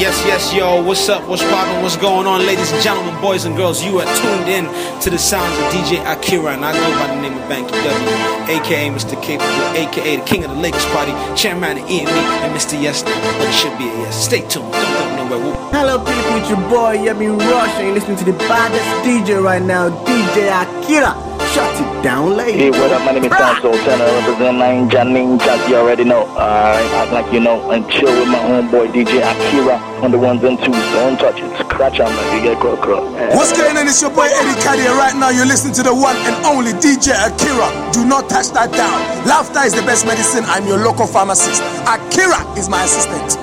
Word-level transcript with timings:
Yes, 0.00 0.16
yes, 0.24 0.54
yo, 0.54 0.82
what's 0.82 1.10
up, 1.10 1.28
what's 1.28 1.42
poppin', 1.42 1.82
what's 1.82 1.98
going 1.98 2.26
on, 2.26 2.46
ladies 2.46 2.72
and 2.72 2.82
gentlemen, 2.82 3.20
boys 3.20 3.44
and 3.44 3.54
girls? 3.54 3.84
You 3.84 4.00
are 4.00 4.08
tuned 4.16 4.48
in 4.48 4.64
to 5.02 5.10
the 5.10 5.18
sounds 5.18 5.52
of 5.58 5.64
DJ 5.74 6.00
Akira, 6.10 6.54
and 6.54 6.64
I 6.64 6.72
go 6.72 6.88
by 6.98 7.14
the 7.14 7.20
name 7.20 7.36
of 7.36 7.44
Banky 7.50 7.68
W, 7.68 8.48
aka 8.48 8.88
Mr. 8.88 9.22
Capable, 9.22 9.76
aka 9.76 10.16
the 10.16 10.24
King 10.24 10.44
of 10.44 10.52
the 10.52 10.56
Lakers 10.56 10.86
Party, 10.86 11.12
Chairman 11.36 11.76
of 11.76 11.90
EME, 11.90 12.08
and 12.08 12.56
Mr. 12.56 12.80
Yes, 12.80 13.02
but 13.02 13.12
it 13.12 13.52
should 13.52 13.76
be 13.76 13.84
a 13.84 13.94
yes. 14.08 14.24
Stay 14.24 14.40
tuned, 14.48 14.72
don't 14.72 15.18
go 15.18 15.36
nowhere. 15.36 15.70
Hello, 15.70 15.98
people, 15.98 16.36
it's 16.40 16.48
your 16.48 16.64
boy 16.70 16.96
Yemi 16.96 17.38
Rush, 17.38 17.68
and 17.76 17.88
you're 17.88 17.94
listening 17.94 18.16
to 18.16 18.24
the 18.24 18.38
baddest 18.48 18.88
DJ 19.04 19.38
right 19.44 19.60
now, 19.60 19.90
DJ 20.06 20.48
Akira. 20.48 21.29
Shut 21.50 21.74
it 21.82 22.02
down, 22.04 22.36
lady. 22.36 22.58
Hey, 22.58 22.70
what 22.70 22.92
up? 22.92 23.02
My 23.02 23.10
name 23.10 23.24
is 23.24 23.32
Sound 23.32 23.58
Sultan, 23.58 23.98
represent 23.98 24.62
Ninja 24.62 25.02
Ninjas. 25.02 25.68
You 25.68 25.82
already 25.82 26.04
know. 26.04 26.22
Alright, 26.38 26.86
act 26.94 27.10
like 27.10 27.32
you 27.32 27.40
know. 27.40 27.72
And 27.72 27.82
chill 27.90 28.06
with 28.06 28.28
my 28.28 28.38
homeboy 28.38 28.92
DJ 28.94 29.18
Akira 29.18 29.82
on 29.98 30.12
the 30.12 30.18
ones 30.18 30.44
and 30.44 30.56
twos. 30.62 30.78
Don't 30.94 31.18
touch 31.18 31.40
it. 31.40 31.50
Scratch 31.58 31.98
on 31.98 32.14
my 32.14 32.22
big 32.30 32.56
crow 32.58 32.76
crow. 32.76 33.02
Eh. 33.16 33.34
What's 33.34 33.50
going 33.50 33.76
on? 33.76 33.88
It's 33.88 34.00
your 34.00 34.14
boy 34.14 34.28
Eddie 34.30 34.62
Carrier. 34.62 34.94
Right 34.94 35.16
now, 35.16 35.30
you're 35.30 35.46
listening 35.46 35.74
to 35.74 35.82
the 35.82 35.94
one 35.94 36.14
and 36.22 36.38
only 36.46 36.70
DJ 36.78 37.18
Akira. 37.18 37.66
Do 37.90 38.06
not 38.06 38.30
touch 38.30 38.54
that 38.54 38.70
down. 38.70 39.02
Laughter 39.26 39.66
is 39.66 39.74
the 39.74 39.82
best 39.82 40.06
medicine. 40.06 40.44
I'm 40.46 40.68
your 40.68 40.78
local 40.78 41.06
pharmacist. 41.08 41.62
Akira 41.82 42.46
is 42.54 42.68
my 42.68 42.84
assistant. 42.84 43.39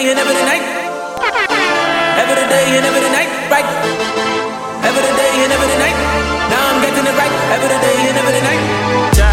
Day 0.00 0.10
and 0.10 0.18
every 0.18 0.34
night. 0.48 0.64
Every 2.16 2.46
day 2.48 2.66
and 2.76 2.86
every 2.88 3.10
night, 3.12 3.30
right? 3.52 3.68
Every 4.80 5.12
day 5.12 5.32
and 5.44 5.52
every 5.52 5.76
night. 5.76 5.96
Now 6.48 6.72
I'm 6.72 6.80
getting 6.80 7.04
it 7.04 7.16
right 7.20 7.34
every 7.52 7.68
day 7.68 7.96
and 8.08 8.16
every 8.16 8.40
night. 8.40 8.62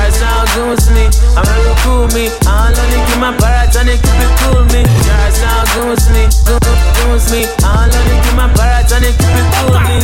Sound 0.08 0.48
goons 0.56 0.90
me, 0.92 1.08
I'm 1.38 1.46
real 1.46 1.76
cool 1.84 2.08
me. 2.16 2.32
I 2.48 2.74
only 2.74 3.00
keep 3.08 3.20
my 3.20 3.32
parrots 3.38 3.76
and 3.78 3.88
they 3.88 3.96
keep 3.96 4.20
it 4.20 4.34
cool 4.44 4.64
me. 4.74 4.82
Jar 5.08 5.32
sound 5.32 5.68
goons 5.72 6.06
me, 6.12 6.24
goons 6.44 7.32
me. 7.32 7.48
I 7.64 7.88
only 7.88 8.18
keep 8.24 8.36
my 8.36 8.52
parrots 8.52 8.92
and 8.92 9.04
they 9.04 9.14
keep 9.16 9.36
it 9.40 9.48
cool 9.56 9.72
me. 9.88 10.04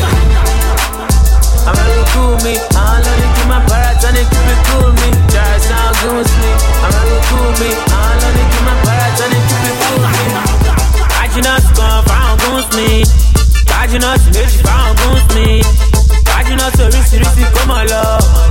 I'm 1.68 1.76
real 1.76 2.06
cool 2.16 2.36
me. 2.46 2.56
I 2.76 3.04
don't 3.04 3.12
only 3.12 3.28
keep 3.36 3.48
my 3.52 3.60
parrots 3.68 4.06
and 4.08 4.16
keep 4.16 4.48
it 4.48 4.60
cool 4.72 4.92
me. 4.96 5.10
Goons 6.04 6.32
me, 6.40 6.52
I'm 6.84 6.92
real 7.04 7.20
cool 7.32 7.52
me. 7.60 7.70
I 7.72 8.16
don't 8.20 8.28
only 8.28 8.44
keep 8.52 8.64
my 8.68 8.83
Páginas 11.34 11.64
fáwọn 11.76 12.38
gúns 12.46 12.66
mi. 12.76 13.04
Páginas 13.66 14.22
méjì 14.34 14.60
fáwọn 14.66 14.94
gúns 15.02 15.24
mi. 15.36 15.62
Páginas 16.30 16.74
oríṣiríṣi 16.86 17.44
kó 17.54 17.62
mọ̀ 17.70 17.84
lọ. 17.92 18.04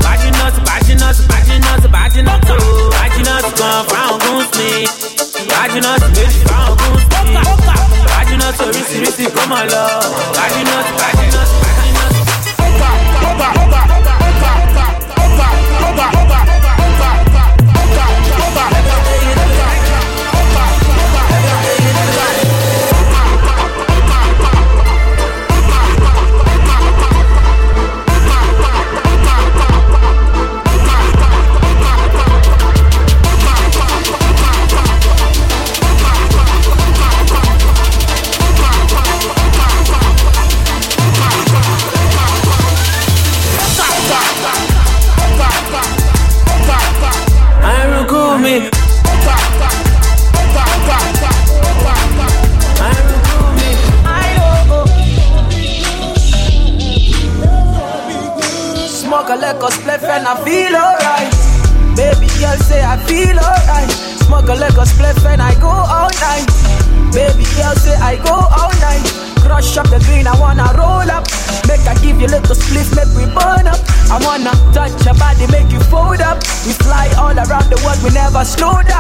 Páginas 0.05 0.55
páginas 0.67 1.17
páginas 1.31 1.81
páginas. 1.95 2.41
Páginas 2.97 3.45
fáwọn 3.91 4.19
gúns 4.25 4.49
mi. 4.59 4.73
Páginas 5.53 6.03
méjì 6.17 6.41
fáwọn 6.49 6.75
gúns 6.81 7.05
mi. 7.27 7.35
Páginas 8.11 8.57
mọ̀ 9.53 9.63
lọ. 9.73 9.85
Páginas 10.39 10.87
páginas 10.99 11.51
páginas. 11.63 11.72
Slow 78.57 78.83
down. 78.83 78.92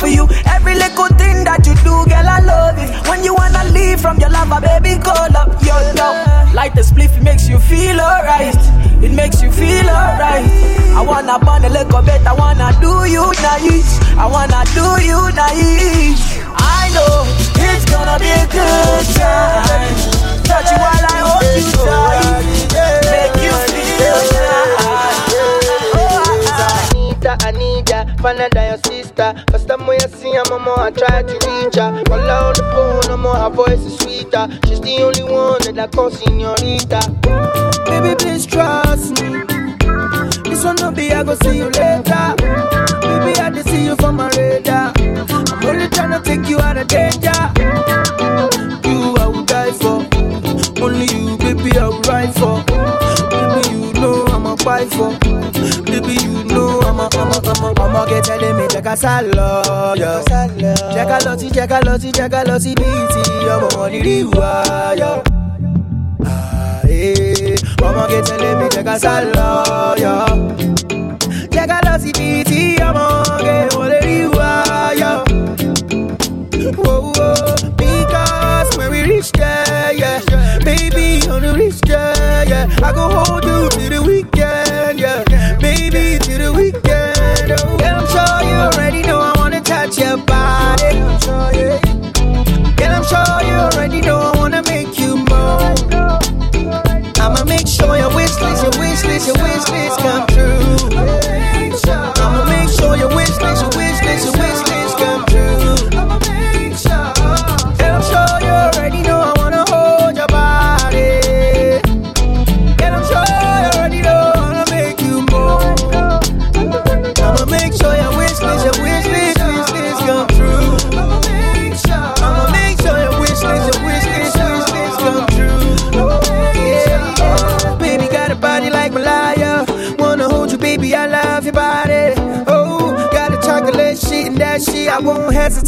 For 0.00 0.08
you. 0.08 0.24
Every 0.48 0.74
little 0.74 1.12
thing 1.20 1.44
that 1.44 1.60
you 1.68 1.76
do, 1.84 1.94
girl, 2.08 2.28
I 2.36 2.40
love 2.40 2.80
it. 2.80 2.88
When 3.06 3.22
you 3.22 3.34
wanna 3.36 3.64
leave 3.76 4.00
from 4.00 4.16
your 4.18 4.30
lover, 4.30 4.60
baby, 4.64 4.96
call 4.96 5.28
up 5.36 5.52
your 5.60 5.82
love. 6.00 6.16
Light 6.56 6.74
the 6.74 6.80
spliff, 6.80 7.12
it 7.16 7.22
makes 7.22 7.46
you 7.48 7.58
feel 7.60 8.00
alright. 8.00 8.56
It 9.04 9.12
makes 9.12 9.42
you 9.44 9.52
feel 9.52 9.86
alright. 9.92 10.48
I 10.96 11.02
wanna 11.04 11.38
burn 11.44 11.64
a 11.64 11.68
little 11.68 12.02
bit, 12.02 12.24
I 12.26 12.32
wanna 12.32 12.72
do 12.80 13.04
you 13.04 13.28
nice. 13.44 14.00
I 14.16 14.24
wanna 14.24 14.64
do 14.72 14.86
you 15.04 15.20
nice. 15.36 16.24
I 16.56 16.88
know 16.96 17.28
it's 17.60 17.84
gonna 17.92 18.16
be 18.18 18.32
a 18.32 18.46
good 18.48 19.04
time. 19.20 19.94
Touch 20.48 20.68
you 20.72 20.78
while 20.80 21.06
I 21.12 21.18
hold 21.28 21.44
you 21.60 21.76
tight. 21.84 22.48
Make 23.12 23.36
you 23.44 23.54
feel 23.68 24.18
nice. 24.32 25.28
Oh, 25.92 26.24
I, 26.48 26.56
I. 26.56 26.88
Anita, 26.88 27.32
Anita, 27.46 27.98
Fanada, 28.22 28.62
your 28.70 28.80
First 29.20 29.68
time 29.68 29.86
when 29.86 30.00
I 30.00 30.06
see 30.06 30.32
her, 30.32 30.42
mama, 30.48 30.76
I 30.78 30.90
try 30.92 31.22
to 31.22 31.34
reach 31.34 31.74
her. 31.74 32.02
Call 32.04 32.18
her 32.18 32.40
on 32.40 32.54
the 32.54 33.04
phone, 33.04 33.20
more, 33.20 33.36
her 33.36 33.50
voice 33.50 33.84
is 33.84 33.98
sweeter. 33.98 34.48
She's 34.66 34.80
the 34.80 34.96
only 35.02 35.24
one 35.24 35.60
that 35.60 35.78
I 35.78 35.88
call 35.88 36.10
senorita. 36.10 37.00
Baby, 37.84 38.16
please 38.16 38.46
trust 38.46 39.20
me. 39.20 39.44
This 40.48 40.64
one 40.64 40.76
no 40.76 40.90
be, 40.90 41.12
I 41.12 41.22
go 41.22 41.34
see 41.34 41.58
you 41.58 41.68
later. 41.68 42.32
Baby, 43.04 43.36
I 43.38 43.50
just 43.52 43.68
see 43.68 43.84
you 43.84 43.96
from 43.96 44.16
my 44.16 44.30
radar. 44.38 44.94
I'm 44.96 45.66
only 45.66 45.88
tryna 45.88 46.24
take 46.24 46.48
you 46.48 46.58
out 46.58 46.78
of 46.78 46.88
danger. 46.88 47.36
You, 48.88 49.16
I 49.20 49.26
would 49.26 49.44
die 49.44 49.72
for. 49.72 50.00
Only 50.82 51.04
you, 51.12 51.36
baby, 51.36 51.76
I 51.76 51.88
would 51.88 52.06
ride 52.08 52.34
for. 52.34 52.64
Baby, 53.28 53.68
you 53.68 53.92
know 54.00 54.24
I'm 54.32 54.46
a 54.46 54.56
fight 54.56 54.88
for. 54.88 55.19
I'm 57.62 57.76
a, 57.76 57.80
I'm 57.82 57.94
a, 57.94 57.98
I'm 57.98 58.06
a 58.06 58.10
get 58.10 58.24
telling 58.24 58.56
me 58.56 58.66
check 58.68 58.86
a 58.86 58.96
sálọ, 58.96 59.96
yeah. 59.96 60.22
Check 60.94 61.10
a 61.10 61.18
lọtí, 61.24 61.50
check 61.52 61.70
a 61.70 61.80
lọtí, 61.80 62.12
check 62.12 62.32
a 62.34 62.44
lọtí 62.44 62.74
bíi 62.74 63.06
ti 63.12 63.22
ọmọ 63.54 63.68
wọn 63.76 63.90
ní 63.92 64.00
rí 64.02 64.24
wá, 64.24 64.52
yeah. 64.96 65.22
Ah, 66.26 66.80
eh. 66.88 67.56
Ọmọge 67.82 68.20
tẹ̀lé 68.26 68.54
mi 68.58 68.68
check 68.70 68.86
a 68.88 68.98
sálọ, 68.98 69.48
yeah. 69.98 70.28
Check 71.52 71.70
a 71.70 71.78
lọtí 71.86 72.10
bíi 72.18 72.44
ti 72.44 72.76
ọmọge 72.88 73.54
wọn 73.76 73.88
lè 73.92 74.00
rí 74.06 74.18
wá, 74.36 74.50
yeah. 75.00 75.22
Whoa, 76.76 77.12
whoa, 77.12 77.34
because 77.76 78.70
when 78.78 78.90
we 78.92 79.02
reach 79.02 79.30
yeah, 79.36 80.20
baby, 80.64 81.20
on 81.28 81.42
the 81.42 81.52
reach 81.58 81.80
yeah, 81.86 82.66
I 82.82 82.92
go 82.92 83.08
hold 83.08 83.44
you 83.44 83.68
till 83.70 83.90
the 83.90 84.00
weekend, 84.06 84.39
Let 99.20 99.26
your 99.26 99.44
wish 99.44 99.70
list. 99.70 99.99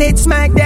Won't 0.02 0.19
smack 0.19 0.62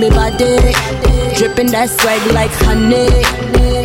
me 0.00 0.08
body. 0.08 0.56
Dripping 1.36 1.68
that 1.76 1.88
swag 1.92 2.24
like 2.32 2.50
honey. 2.64 3.12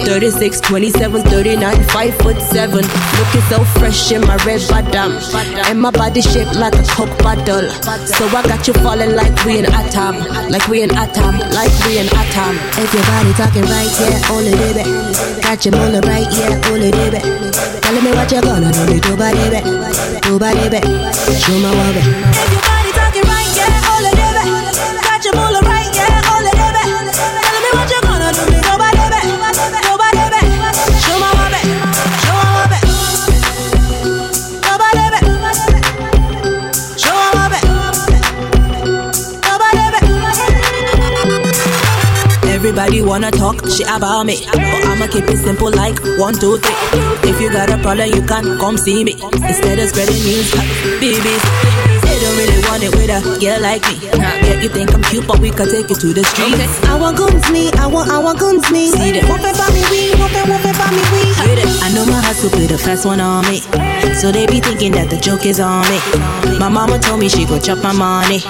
36, 0.05 0.61
27, 0.61 1.21
39, 1.23 1.83
5 1.83 2.15
foot 2.23 2.39
7. 2.39 2.71
Looking 2.77 3.45
so 3.51 3.63
fresh 3.79 4.11
in 4.11 4.21
my 4.21 4.37
red 4.47 4.63
bottom. 4.69 5.19
And 5.67 5.81
my 5.81 5.91
body 5.91 6.21
shaped 6.21 6.55
like 6.55 6.75
a 6.75 6.83
coke 6.87 7.11
bottle. 7.19 7.67
So 8.15 8.23
I 8.31 8.41
got 8.47 8.67
you 8.67 8.73
falling 8.79 9.15
like 9.15 9.35
we 9.43 9.59
in 9.59 9.65
atom. 9.65 10.19
Like 10.49 10.67
we 10.67 10.83
in 10.83 10.91
atom. 10.95 11.39
Like 11.51 11.73
we 11.83 11.99
in 11.99 12.07
atom. 12.07 12.55
If 12.79 12.93
your 12.95 13.03
body 13.11 13.33
talking 13.35 13.67
right, 13.67 13.91
yeah, 13.99 14.31
only 14.31 14.55
baby. 14.55 14.83
Got 15.43 15.65
you 15.65 15.71
on 15.75 15.91
the 15.91 16.01
right, 16.07 16.29
yeah, 16.31 16.71
only 16.71 16.91
baby. 16.91 17.19
Tell 17.83 17.97
me 18.01 18.11
what 18.15 18.31
you 18.31 18.41
gonna 18.41 18.71
do, 18.71 18.99
do 19.03 19.13
baby. 19.19 19.59
Do 20.23 20.39
baby. 20.39 20.79
Show 21.43 21.59
my 21.59 21.71
wabi. 21.75 22.34
Everybody 42.85 43.09
wanna 43.09 43.31
talk 43.31 43.65
shit 43.65 43.89
about 43.89 44.27
me, 44.27 44.45
but 44.45 44.61
I'ma 44.61 45.07
keep 45.07 45.25
it 45.25 45.37
simple 45.41 45.71
like 45.71 45.97
one, 46.21 46.37
two, 46.37 46.61
three. 46.61 46.77
If 47.25 47.41
you 47.41 47.49
got 47.49 47.73
a 47.73 47.81
problem, 47.81 48.13
you 48.13 48.21
can 48.21 48.59
come 48.59 48.77
see 48.77 49.03
me 49.03 49.13
instead 49.41 49.79
of 49.79 49.89
spreading 49.89 50.21
news, 50.21 50.53
uh, 50.53 50.61
babies. 51.01 51.41
They 52.05 52.13
don't 52.21 52.37
really 52.37 52.61
want 52.69 52.85
it 52.85 52.93
with 52.93 53.09
a 53.09 53.25
girl 53.41 53.57
like 53.57 53.81
me. 53.89 54.05
Yeah, 54.13 54.61
you 54.61 54.69
think 54.69 54.93
I'm 54.93 55.01
cute, 55.01 55.25
but 55.25 55.39
we 55.39 55.49
can 55.49 55.65
take 55.65 55.89
it 55.89 55.97
to 55.97 56.13
the 56.13 56.21
streets. 56.29 56.85
I 56.85 56.93
want 56.93 57.17
guns 57.17 57.49
me, 57.49 57.73
I 57.73 57.87
want, 57.87 58.11
I 58.11 58.19
want 58.19 58.37
guns 58.37 58.69
me. 58.69 58.91
See 58.93 59.17
them. 59.17 59.25
Whoop 59.33 59.41
it 59.41 59.57
me, 59.73 59.81
we, 59.89 60.13
whoop 60.21 60.37
it, 60.37 60.45
whoop 60.45 60.61
it 60.61 60.75
for 60.77 60.89
me, 60.93 61.01
we. 61.09 61.25
I 61.81 61.89
know 61.89 62.05
my 62.05 62.21
hustle 62.21 62.53
be 62.53 62.67
the 62.67 62.77
first 62.77 63.03
one 63.03 63.19
on 63.19 63.49
me. 63.49 63.65
So 64.13 64.31
they 64.31 64.45
be 64.45 64.61
thinking 64.61 64.91
that 64.91 65.09
the 65.09 65.17
joke 65.17 65.47
is 65.47 65.59
on 65.59 65.89
me. 65.89 65.97
My 66.61 66.69
mama 66.69 66.99
told 66.99 67.19
me 67.19 67.29
she 67.29 67.49
go 67.49 67.57
chop 67.57 67.81
my 67.81 67.93
money. 67.97 68.45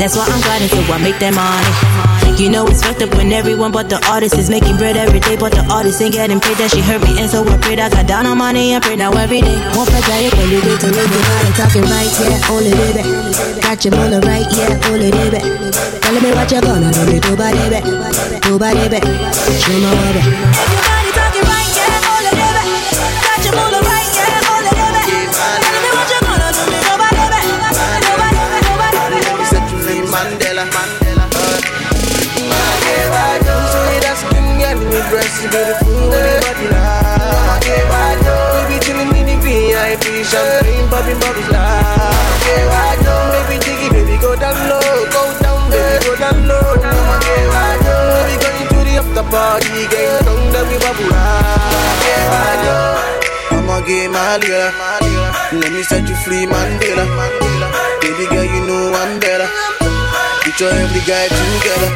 That's 0.00 0.16
why 0.16 0.24
I'm 0.24 0.40
grinding 0.40 0.72
so 0.72 0.80
I 0.88 0.96
make 1.04 1.20
that 1.20 1.36
money. 1.36 2.13
You 2.36 2.50
know 2.50 2.66
it's 2.66 2.82
fucked 2.82 3.00
up 3.00 3.14
when 3.14 3.32
everyone 3.32 3.70
but 3.70 3.88
the 3.88 4.02
artist 4.10 4.36
is 4.36 4.50
making 4.50 4.76
bread 4.76 4.96
every 4.96 5.20
day, 5.20 5.36
but 5.36 5.52
the 5.52 5.64
artist 5.70 6.02
ain't 6.02 6.14
getting 6.14 6.40
paid. 6.40 6.56
That 6.58 6.70
she 6.70 6.80
hurt 6.80 7.00
me, 7.02 7.14
and 7.20 7.30
so 7.30 7.46
I 7.46 7.56
prayed. 7.58 7.78
I 7.78 7.88
got 7.88 8.06
down 8.06 8.26
on 8.26 8.38
my 8.38 8.50
knee 8.52 8.74
and 8.74 8.82
prayed 8.82 8.98
now 8.98 9.12
every 9.12 9.40
day. 9.40 9.58
Whoop 9.72 9.88
it, 9.88 10.04
I 10.10 10.28
can 10.34 10.50
do 10.50 10.58
it 10.58 10.80
to 10.82 10.88
live 10.90 11.10
the 11.14 11.20
body 11.30 11.50
talking 11.54 11.86
right, 11.86 12.10
yeah, 12.26 12.50
only 12.50 12.74
baby. 12.74 13.02
Got 13.62 13.84
you 13.84 13.90
on 13.94 14.10
the 14.10 14.20
right, 14.26 14.46
yeah, 14.50 14.90
only 14.90 15.10
baby. 15.14 15.40
Tell 16.02 16.20
me 16.20 16.30
what 16.34 16.50
you're 16.50 16.60
gonna 16.60 16.90
do, 16.90 17.06
me 17.06 17.18
do 17.22 17.36
baby. 17.38 17.80
Do 18.42 18.58
baby. 18.58 18.98
Show 19.62 19.78
my 19.78 19.94
wabi. 19.94 20.93
Your 35.44 35.52
dress, 35.52 35.84
you 35.84 35.92
beautiful 35.92 36.08
with 36.08 36.24
your 36.24 36.40
body 36.40 36.66
like. 36.72 38.24
Baby 38.54 38.76
chillin' 38.84 39.12
in 39.12 39.26
the 39.28 39.36
VIP, 39.44 40.04
champagne 40.24 40.88
popping 40.88 41.18
bubbles 41.20 41.48
like. 41.52 42.40
Baby 43.04 43.56
jiggy, 43.64 43.88
baby 43.92 44.16
go 44.20 44.34
down 44.36 44.56
low, 44.68 44.80
go 45.12 45.22
down, 45.40 45.70
baby 45.70 46.04
go 46.04 46.16
down 46.16 46.48
low. 46.48 46.76
Baby 46.80 48.36
going 48.40 48.68
to 48.72 48.78
the 48.84 48.94
after 49.00 49.24
party, 49.30 49.86
getting 49.92 50.24
drunk, 50.24 50.44
then 50.52 50.64
we 50.68 50.76
bubble 50.80 51.08
like. 51.12 51.62
I'ma 53.52 53.80
get 53.86 54.10
my 54.10 54.38
girl, 54.40 54.72
let 55.60 55.72
me 55.72 55.82
set 55.82 56.08
you 56.08 56.16
free, 56.24 56.46
Mandela. 56.46 57.04
Baby 58.00 58.26
girl, 58.28 58.44
you 58.44 58.60
know 58.66 58.92
I'm 58.94 59.20
better. 59.20 59.33
Your 60.54 60.70
every 60.70 61.02
guy 61.02 61.26
together. 61.26 61.90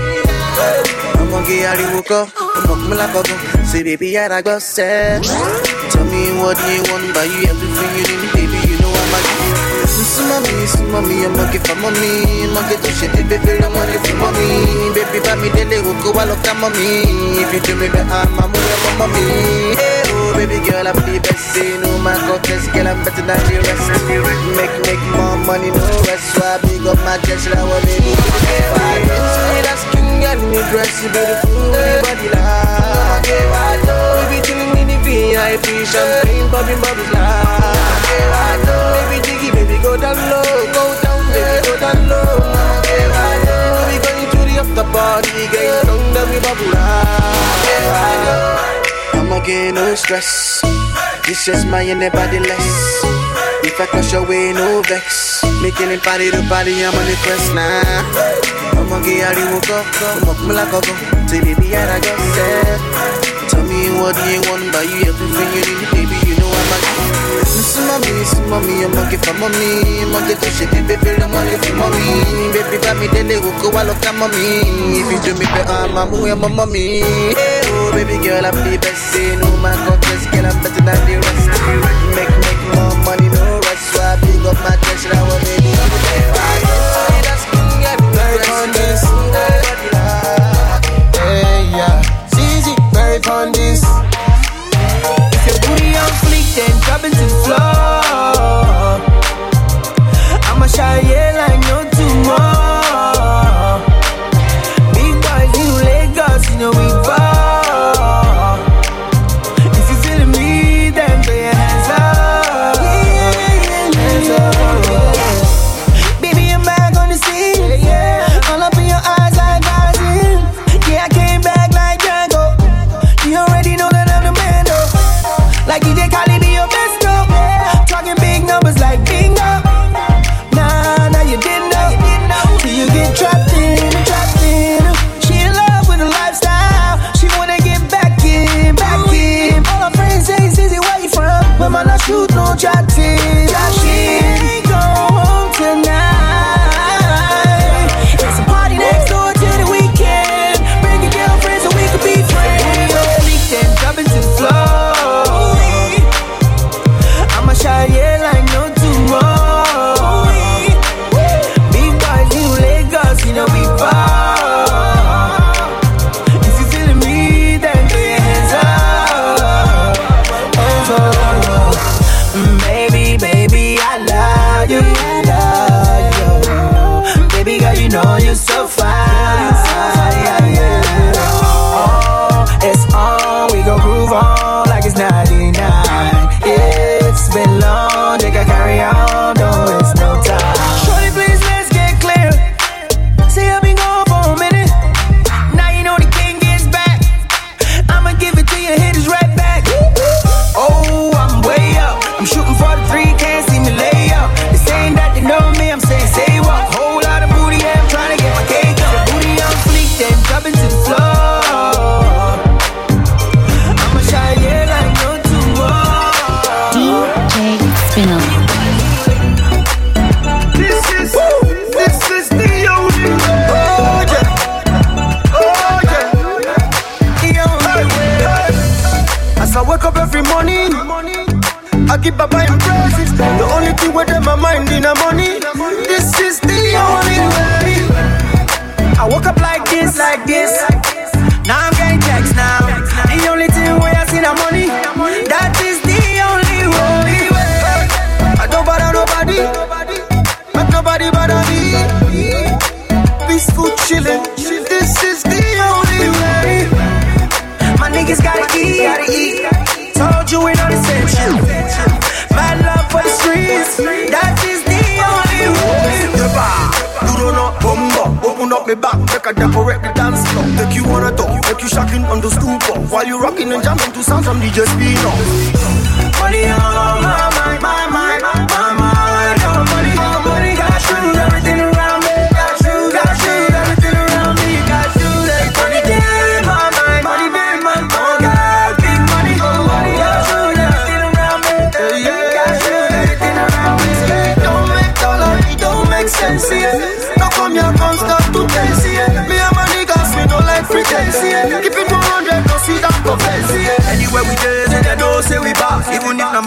I'ma 1.22 1.46
get 1.46 1.62
out 1.70 1.78
of 1.78 1.94
woke 1.94 2.10
up. 2.10 2.28
I'm 2.58 2.66
up, 2.66 2.90
like 2.90 3.14
a 3.14 3.22
gun. 3.22 3.64
Say, 3.64 3.84
baby, 3.84 4.18
I 4.18 4.26
like 4.26 4.46
go 4.46 4.58
set. 4.58 5.22
Tell 5.22 6.02
me 6.10 6.34
what 6.42 6.58
you 6.66 6.82
want, 6.90 7.06
buy 7.14 7.22
you 7.30 7.46
everything 7.46 7.90
you 7.94 8.04
need, 8.18 8.32
baby. 8.34 8.58
You 8.66 8.76
know 8.82 8.90
I'm 8.90 9.14
a 9.14 9.18
Listen, 9.86 10.26
mommy, 10.26 10.50
listen, 10.58 10.90
mommy, 10.90 11.22
I'ma 11.22 11.46
get 11.54 11.62
for 11.66 11.78
mommy. 11.78 12.10
I'ma 12.50 12.60
get 12.66 12.82
to 12.82 12.90
shit, 12.98 13.14
baby, 13.30 13.62
I'm 13.62 13.78
on 13.78 13.88
it 13.94 14.02
for 14.02 14.16
mommy. 14.18 14.90
Baby, 14.90 15.22
buy 15.22 15.38
me 15.38 15.48
the 15.54 15.62
little 15.62 15.94
go, 16.02 16.18
I 16.18 16.26
look 16.26 16.42
at 16.42 16.56
mommy. 16.58 17.38
If 17.38 17.54
you 17.54 17.60
do 17.62 17.78
me 17.78 17.86
better, 17.94 18.10
I'm 18.10 18.42
a 18.42 18.44
move 18.50 18.78
for 18.82 18.94
mommy. 18.98 19.22
Oh, 19.22 20.07
baby 20.38 20.62
girl, 20.62 20.86
I'm 20.86 20.94
the 21.02 21.18
best. 21.18 21.50
Say, 21.50 21.74
no, 21.82 21.98
my 21.98 22.14
contest, 22.14 22.70
girl, 22.70 22.86
I'm 22.86 23.02
better 23.02 23.26
than 23.26 23.42
the 23.50 23.58
rest. 23.58 23.90
Make, 24.54 24.70
make 24.86 25.02
more 25.10 25.34
money, 25.42 25.74
no 25.74 25.82
rest. 26.06 26.38
So 26.38 26.46
I 26.46 26.62
big 26.62 26.86
up 26.86 26.94
my 27.02 27.18
chest, 27.26 27.50
I 27.50 27.66
want 27.66 27.82
baby. 27.82 28.14
Hey, 28.46 29.66
that's 29.66 29.82
king, 29.90 30.22
girl, 30.22 30.38
in 30.38 30.54
the 30.54 30.62
dress, 30.70 30.94
you 31.02 31.10
beautiful, 31.10 31.74
your 31.74 32.06
body. 32.06 32.30
Baby, 33.26 34.38
chillin' 34.46 34.78
in 34.78 34.86
the 34.86 34.96
VIP, 35.02 35.66
champagne, 35.90 36.46
popping 36.54 36.78
bubbles 36.78 37.10
like. 37.10 38.62
Baby, 38.62 39.18
jiggy, 39.26 39.50
baby, 39.50 39.74
go 39.82 39.98
down 39.98 40.14
low, 40.30 40.46
go 40.70 40.84
down, 41.02 41.18
baby, 41.34 41.66
go 41.66 41.74
down 41.82 41.98
low. 42.06 42.46
Baby, 42.86 43.98
going 44.06 44.30
to 44.30 44.38
the 44.46 44.54
after 44.62 44.86
party, 44.94 45.50
get 45.50 45.82
drunk, 45.82 46.14
then 46.14 46.30
we 46.30 46.38
bubble 46.38 46.70
like. 46.70 47.18
I'ma 49.28 49.44
get 49.44 49.74
no 49.74 49.94
stress. 49.94 50.64
This 51.28 51.44
just 51.44 51.68
my 51.68 51.84
anybody 51.84 52.40
less. 52.40 53.04
If 53.60 53.76
I 53.76 53.84
cross 53.84 54.10
your 54.10 54.24
way, 54.24 54.56
no 54.56 54.80
vex. 54.88 55.44
Making 55.60 55.92
it 55.92 56.00
party 56.00 56.32
to 56.32 56.40
party, 56.48 56.72
I'm 56.80 56.96
on 56.96 57.04
the 57.04 57.12
quest 57.20 57.52
now. 57.52 57.84
I'ma 58.80 59.04
get 59.04 59.28
out 59.28 59.36
of 59.36 59.68
I'm 59.68 60.32
up, 60.32 60.40
me 60.48 60.56
like 60.56 60.72
a 60.72 60.80
go. 60.80 60.92
Say, 61.28 61.44
baby, 61.44 61.76
I 61.76 62.00
got 62.00 62.16
set. 62.32 62.80
Tell 63.52 63.60
me 63.68 63.92
what 64.00 64.16
do 64.16 64.24
you 64.32 64.40
want, 64.48 64.64
buy 64.72 64.88
you 64.88 65.12
everything 65.12 65.50
you 65.52 65.76
need, 65.76 66.08
baby. 66.08 66.16
You 66.24 66.34
know 66.40 66.48
I'm 66.48 66.72
a 66.72 66.78
Listen, 67.44 67.84
mommy, 67.84 68.08
listen, 68.16 68.48
mommy, 68.48 68.80
I'ma 68.80 69.12
get 69.12 69.20
for 69.28 69.36
mommy. 69.36 70.08
I'ma 70.08 70.24
get 70.24 70.40
to 70.40 70.48
shit, 70.56 70.72
baby, 70.72 71.20
I'ma 71.20 71.44
get 71.52 71.60
for 71.68 71.76
mommy. 71.76 72.00
Baby, 72.56 72.80
buy 72.80 72.96
me 72.96 73.12
the 73.12 73.28
little 73.28 73.52
go, 73.60 73.76
I 73.76 73.84
look 73.84 74.00
at 74.08 74.16
mommy. 74.16 74.64
If 74.96 75.04
you 75.12 75.20
do 75.20 75.36
me 75.36 75.44
better, 75.52 75.84
I'm 75.84 76.00
a 76.00 76.08
move, 76.08 76.32
I'm 76.32 76.44
a 76.44 76.48
mommy. 76.48 77.04
Oh, 77.04 77.57
baby 77.98 78.22
girl, 78.22 78.46
I'm 78.46 78.54
the 78.54 78.78
best. 78.78 79.10
Say 79.10 79.34
no, 79.42 79.50
my 79.58 79.74
contest, 79.74 80.30
girl, 80.30 80.46
I'm 80.46 80.54
better 80.62 80.82
than 80.86 81.00
the 81.02 81.18
rest. 81.18 81.50
Make, 82.14 82.30
make 82.46 82.62
more 82.70 82.94
money, 83.02 83.26
no 83.34 83.58
rest. 83.66 83.90
So 83.90 83.98
I 83.98 84.14
big 84.22 84.38
up 84.46 84.54
my 84.62 84.74
chest, 84.86 85.10
I 85.10 85.18
want 85.26 85.42
baby. 85.42 85.74
Hey, 91.18 91.66
yeah. 91.74 91.98
CZ, 92.30 92.66
very 92.94 93.18
on 93.34 93.50
this. 93.50 93.82
If 95.34 95.42
your 95.48 95.58
booty 95.66 95.90
on 95.98 96.12
fleek, 96.22 96.46
then 96.54 96.74
drop 96.86 97.02
into 97.02 97.18
the 97.18 97.38
floor. 97.42 98.94
I'ma 100.46 100.66
shy 100.66 101.00
yeah 101.10 101.17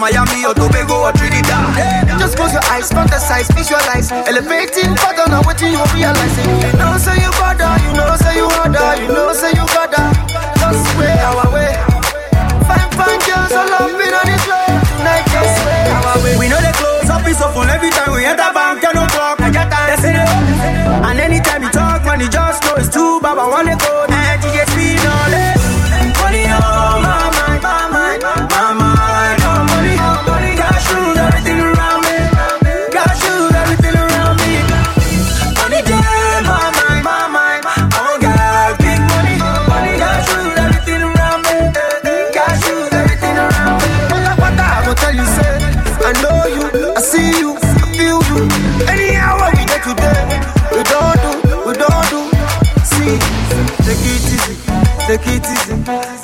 Miami 0.02 0.42
or 0.42 0.50
Tobago 0.50 1.06
or 1.06 1.12
Trinidad. 1.14 1.78
Just 2.18 2.34
close 2.34 2.50
your 2.50 2.64
eyes, 2.74 2.90
fantasize, 2.90 3.46
visualize, 3.54 4.10
elevating, 4.10 4.98
but 4.98 5.14
on 5.14 5.30
what 5.46 5.62
you 5.62 5.78
realize. 5.94 6.34
You 6.42 6.74
know, 6.74 6.98
say 6.98 7.22
you 7.22 7.30
bother, 7.38 7.70
you 7.86 7.94
know, 7.94 8.10
say 8.18 8.34
you 8.34 8.50
order, 8.50 8.82
you 8.98 9.06
know, 9.14 9.30
say 9.30 9.54
you 9.54 9.62
bother. 9.70 10.02
Just 10.58 10.82
way 10.98 11.14
our 11.22 11.46
way. 11.54 11.78
Fine, 12.66 12.90
fine 12.98 13.22
girls 13.30 13.54
all 13.54 13.74
up 13.78 13.94
in 13.94 14.10
on 14.10 14.26
this 14.26 14.42
way. 14.42 14.66
Tonight, 14.90 15.22
just 15.30 15.62
way 15.70 15.86
our 15.94 16.18
way. 16.18 16.34
We 16.34 16.50
know 16.50 16.58
the 16.58 16.74
clothes 16.74 17.06
up 17.06 17.22
is 17.30 17.38
so 17.38 17.46
full 17.54 17.70
every 17.70 17.90
time 17.94 18.10
we 18.10 18.26
enter 18.26 18.50
bank, 18.50 18.82
10 18.82 18.98
o'clock. 19.06 19.38
I 19.38 19.54
get 19.54 19.70
time. 19.70 20.02
And 21.06 21.20
anytime 21.20 21.62
you 21.62 21.70
talk, 21.70 22.02
man, 22.02 22.18
you 22.18 22.28
just 22.28 22.58
know 22.64 22.74
it's 22.74 22.90
too 22.90 23.20
bad. 23.22 23.38
I 23.38 23.46
wanna 23.46 23.76
go. 23.78 23.91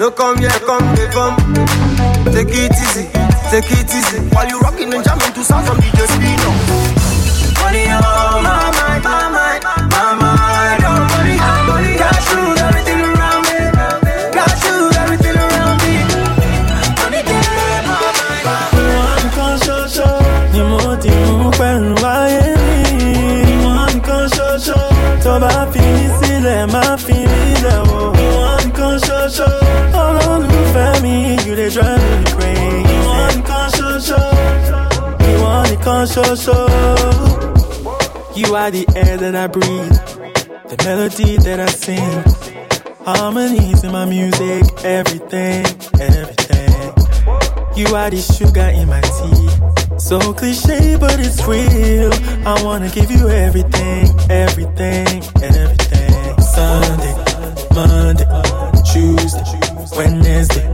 So 0.09 0.15
come 0.15 0.39
here, 0.39 0.49
come 0.65 0.97
here, 0.97 1.11
come. 1.11 1.37
Take 2.33 2.49
it 2.49 2.73
easy, 2.73 3.05
take 3.51 3.71
it 3.71 3.95
easy. 3.95 4.21
While 4.35 4.49
you 4.49 4.59
rocking 4.61 4.95
and 4.95 5.05
jamming 5.05 5.35
to 5.35 5.45
sound 5.45 5.67
from 5.67 5.77
DJ 5.77 6.07
speed 6.07 6.41
up. 6.47 6.88
so, 36.09 36.35
so. 36.35 36.67
You 38.35 38.55
are 38.55 38.71
the 38.71 38.87
air 38.97 39.17
that 39.19 39.35
I 39.35 39.47
breathe, 39.47 39.93
the 40.71 40.77
melody 40.85 41.37
that 41.39 41.61
I 41.61 41.67
sing. 41.67 42.25
Harmonies 43.05 43.85
in 43.85 43.93
my 43.93 44.05
music, 44.05 44.65
everything, 44.85 45.65
everything. 46.01 46.93
You 47.77 47.95
are 47.95 48.11
the 48.11 48.21
sugar 48.21 48.71
in 48.81 48.89
my 48.89 49.01
tea. 49.01 49.99
So 49.99 50.19
cliche, 50.33 50.97
but 50.97 51.19
it's 51.21 51.45
real. 51.47 52.13
I 52.47 52.63
wanna 52.63 52.89
give 52.91 53.11
you 53.11 53.29
everything, 53.29 54.09
everything, 54.31 55.23
everything. 55.43 56.41
Sunday, 56.41 57.17
Monday, 57.75 58.27
Tuesday, 58.91 59.61
Wednesday. 59.97 60.68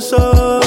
so. 0.00 0.60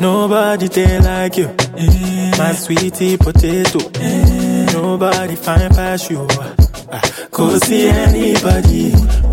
Nobody 0.00 0.68
there 0.68 1.00
like 1.00 1.36
you. 1.38 1.46
Mm. 1.46 2.38
My 2.38 2.52
sweetie 2.52 3.16
potato. 3.16 3.78
Mm. 3.78 4.72
Nobody 4.72 5.36
find 5.36 5.74
past 5.74 6.10
you. 6.10 6.26
Ah, 6.30 6.52
I 6.92 7.28
could 7.30 7.62
see 7.64 7.88
anybody 7.88 8.92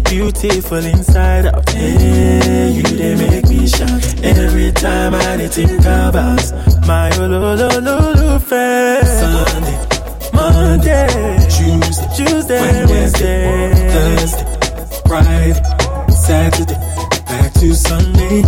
beautiful 0.10 0.78
inside 0.78 1.46
out. 1.48 1.64
Yeah, 1.74 2.68
you 2.68 2.84
they 2.84 3.16
make 3.16 3.48
me 3.50 3.68
shout 3.68 4.24
every 4.24 4.72
time 4.72 5.14
I 5.16 5.48
think 5.48 5.82
about 5.82 6.44
my 6.88 7.10
ololololo 7.12 8.40
friend. 8.42 9.08
Sunday, 9.08 9.80
Monday, 10.34 11.08
Tuesday, 11.50 12.08
Tuesday, 12.16 12.86
Wednesday, 12.86 12.88
Wednesday, 12.88 13.90
Thursday, 13.94 15.02
Friday, 15.08 16.12
Saturday 16.12 16.93
to 17.64 17.74
Sunday. 17.74 18.44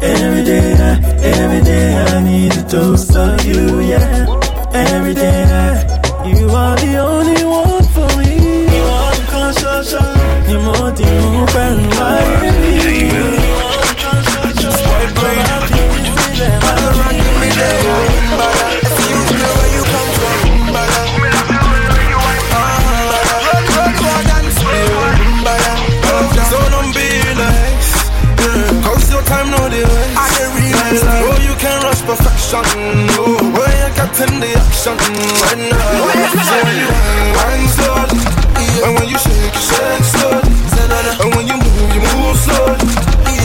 Every 0.00 0.44
day, 0.44 0.72
I, 0.74 0.92
every 1.36 1.62
day 1.64 1.86
I 1.96 2.22
need 2.22 2.52
a 2.56 2.62
dose 2.70 3.14
of 3.16 3.44
you, 3.44 3.80
yeah. 3.80 4.26
Every 4.72 5.14
day 5.14 5.42
I, 5.64 6.28
you 6.28 6.48
are 6.50 6.76
the 6.76 6.92
only 6.98 7.42
one 7.44 7.84
for 7.94 8.08
me. 8.18 8.34
You 8.74 8.84
are 8.98 9.14
the 9.18 9.24
conscious, 9.34 9.92
you're 10.48 10.62
more 10.62 10.90
than 10.92 11.34
my 11.34 11.46
friend. 11.52 11.95
action. 32.60 33.08
Oh, 33.20 33.36
boy, 33.52 33.68
you 33.68 33.90
got 33.96 34.10
the 34.16 34.50
action. 34.56 34.96
Right 34.96 35.60
now. 35.70 35.96
So 36.46 36.56
when 36.64 36.76
you 36.80 36.88
wine 37.36 37.68
slowly, 37.76 38.20
and 38.84 38.92
when 38.96 39.06
you 39.08 39.18
shake, 39.18 39.54
you 39.54 39.62
shake 39.68 40.04
slowly, 40.04 40.52
and 41.20 41.28
when 41.34 41.44
you 41.46 41.56
move, 41.58 41.90
you 41.94 42.00
move 42.00 42.36
slowly. 42.38 42.88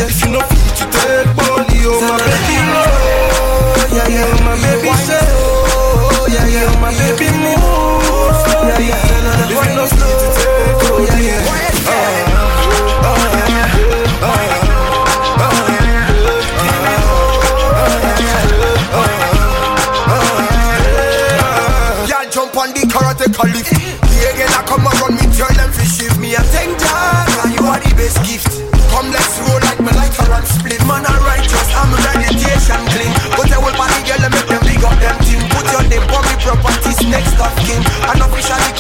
If 0.02 0.24
you 0.26 0.32
know 0.34 0.42
feet, 0.50 0.78
you 0.82 0.88
take 0.92 1.30
body. 1.38 1.78
Oh, 1.86 2.00
my 2.08 2.18
baby, 2.18 2.58
oh, 2.74 3.86
yeah, 3.94 4.08
yeah, 4.08 4.46
my 4.46 4.56
baby, 4.62 4.90
oh, 4.90 6.28
yeah, 6.30 6.48
yeah, 6.48 6.80
my 6.82 6.90
baby. 6.98 7.41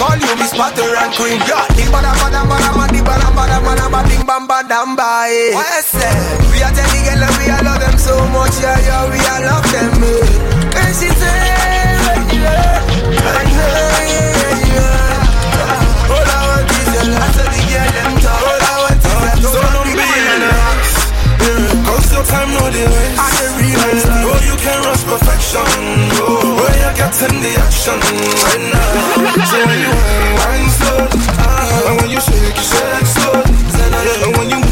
Call 0.02 0.18
you 0.18 0.34
Miss 0.42 0.50
Butter 0.58 0.90
and 0.98 1.14
Cream. 1.14 1.38
Yeah, 1.46 1.62
di 1.78 1.86
bada 1.94 2.10
bada 2.18 2.42
bada 2.50 2.70
bada 2.74 2.90
di 2.90 3.02
bada 3.06 3.30
bada 3.38 3.58
bada 3.62 3.86
bada 3.94 4.10
bing 4.10 4.26
bam 4.26 4.48
badam 4.50 4.98
bye. 4.98 5.30
Eh. 5.30 5.54
What 5.54 5.70
I 5.70 5.82
say? 5.86 6.10
We 6.50 6.58
are 6.66 6.74
telling 6.74 7.04
girl 7.06 7.22
that 7.22 7.34
we 7.38 7.46
all 7.54 7.62
love 7.62 7.80
them 7.86 7.98
so 8.02 8.16
much. 8.34 8.58
Yeah, 8.58 8.82
yeah, 8.82 9.06
we 9.14 9.20
all 9.22 9.42
love 9.46 9.68
them. 9.70 10.02
Eh. 10.02 10.82
And 10.82 10.92
she 10.98 11.06
say, 11.06 11.38
I 12.02 12.18
know, 12.34 12.50
I 13.30 13.46
know. 13.54 13.90
time, 22.32 22.50
no 22.56 22.63
the 22.72 22.84
waste. 22.88 23.20
I 23.20 23.28
can 23.36 23.52
realize 23.60 24.04
that. 24.08 24.24
Oh, 24.24 24.39
you 24.48 24.56
can't 24.63 24.82
rush 24.88 25.04
perfection. 25.04 25.67
Oh, 26.24 26.56
where 26.56 26.76
you 26.80 26.91
getting 26.96 27.44
the 27.44 27.52
action 27.60 28.00
right 28.00 28.63
now. 28.72 29.44
So 29.52 29.58
when 29.67 29.80
you 29.84 29.91
wine, 29.91 30.34
wine 30.39 30.70
slow. 30.72 31.04
Uh, 31.12 31.88
and 31.91 31.96
when 32.00 32.10
you 32.10 32.22
shake, 32.24 32.56
shake 32.56 33.08
slow. 33.08 33.44
And 34.24 34.38
when 34.38 34.48
you 34.50 34.71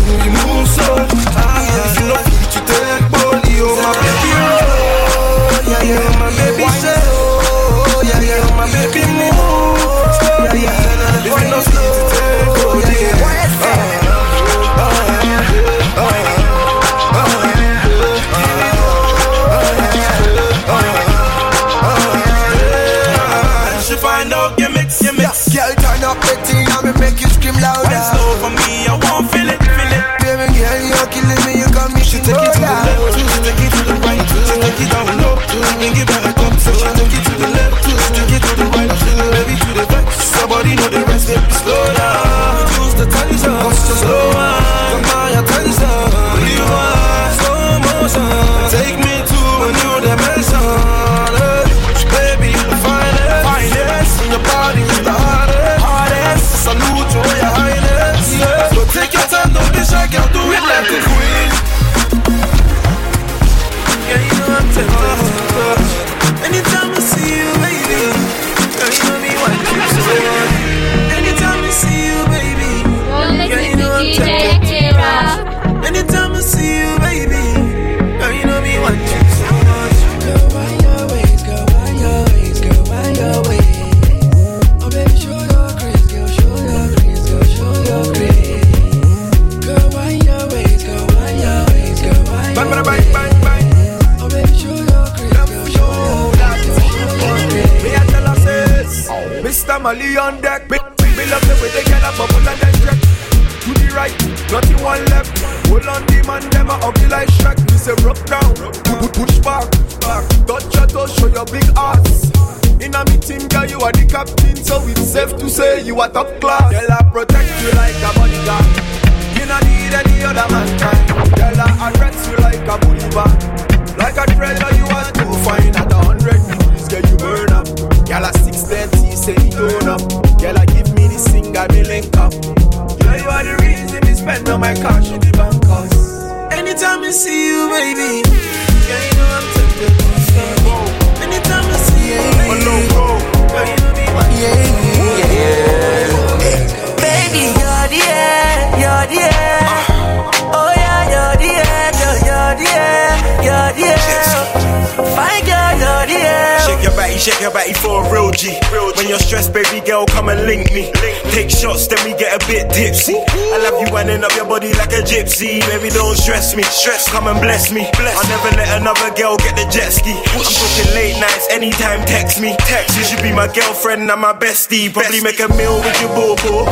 and 174.10 174.22
my 174.22 174.34
bestie. 174.34 174.90
Probably 174.90 175.22
make 175.22 175.40
a 175.40 175.48
meal 175.54 175.78
with 175.86 175.98
your 176.02 176.10
boo 176.18 176.34
boo. 176.42 176.66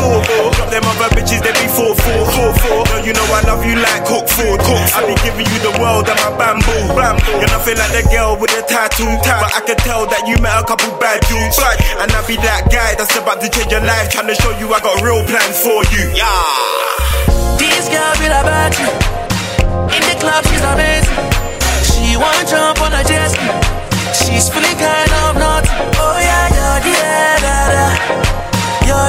Drop 0.57 0.69
them 0.73 0.83
other 0.89 1.09
bitches, 1.13 1.39
they 1.45 1.53
be 1.53 1.69
four 1.69 1.93
four 1.93 2.23
four 2.33 2.51
four. 2.65 2.79
Girl, 2.89 3.01
you 3.05 3.13
know 3.13 3.27
I 3.29 3.41
love 3.45 3.61
you 3.61 3.77
like 3.77 4.03
cook 4.09 4.25
food. 4.25 4.57
Cook, 4.65 4.85
I 4.97 5.05
be 5.05 5.13
giving 5.21 5.45
you 5.45 5.59
the 5.61 5.73
world 5.77 6.09
and 6.09 6.17
my 6.25 6.33
bamboo. 6.33 6.93
bamboo. 6.97 7.37
You're 7.37 7.53
nothing 7.53 7.77
like 7.77 7.93
the 7.93 8.03
girl 8.09 8.35
with 8.41 8.51
the 8.51 8.65
tattoo, 8.65 9.07
but 9.21 9.53
I 9.53 9.61
can 9.61 9.77
tell 9.85 10.09
that 10.09 10.25
you 10.25 10.35
met 10.41 10.57
a 10.57 10.65
couple 10.65 10.89
bad 10.97 11.21
dudes. 11.29 11.61
And 12.01 12.09
I 12.09 12.19
be 12.25 12.35
that 12.41 12.73
guy 12.73 12.97
that's 12.97 13.13
about 13.15 13.39
to 13.45 13.47
change 13.49 13.71
your 13.71 13.85
life, 13.85 14.09
trying 14.09 14.27
to 14.27 14.35
show 14.35 14.51
you 14.57 14.73
I 14.73 14.81
got 14.81 14.97
real 15.05 15.21
plans 15.29 15.57
for 15.61 15.85
you. 15.93 16.03
Yeah. 16.17 16.25
This 17.61 17.85
girl 17.87 18.13
be 18.17 18.27
like 18.27 18.45
battery. 18.45 18.89
In 19.93 20.01
the 20.03 20.15
club, 20.17 20.41
she's 20.49 20.65
amazing. 20.65 21.21
She 21.85 22.17
wanna 22.17 22.43
jump 22.49 22.81
on 22.81 22.93
a 22.93 23.03
jet 23.05 23.29
ski. 23.29 23.49
She's 24.17 24.49
feeling 24.49 24.77
kind 24.81 25.11
of 25.11 25.37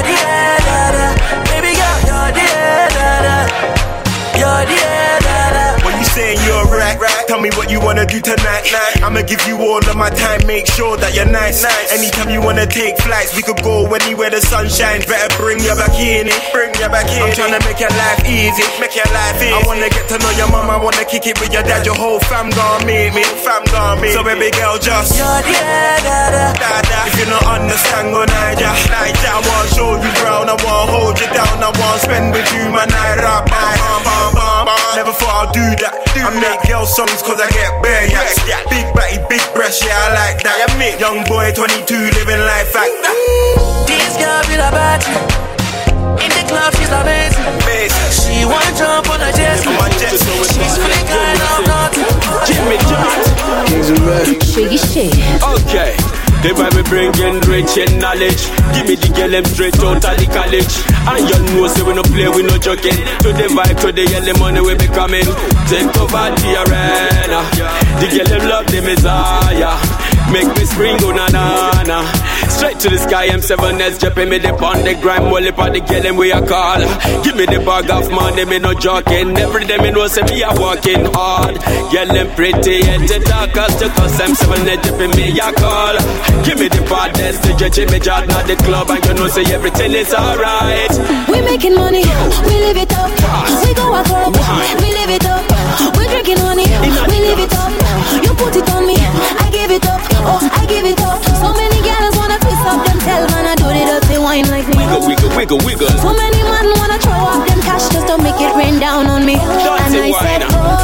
body. 0.03 0.11
Yeah. 0.13 0.48
Tell 7.39 7.43
me 7.43 7.51
what 7.57 7.71
you 7.71 7.81
wanna 7.81 8.05
do 8.05 8.21
tonight. 8.21 8.67
I'ma 9.03 9.23
give 9.23 9.47
you 9.47 9.57
all 9.63 9.79
of 9.79 9.97
my 9.97 10.11
time, 10.11 10.43
make 10.47 10.67
sure 10.67 10.97
that 10.99 11.15
you're 11.15 11.31
nice. 11.31 11.63
Anytime 11.95 12.31
you 12.31 12.43
wanna 12.43 12.67
take 12.67 12.99
flights, 12.99 13.37
we 13.37 13.43
could 13.43 13.63
go 13.63 13.87
anywhere 13.95 14.31
the 14.31 14.41
sun 14.41 14.69
shines. 14.69 15.07
Better 15.07 15.31
bring 15.39 15.61
your 15.63 15.77
back 15.77 15.95
in 15.95 16.27
it, 16.27 16.41
bring 16.51 16.75
your 16.83 16.91
back 16.91 17.07
in. 17.15 17.23
I'm 17.23 17.31
tryna 17.31 17.63
make 17.63 17.79
your 17.79 17.95
life 17.95 18.27
easy, 18.27 18.67
make 18.83 18.95
your 18.99 19.07
life 19.15 19.39
easy. 19.39 19.55
I 19.55 19.63
wanna 19.67 19.89
get 19.89 20.09
to 20.11 20.19
know 20.19 20.33
your 20.35 20.51
mama, 20.51 20.75
I 20.75 20.81
wanna 20.83 21.05
kick 21.05 21.27
it 21.27 21.39
with 21.39 21.53
your 21.53 21.63
dad. 21.63 21.87
Your 21.87 21.95
whole 21.95 22.19
fam 22.27 22.51
gonna 22.51 22.85
meet 22.85 23.15
me, 23.15 23.23
fam 23.47 23.63
gonna 23.71 24.03
meet 24.03 24.13
So 24.19 24.25
baby 24.25 24.51
girl, 24.59 24.79
just 24.79 25.15
You're 25.15 25.43
da 25.47 26.19
da. 26.35 26.53
da 26.59 26.75
da. 26.83 26.99
If 27.07 27.15
you 27.23 27.27
don't 27.31 27.47
understand, 27.47 28.11
go 28.15 28.27
Niger, 28.27 28.73
Niger. 28.91 29.31
I 29.31 29.41
wanna 29.47 29.75
show 29.77 29.91
you 29.95 30.11
round, 30.27 30.51
I 30.51 30.57
wanna 30.67 30.91
hold 30.91 31.15
you 31.23 31.29
down, 31.31 31.63
I 31.63 31.71
wanna 31.71 32.03
spend 32.03 32.35
with 32.35 32.51
you 32.51 32.67
my 32.75 32.87
night 32.87 33.23
up. 33.23 33.47
Bam, 33.47 33.79
bam, 33.79 34.35
bam, 34.35 34.67
bam. 34.67 34.97
Never 34.99 35.13
thought 35.13 35.49
I'd 35.49 35.55
do 35.55 35.67
that. 35.87 35.95
I 36.19 36.35
make 36.35 36.67
girl 36.67 36.85
songs 36.85 37.23
cause 37.29 37.45
I 37.45 37.49
get 37.53 37.69
bare 37.85 38.09
yaks. 38.09 38.41
Big 38.73 38.89
body, 38.97 39.21
big 39.29 39.45
breast, 39.53 39.85
yeah, 39.85 39.93
I 39.93 40.33
like 40.33 40.41
that. 40.49 40.65
Young 40.97 41.29
boy, 41.29 41.53
22, 41.53 41.85
living 42.17 42.41
life 42.41 42.73
like 42.73 42.97
that. 43.05 43.17
This 43.85 44.17
girl 44.17 44.41
be 44.49 44.57
like 44.57 44.73
battery. 44.73 45.13
In 46.25 46.33
the 46.33 46.45
club, 46.49 46.73
she's 46.81 46.89
amazing. 46.89 47.45
She 48.09 48.49
wanna 48.49 48.73
jump 48.73 49.13
on 49.13 49.21
a 49.21 49.29
jet 49.37 49.61
ski. 49.61 49.77
She's 50.57 50.75
feeling 50.81 51.05
kind 51.05 51.37
of 51.37 51.69
naughty. 51.69 52.01
Jimmy 52.49 52.81
Shiggy 54.49 54.81
shit. 54.81 55.13
Okay. 55.45 56.18
The 56.39 56.55
Bible 56.55 56.87
bringing 56.87 57.41
rich 57.51 57.75
in 57.77 57.99
knowledge. 57.99 58.47
Give 58.71 58.87
me 58.87 58.95
the 58.95 59.11
girl 59.11 59.31
them 59.31 59.45
straight 59.45 59.75
out 59.83 59.99
of 59.99 60.15
the 60.15 60.27
college. 60.31 60.71
And 61.11 61.27
you 61.27 61.39
know, 61.59 61.67
say 61.67 61.83
we 61.83 61.93
no 61.95 62.03
play, 62.07 62.29
we 62.31 62.43
no 62.47 62.55
joking. 62.59 62.95
To 63.27 63.35
the 63.35 63.51
vibe, 63.51 63.81
to 63.83 63.91
the 63.91 64.07
yellow 64.07 64.39
money 64.39 64.61
we 64.63 64.75
be 64.79 64.87
coming. 64.87 65.27
Take 65.67 65.91
over 65.99 66.31
the 66.39 66.51
arena. 66.63 67.43
The 67.99 68.07
girl 68.15 68.29
them 68.31 68.49
love 68.49 68.67
the 68.71 68.81
Messiah. 68.87 69.98
Make 70.33 70.49
me 70.57 70.65
spring 70.67 70.97
go 70.99 71.11
na 71.11 71.27
na 71.29 71.83
na. 71.85 72.05
Straight 72.53 72.79
to 72.81 72.89
the 72.91 72.99
sky, 72.99 73.29
M7S 73.29 73.99
dropping 74.01 74.29
me 74.29 74.39
the 74.39 74.53
on 74.53 74.85
the 74.85 74.95
grind, 75.01 75.25
molly 75.25 75.51
on 75.51 75.73
the 75.73 75.81
girl 75.81 76.03
them 76.03 76.17
we 76.17 76.31
a 76.33 76.41
call. 76.45 76.81
Give 77.25 77.37
me 77.37 77.47
the 77.47 77.61
bag 77.65 77.91
of 77.91 78.11
money, 78.11 78.45
me 78.45 78.59
no 78.59 78.75
joking. 78.75 79.37
Every 79.39 79.65
day 79.65 79.79
me 79.79 79.91
know 79.91 80.07
say 80.07 80.23
me 80.23 80.43
a 80.43 80.53
working 80.53 81.05
hard. 81.17 81.57
Girl 81.91 82.09
them 82.13 82.29
pretty 82.37 82.85
and 82.85 83.09
the 83.09 83.19
talkers 83.25 83.75
to 83.81 83.89
cause 83.89 84.21
M7S 84.21 84.83
dropping 84.85 85.13
me 85.17 85.33
a 85.41 85.49
call. 85.57 85.97
Give 86.45 86.59
me 86.61 86.69
the 86.69 86.83
baddest, 86.85 87.43
the 87.43 87.57
judge 87.57 87.81
me 87.91 87.99
Jordan 87.99 88.31
at 88.37 88.47
the 88.47 88.57
club, 88.61 88.91
and 88.91 89.05
you 89.07 89.15
know 89.15 89.29
say 89.29 89.45
everything 89.49 89.93
is 89.93 90.13
alright. 90.13 90.93
We 91.33 91.41
making 91.41 91.75
money, 91.75 92.05
we 92.05 92.55
live 92.69 92.77
it 92.77 92.93
up. 92.93 93.11
We 93.65 93.71
go 93.73 93.87
a 93.97 94.03
club, 94.05 94.37
we 94.37 94.89
live 94.93 95.13
it 95.15 95.25
up. 95.25 95.47
We 95.97 96.05
drinking 96.05 96.39
honey, 96.45 96.69
we 96.69 97.17
live 97.17 97.41
it 97.41 97.55
up. 97.57 97.73
You 98.23 98.33
put 98.37 98.55
it 98.57 98.69
on 98.77 98.85
me, 98.87 98.97
I 98.99 99.48
it 99.79 99.87
up. 99.87 100.01
Oh, 100.27 100.43
I 100.43 100.67
give 100.67 100.85
it 100.85 101.01
up. 101.07 101.23
So 101.39 101.55
many 101.55 101.79
girls 101.87 102.15
wanna 102.19 102.39
twist 102.43 102.67
up 102.67 102.83
them 102.87 102.99
tail, 103.07 103.25
man. 103.31 103.47
I 103.47 103.55
do 103.55 103.67
the 103.71 103.83
dirty 103.87 104.19
wine 104.19 104.47
like 104.51 104.67
me. 104.67 104.83
Wiggle, 104.83 105.07
wiggle, 105.07 105.31
wiggle, 105.37 105.61
wiggle. 105.63 105.89
So 106.03 106.11
many 106.13 106.43
man 106.43 106.67
wanna 106.75 106.99
throw 106.99 107.15
up 107.15 107.47
them 107.47 107.61
cash 107.63 107.87
just 107.95 108.07
to 108.11 108.19
make 108.19 108.39
it 108.43 108.53
rain 108.59 108.79
down 108.83 109.07
on 109.07 109.25
me. 109.25 109.39
And 109.39 109.95
I 109.95 110.11
said, 110.19 110.43
oh, 110.51 110.78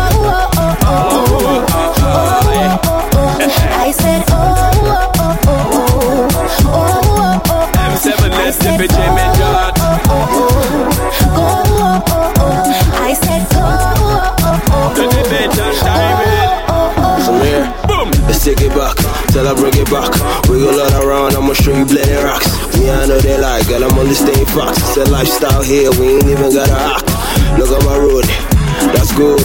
Till 19.44 19.52
I 19.52 19.60
bring 19.60 19.76
it 19.76 19.90
back. 19.92 20.08
Wiggle 20.48 20.72
all 20.72 21.04
around, 21.04 21.36
I'ma 21.36 21.52
show 21.52 21.76
you 21.76 21.84
blending 21.84 22.16
rocks. 22.24 22.48
Me, 22.80 22.88
I 22.88 23.04
know 23.04 23.20
they 23.20 23.36
like, 23.36 23.68
girl, 23.68 23.84
I'm 23.84 23.98
only 23.98 24.16
staying 24.16 24.48
facts. 24.56 24.80
It's 24.80 24.96
a 24.96 25.04
lifestyle 25.12 25.60
here, 25.60 25.92
we 26.00 26.16
ain't 26.16 26.24
even 26.24 26.48
gotta 26.48 26.72
act. 26.72 27.04
Look 27.60 27.68
at 27.68 27.84
my 27.84 27.92
road, 27.92 28.24
that's 28.96 29.12
good. 29.12 29.44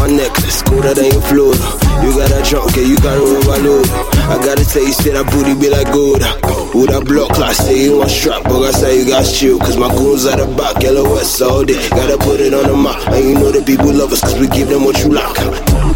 My 0.00 0.08
necklace, 0.08 0.64
colder 0.64 0.96
than 0.96 1.12
your 1.12 1.20
float. 1.28 1.60
You 2.00 2.16
got 2.16 2.32
a 2.32 2.40
trunk, 2.40 2.72
yeah, 2.72 2.88
you 2.88 2.96
got 3.04 3.20
to 3.20 3.24
overload. 3.36 3.84
I 4.32 4.40
gotta 4.40 4.64
tell 4.64 4.80
you, 4.80 4.96
say 4.96 5.12
that 5.12 5.28
booty 5.28 5.52
be 5.60 5.68
like 5.68 5.92
gold. 5.92 6.24
With 6.72 6.96
a 6.96 7.04
block 7.04 7.36
class, 7.36 7.60
say 7.60 7.84
you 7.84 7.98
want 7.98 8.08
strap, 8.08 8.44
but 8.44 8.64
I 8.64 8.70
say 8.72 8.96
you 8.96 9.12
got 9.12 9.28
chill. 9.28 9.58
Cause 9.58 9.76
my 9.76 9.92
goons 9.92 10.24
at 10.24 10.40
the 10.40 10.48
back, 10.56 10.80
yellow 10.80 11.04
west 11.04 11.36
all 11.42 11.68
day. 11.68 11.76
Gotta 11.92 12.16
put 12.16 12.40
it 12.40 12.56
on 12.56 12.64
the 12.64 12.76
map, 12.80 12.96
and 13.12 13.28
you 13.28 13.34
know 13.36 13.52
the 13.52 13.60
people 13.60 13.92
love 13.92 14.08
us, 14.08 14.24
cause 14.24 14.40
we 14.40 14.48
give 14.48 14.72
them 14.72 14.84
what 14.88 14.96
you 15.04 15.12
like. 15.12 15.36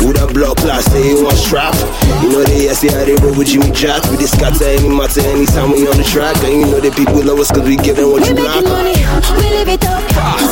With 0.02 0.18
a 0.18 0.26
block 0.34 0.58
class, 0.58 0.84
say 0.90 1.14
strap. 1.36 1.74
You 2.22 2.30
know 2.30 2.42
they, 2.42 2.66
see 2.74 2.88
how 2.88 3.04
they 3.04 3.14
roll 3.22 3.36
with 3.38 3.48
Jimmy 3.48 3.70
Jack. 3.70 4.02
We 4.10 4.16
just 4.18 4.34
scatter 4.34 4.64
any 4.64 4.88
matter 4.88 5.20
anytime 5.22 5.70
we 5.70 5.86
on 5.86 5.96
the 5.96 6.04
track. 6.04 6.36
And 6.42 6.60
you 6.60 6.66
know 6.66 6.80
the 6.80 6.90
people 6.90 7.22
love 7.22 7.38
us, 7.38 7.50
cause 7.50 7.62
we 7.62 7.76
give 7.76 7.96
them 7.96 8.10
what 8.10 8.26
you 8.26 8.34
like. 8.34 8.64
money, 8.66 8.98
we 9.38 9.46
live 9.54 9.68
it 9.68 9.84
up. 9.86 10.02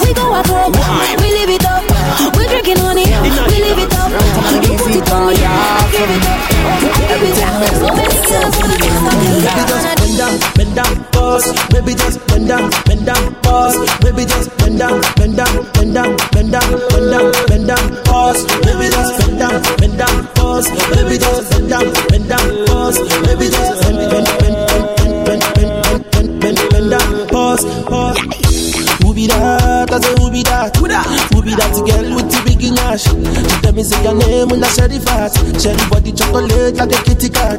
We 0.06 0.14
go 0.14 0.38
club, 0.46 0.74
we 1.18 1.28
live 1.34 1.50
it 1.50 1.66
up. 1.66 1.82
We 2.36 2.46
drinking 2.46 2.78
honey, 2.78 3.06
we 3.06 3.30
live 3.34 3.78
it 3.78 3.94
up. 3.98 4.10
You 4.62 4.78
put 4.78 4.94
it 4.94 5.10
on 5.10 5.34
I 5.34 5.88
give 5.90 6.10
it 6.10 6.26
up. 6.30 6.40
Give 7.10 7.22
it 7.26 7.42
up. 7.42 7.58
Wanna 7.82 8.06
twist 8.06 9.94
up 9.96 9.99
bend 10.20 10.40
down, 10.40 10.54
bend 10.54 10.76
down, 10.76 11.04
pause. 11.12 11.46
Baby 11.70 11.94
just 11.94 12.26
bend 12.26 12.48
down, 12.48 12.70
bend 12.84 13.06
down, 13.06 13.34
pause. 13.42 13.76
Baby 14.00 14.24
just 14.26 14.56
bend 14.58 14.78
down, 14.78 15.00
bend 15.16 15.36
down, 15.36 15.66
bend 15.72 15.94
down, 15.94 16.16
bend 16.32 16.52
down, 16.52 16.70
bend 16.90 17.10
down, 17.10 17.32
bend 17.48 17.66
down, 17.66 18.04
pause. 18.04 18.44
Baby 18.64 18.88
just 18.90 19.18
bend 19.18 19.38
down, 19.38 19.62
bend 19.78 19.98
down, 19.98 20.26
pause. 20.34 20.68
Baby 20.68 21.18
just 21.18 21.50
bend 21.50 21.68
down, 21.70 21.92
bend 22.08 22.28
down, 22.28 22.66
pause. 22.66 22.98
Baby 23.26 23.46
just 23.48 23.82
bend, 23.82 23.98
bend, 24.10 24.28
bend, 24.40 24.56
bend, 24.68 25.24
bend, 25.26 25.42
bend, 25.54 25.84
bend, 25.84 26.10
bend, 26.12 26.40
bend, 26.40 26.70
bend 26.70 26.90
down, 26.90 27.28
pause, 27.28 27.64
pause. 27.84 28.69
Who 29.10 29.16
be 29.16 29.26
that? 29.26 29.90
I 29.90 29.98
say 29.98 30.14
who 30.22 30.30
be 30.30 30.46
that? 30.46 30.70
Who 30.78 30.86
that? 30.86 31.02
Who 31.34 31.42
be 31.42 31.50
that 31.58 31.74
girl 31.82 32.14
with 32.14 32.30
the 32.30 32.38
big 32.46 32.62
ash? 32.78 33.10
She 33.10 33.56
tell 33.58 33.74
me 33.74 33.82
say 33.82 33.98
your 34.06 34.14
name 34.14 34.54
when 34.54 34.62
I 34.62 34.70
share 34.70 34.86
the 34.86 35.02
fat. 35.02 35.34
Share 35.58 35.74
the 35.74 35.82
body 35.90 36.14
chocolate 36.14 36.78
like 36.78 36.94
a 36.94 36.98
kitty 37.02 37.26
cat. 37.26 37.58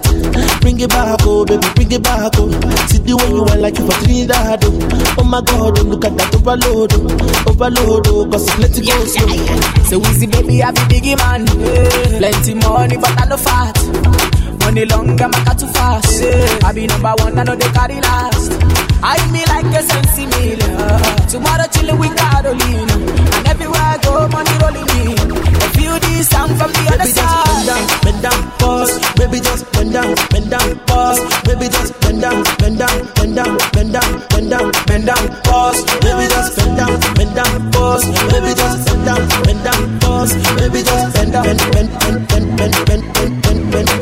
Bring 0.63 0.79
it 0.79 0.87
back, 0.87 1.19
oh 1.27 1.43
baby, 1.43 1.67
bring 1.75 1.91
it 1.91 2.03
back, 2.07 2.31
oh. 2.39 2.47
See 2.87 3.03
the 3.03 3.19
way 3.19 3.27
you 3.35 3.43
want 3.43 3.59
like 3.59 3.75
you 3.75 3.83
for 3.83 3.99
Trinidad, 3.99 4.63
oh. 4.63 5.19
Oh 5.19 5.27
my 5.27 5.43
God, 5.43 5.75
oh, 5.75 5.83
look 5.91 6.07
at 6.07 6.15
that 6.15 6.31
overload, 6.39 6.95
oh. 6.95 7.51
Overload, 7.51 8.07
oh, 8.07 8.23
cause 8.31 8.47
let 8.55 8.71
it 8.71 8.87
go 8.87 8.95
slow. 9.03 9.27
So 9.91 9.99
easy, 10.07 10.31
baby, 10.31 10.63
I 10.63 10.71
be 10.71 10.87
biggie 10.87 11.19
man. 11.19 11.43
Plenty 11.51 12.55
money, 12.63 12.95
but 12.95 13.11
I 13.19 13.27
no 13.27 13.35
fat. 13.35 13.75
Money 14.71 14.85
long, 14.85 15.19
I'm 15.19 15.33
a 15.33 15.53
too 15.53 15.67
fast. 15.67 16.23
I 16.63 16.71
be 16.71 16.87
number 16.87 17.11
one, 17.19 17.37
I 17.37 17.43
know 17.43 17.57
they 17.57 17.67
carry 17.75 17.99
last. 17.99 18.55
I 19.03 19.19
me 19.27 19.43
like 19.51 19.67
a 19.67 19.83
sensi 19.83 20.23
meal. 20.31 20.63
Tomorrow 21.27 21.67
chillin' 21.75 21.99
with 21.99 22.15
Carolina. 22.15 22.95
And 23.35 23.47
everywhere 23.51 23.83
I 23.83 23.99
go, 23.99 24.29
money 24.31 24.55
rolling 24.63 24.87
in. 25.03 25.19
I 25.59 25.67
feel 25.75 25.99
this 25.99 26.29
sound 26.29 26.55
from 26.55 26.71
the 26.71 26.87
other 26.87 27.03
Baby 27.03 27.03
just 27.03 27.51
bend 27.51 27.67
down, 27.67 27.83
bend 27.99 28.21
down, 28.23 28.39
pause. 28.59 28.95
Baby 29.19 29.39
just 29.43 29.71
bend 29.75 29.91
down, 29.91 30.15
bend 30.31 30.49
down, 30.49 30.79
pause. 30.87 31.19
Baby 31.43 31.67
just 31.67 31.91
bend 31.99 32.21
down, 32.21 32.43
bend 32.55 32.77
down, 32.79 32.97
bend 33.11 33.35
down, 33.35 33.57
bend 33.75 33.91
down, 33.91 34.11
bend 34.31 34.49
down, 34.55 34.71
bend 34.87 35.05
down, 35.05 35.23
pause. 35.43 35.83
Baby 35.99 36.25
just 36.31 36.55
bend 36.55 36.77
down, 36.79 36.95
bend 37.19 37.35
down, 37.35 37.71
pause. 37.75 38.05
Baby 38.07 38.55
just 38.55 38.87
bend 38.87 39.03
down, 39.03 39.21
bend 39.43 39.63
down, 39.67 39.99
pause. 39.99 40.31
Baby 40.55 40.79
just 40.79 41.11
bend 41.11 41.31
down, 41.35 41.43
bend, 41.43 41.59
bend, 41.75 41.89
bend, 41.99 42.27
bend, 42.31 42.47
bend, 42.55 42.75
bend, 42.87 43.03
bend, 43.11 43.43
bend, 43.43 43.71
bend, 43.71 44.00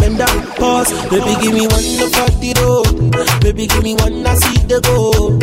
us. 0.79 0.89
Baby, 1.09 1.33
give 1.41 1.53
me 1.53 1.65
one 1.67 1.87
to 1.99 2.07
at 2.23 2.33
the 2.39 2.51
road. 2.63 3.41
Baby, 3.41 3.67
give 3.67 3.83
me 3.83 3.93
one 3.95 4.23
to 4.23 4.33
see 4.39 4.59
the 4.67 4.79
goal. 4.81 5.35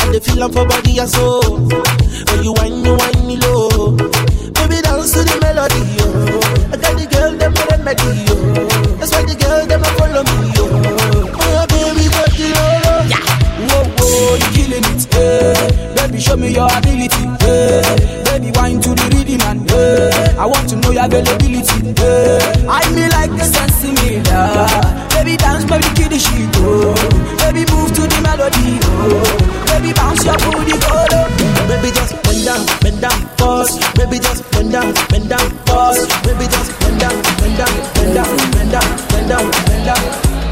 And 0.00 0.10
the 0.14 0.20
feeling 0.20 0.52
for 0.52 0.64
body 0.66 0.98
and 0.98 1.10
soul. 1.10 1.68
When 2.28 2.40
you 2.44 2.52
wind 2.56 2.82
me, 2.82 2.90
wind 2.90 3.20
me 3.28 3.36
low. 3.44 3.92
Baby, 4.56 4.78
dance 4.80 5.12
to 5.12 5.20
the 5.28 5.36
melody, 5.44 5.82
yo. 5.96 6.06
I 6.72 6.76
got 6.80 6.94
the 6.96 7.04
girl, 7.12 7.32
them 7.36 7.52
a 7.52 7.62
melody, 7.68 8.10
yo. 8.26 8.34
That's 8.96 9.12
why 9.12 9.22
the 9.28 9.34
girl, 9.36 9.66
them 9.66 9.82
a 9.84 9.90
follow 9.98 10.24
me, 10.24 10.36
yo. 10.56 10.64
Oh, 11.36 11.62
baby, 11.68 12.04
got 12.14 12.30
the 12.32 12.48
road. 12.56 13.06
Yeah. 13.12 13.22
Whoa, 13.68 13.84
whoa, 14.00 14.40
you 14.40 14.48
killing 14.56 14.86
it, 14.88 15.02
eh. 15.14 15.96
Baby, 15.96 16.18
show 16.20 16.36
me 16.36 16.48
your 16.54 16.68
ability 16.70 17.09
eh. 17.42 17.82
Baby, 18.24 18.50
wine 18.54 18.80
to 18.80 18.90
the 18.94 19.06
rhythm 19.14 19.42
and, 19.46 19.70
eh. 19.70 20.34
I 20.38 20.46
want 20.46 20.68
to 20.70 20.76
know 20.76 20.90
your 20.90 21.04
availability, 21.04 21.80
eh. 22.00 22.66
I 22.68 22.82
me 22.94 23.08
like 23.10 23.32
the 23.36 23.44
sensimilla. 23.44 24.40
Baby, 25.14 25.36
dance, 25.36 25.64
baby, 25.64 25.88
kill 25.94 26.08
the 26.08 26.18
shit, 26.18 26.48
oh. 26.64 26.94
Baby, 27.44 27.64
move 27.72 27.92
to 27.94 28.02
the 28.06 28.18
melody, 28.22 28.78
oh. 28.82 29.22
Baby, 29.70 29.92
bounce 29.92 30.24
your 30.24 30.36
booty, 30.38 30.76
go 30.80 30.92
low. 31.12 31.26
Baby, 31.68 31.90
just 31.94 32.14
bend 32.22 32.44
down, 32.44 32.62
bend 32.80 33.00
down, 33.00 33.18
pause. 33.36 33.78
Baby, 33.94 34.18
just 34.18 34.42
bend 34.50 34.72
down, 34.72 34.92
bend 35.08 35.28
down, 35.28 35.46
pause. 35.66 36.06
Baby, 36.26 36.46
just 36.50 36.70
bend 36.80 36.98
down, 37.00 37.14
bend 37.38 37.56
down, 37.58 37.74
bend 37.94 38.14
down, 38.14 38.30
bend 38.52 38.70
down, 38.72 38.88
bend 39.10 39.28
down, 39.28 39.50
bend 39.66 39.84
down. 39.86 40.49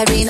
Up 0.00 0.29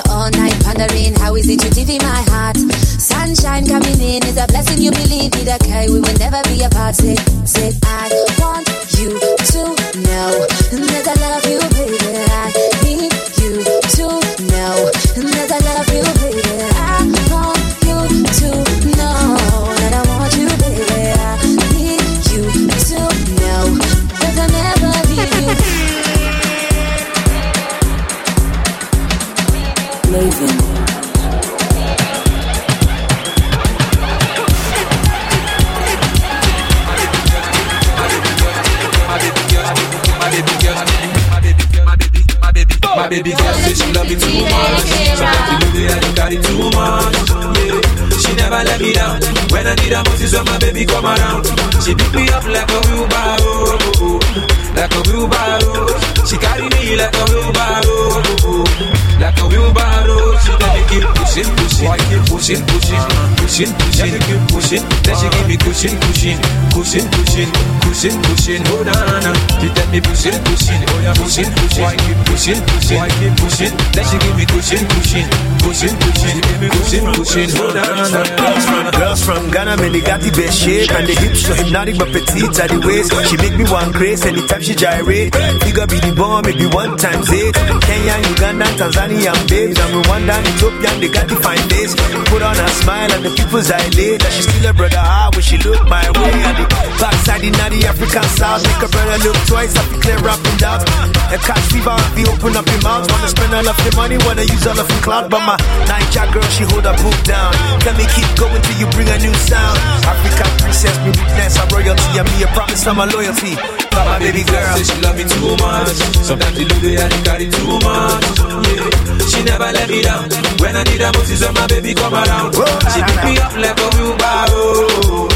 Oh 68.67 68.83
na 68.83 68.95
na, 69.23 69.31
she 69.59 69.67
let 69.71 69.87
me 69.91 69.99
pushing, 70.01 70.35
pushing, 70.43 70.81
oh 70.83 70.99
yeah, 70.99 71.15
pushing, 71.15 71.47
pushing, 71.55 71.87
keep 72.03 72.19
pushing, 72.27 72.59
pushing, 72.67 72.99
keep 73.15 73.33
pushing. 73.39 73.73
Then 73.95 74.03
she 74.09 74.17
give 74.19 74.35
me 74.35 74.45
cushion, 74.51 74.83
cushion, 74.91 75.27
cushion, 75.63 75.93
cushion, 76.03 76.37
cushion, 76.59 77.03
cushion. 77.15 77.47
Oh 77.55 77.71
na 77.71 77.83
na. 78.11 78.91
Girls 78.91 79.23
from, 79.23 79.49
Ghana, 79.51 79.77
man, 79.77 79.91
they 79.91 80.01
got 80.01 80.21
the 80.21 80.31
best 80.31 80.59
shape 80.59 80.91
And 80.91 81.07
the 81.07 81.15
hips 81.15 81.45
so 81.45 81.53
hypnotic 81.53 81.97
but 81.97 82.11
petite 82.11 82.59
at 82.59 82.69
the 82.69 82.79
waist 82.85 83.11
She 83.29 83.37
make 83.37 83.57
me 83.57 83.63
one 83.69 83.93
craze 83.93 84.25
anytime 84.25 84.61
she 84.61 84.75
gyrate 84.75 85.33
Figure 85.63 85.87
be 85.87 85.99
the 85.99 86.13
bomb, 86.15 86.45
maybe 86.45 86.67
one 86.67 86.97
times 86.97 87.29
eight 87.31 87.55
Kenya, 88.01 88.17
Uganda, 88.33 88.65
Tanzania, 88.81 89.33
babes. 89.45 89.77
And 89.77 89.93
Rwanda 90.01 90.33
and 90.33 90.47
Ethiopia, 90.49 90.89
they 90.97 91.09
got 91.13 91.29
the 91.29 91.37
fine 91.37 91.61
face 91.69 91.93
Put 92.33 92.41
on 92.41 92.57
a 92.57 92.67
smile 92.81 93.11
and 93.13 93.21
the 93.21 93.29
people's 93.29 93.69
That 93.69 94.31
she 94.33 94.41
still 94.41 94.65
a 94.65 94.73
brother, 94.73 94.97
ah, 94.97 95.29
when 95.33 95.43
she 95.45 95.57
look 95.61 95.85
my 95.85 96.01
way. 96.17 96.33
And 96.33 96.57
the 96.57 96.65
backside 96.97 97.45
in 97.45 97.53
the 97.53 97.85
African 97.85 98.25
South 98.33 98.65
Make 98.65 98.81
a 98.81 98.89
brother 98.89 99.17
look 99.21 99.37
twice, 99.45 99.77
I 99.77 99.85
feel 99.85 100.01
clear 100.01 100.17
up 100.25 100.41
and 100.41 100.57
down 100.57 100.81
A 101.29 101.37
catch 101.45 101.65
fever, 101.69 101.93
you 102.17 102.25
open 102.25 102.57
up 102.57 102.65
your 102.65 102.81
mouth. 102.81 103.05
Wanna 103.05 103.29
spend 103.29 103.53
all 103.53 103.69
of 103.69 103.77
your 103.85 103.93
money, 103.93 104.17
wanna 104.25 104.49
use 104.49 104.65
all 104.65 104.79
of 104.81 104.89
your 104.89 105.01
cloud 105.05 105.29
But 105.29 105.45
my 105.45 105.57
Niger 105.85 106.25
girl, 106.33 106.49
she 106.49 106.65
hold 106.65 106.89
her 106.89 106.97
boot 106.97 107.19
down. 107.21 107.53
Let 107.85 108.01
me 108.01 108.09
keep 108.17 108.29
going 108.33 108.61
till 108.65 108.77
you 108.81 108.89
bring 108.97 109.13
a 109.13 109.17
new 109.21 109.33
sound. 109.45 109.77
African 110.09 110.49
princess, 110.57 110.97
me 111.05 111.13
witness 111.13 111.53
a 111.61 111.69
royalty, 111.69 112.17
and 112.17 112.25
me 112.33 112.41
a 112.41 112.49
promise 112.57 112.81
of 112.89 112.97
my 112.97 113.05
loyalty. 113.05 113.53
My 113.93 114.19
baby 114.19 114.43
girl, 114.43 114.75
she 114.77 115.01
love 115.01 115.17
me 115.17 115.23
too 115.23 115.55
much. 115.57 115.95
Sometimes 116.23 116.59
you 116.59 116.65
lose 116.65 116.83
it 116.83 116.99
and 116.99 117.13
you 117.13 117.23
carry 117.23 117.47
too 117.49 117.79
much. 117.79 118.25
Yeah. 118.67 119.20
She 119.29 119.43
never 119.43 119.71
let 119.71 119.89
me 119.89 120.01
down. 120.01 120.29
When 120.59 120.75
I 120.75 120.83
need 120.83 121.01
her 121.01 121.11
most 121.13 121.29
is 121.31 121.41
when 121.41 121.53
my 121.53 121.67
baby 121.67 121.93
come 121.93 122.13
around. 122.13 122.53
She 122.93 123.01
pick 123.01 123.21
me 123.25 123.37
up 123.37 123.53
like 123.57 123.77
a 123.77 123.87
wheelbarrow, 123.95 125.27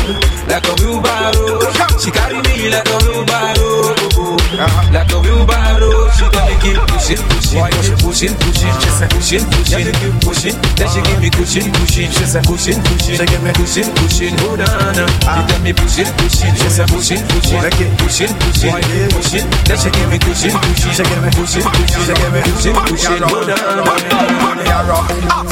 like 0.48 0.66
a 0.66 0.74
wheelbarrow. 0.82 1.60
She 2.02 2.12
carry 2.12 2.42
me 2.42 2.70
like 2.70 2.88
a 2.90 2.98
wheelbarrow, 3.06 3.96
like 4.94 5.12
a 5.12 5.18
wheelbarrow. 5.20 6.10
She 6.16 6.26
tell 6.30 6.46
me 6.48 6.56
keep 6.62 6.78
pushing, 6.92 7.22
pushing, 7.30 7.66
pushing, 8.04 8.36
pushing, 8.38 8.76
pushing, 9.10 9.44
pushing, 9.50 9.92
keep 9.98 10.16
pushing. 10.22 10.56
Then 10.76 10.88
she 10.92 11.02
give 11.02 11.20
me 11.22 11.30
cushion, 11.32 11.72
cushion, 11.74 12.12
cushion, 12.12 12.78
cushion, 12.84 13.18
cushion, 13.58 13.88
cushion. 13.96 14.34
Oh 14.46 14.56
na 14.56 14.68
na. 14.94 15.06
She 15.08 15.42
tell 15.50 15.62
me 15.66 15.72
pushing, 15.74 16.10
pushing, 16.22 16.54
pushing, 16.54 16.88
pushing, 16.94 17.22
pushing, 17.98 18.34
pushing, 18.44 18.74
pushing. 19.10 19.46
Then 19.66 19.78
she 19.80 19.90
give 19.90 20.10
me 20.12 20.18
cushion, 20.20 20.54
pushing, 20.54 21.08
pushing, 21.34 21.66
pushing, 22.46 22.78
pushing. 22.86 23.24
Oh 23.26 23.42
na 23.48 23.58
na. 23.76 23.85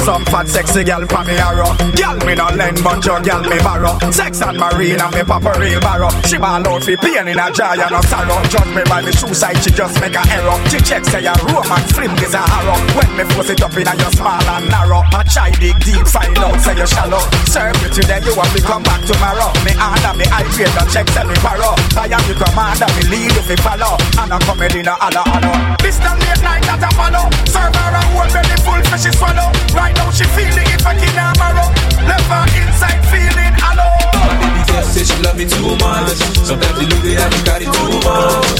Some 0.03 0.25
fat 0.27 0.51
sexy 0.51 0.83
gal 0.83 1.07
pa 1.07 1.23
me 1.23 1.39
arrow. 1.39 1.71
Gal 1.95 2.19
me 2.27 2.35
no 2.35 2.51
lend 2.59 2.83
but 2.83 2.99
your 3.07 3.19
oh, 3.19 3.23
gal 3.23 3.39
me 3.47 3.55
borrow 3.63 3.95
Sex 4.11 4.43
and 4.43 4.59
marine 4.59 4.99
and 4.99 5.15
me 5.15 5.23
pop 5.23 5.47
a 5.47 5.55
real 5.55 5.79
barrow. 5.79 6.11
She 6.27 6.35
ball 6.35 6.59
out 6.59 6.83
fi 6.83 6.99
pain 6.99 7.31
in 7.31 7.39
a 7.39 7.47
joy 7.55 7.79
and 7.79 7.95
a 7.95 8.03
sorrow. 8.11 8.35
Judge 8.51 8.67
me 8.75 8.83
by 8.83 8.99
the 8.99 9.15
shoe 9.15 9.31
size 9.31 9.63
she 9.63 9.71
just 9.71 9.95
make 10.03 10.11
a 10.11 10.23
error. 10.27 10.59
She 10.67 10.83
check 10.83 11.07
say 11.07 11.23
a 11.23 11.31
romance 11.47 11.87
slim 11.95 12.11
is 12.19 12.35
a 12.35 12.43
harrow. 12.43 12.75
When 12.99 13.09
me 13.15 13.23
force 13.31 13.55
it 13.55 13.63
up 13.63 13.71
in 13.79 13.87
a 13.87 13.95
your 13.95 14.11
small 14.11 14.43
and 14.43 14.67
narrow. 14.67 15.07
I 15.07 15.23
try 15.23 15.55
dig 15.55 15.79
deep 15.79 16.03
find 16.11 16.35
out 16.35 16.59
say 16.59 16.75
you 16.75 16.83
shallow. 16.83 17.23
Serve 17.47 17.79
you 17.79 17.89
today 17.95 18.19
you 18.27 18.35
have 18.35 18.51
to 18.51 18.59
come 18.59 18.83
back 18.83 19.07
tomorrow. 19.07 19.55
Me 19.63 19.71
order 19.71 20.13
me 20.19 20.27
high 20.27 20.43
grade 20.51 20.67
and 20.67 20.89
check 20.91 21.07
tell 21.15 21.31
me 21.31 21.39
borrow 21.39 21.79
I 21.95 22.11
am 22.11 22.19
the 22.27 22.35
commander 22.35 22.91
me 22.99 23.03
lead 23.07 23.31
you 23.31 23.43
fi 23.47 23.55
follow. 23.55 23.95
And 24.19 24.35
I 24.35 24.37
come 24.43 24.67
in 24.67 24.83
a 24.83 24.99
holla 24.99 25.23
holla. 25.31 25.79
This 25.79 25.95
the 25.95 26.11
late 26.11 26.43
night 26.43 26.67
that 26.67 26.83
I 26.83 26.91
follow. 26.91 27.31
Serve 27.47 27.71
her 27.71 27.95
a 27.95 28.03
whole 28.13 28.29
belly 28.29 28.57
full 28.61 28.81
fish 28.89 29.03
she 29.03 29.11
swallow 29.11 29.49
Right 29.73 29.93
now 29.97 30.09
she 30.13 30.25
feeling 30.37 30.67
it 30.69 30.81
fucking 30.81 31.13
tomorrow 31.17 31.67
Left 32.05 32.27
her 32.29 32.45
inside 32.61 33.01
feeling 33.09 33.53
hollow 33.57 33.91
My 34.13 34.33
baby 34.39 34.61
girl 34.69 34.83
say 34.85 35.03
she 35.03 35.15
love 35.23 35.37
me 35.37 35.45
too 35.45 35.75
much. 35.81 36.17
Sometimes 36.45 36.79
it 36.79 36.89
and 37.17 37.33
you 37.33 37.43
carry 37.43 37.65
too 37.65 37.93
much. 38.05 38.59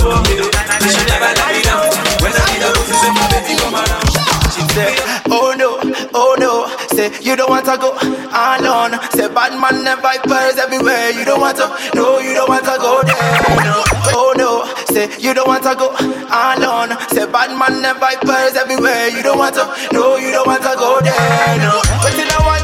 She 0.84 1.06
never 1.06 1.32
let 1.38 1.54
me 1.54 1.62
down. 1.62 2.13
When 2.24 2.32
I 2.32 2.44
need 2.48 2.64
her, 2.64 2.74
Say, 2.88 3.12
my 3.12 3.24
baby, 3.32 3.54
come 3.60 3.76
around. 3.76 4.08
She 4.54 4.62
say, 4.72 4.96
oh 5.34 5.52
no, 5.58 5.76
oh 6.14 6.34
no. 6.40 6.70
Say, 6.96 7.12
you 7.22 7.36
don't 7.36 7.50
want 7.50 7.66
to 7.66 7.76
go 7.78 7.92
alone. 7.98 8.96
Say, 9.12 9.28
bad 9.28 9.58
man 9.60 9.82
and 9.86 10.00
vipers 10.02 10.56
everywhere. 10.62 11.10
You 11.12 11.26
don't 11.26 11.42
want 11.42 11.58
to, 11.58 11.68
no, 11.96 12.20
you 12.20 12.34
don't 12.34 12.48
want 12.48 12.64
to 12.66 12.76
go 12.80 13.02
there. 13.04 13.34
No, 13.66 13.82
oh 14.16 14.32
no. 14.38 14.64
Say, 14.94 15.10
you 15.20 15.34
don't 15.34 15.48
want 15.48 15.64
to 15.66 15.74
go 15.76 15.90
alone. 16.30 16.94
Say, 17.12 17.26
bad 17.28 17.52
man 17.58 17.82
and 17.84 17.98
vipers 18.00 18.56
everywhere. 18.56 19.10
You 19.10 19.24
don't 19.24 19.38
want 19.42 19.56
to, 19.58 19.66
no, 19.92 20.18
you 20.18 20.32
don't 20.32 20.46
want 20.48 20.62
to 20.64 20.74
go 20.78 21.02
there. 21.02 21.58
No, 21.60 21.82
but 22.06 22.14
you 22.16 22.26
know 22.30 22.42
what? 22.46 22.62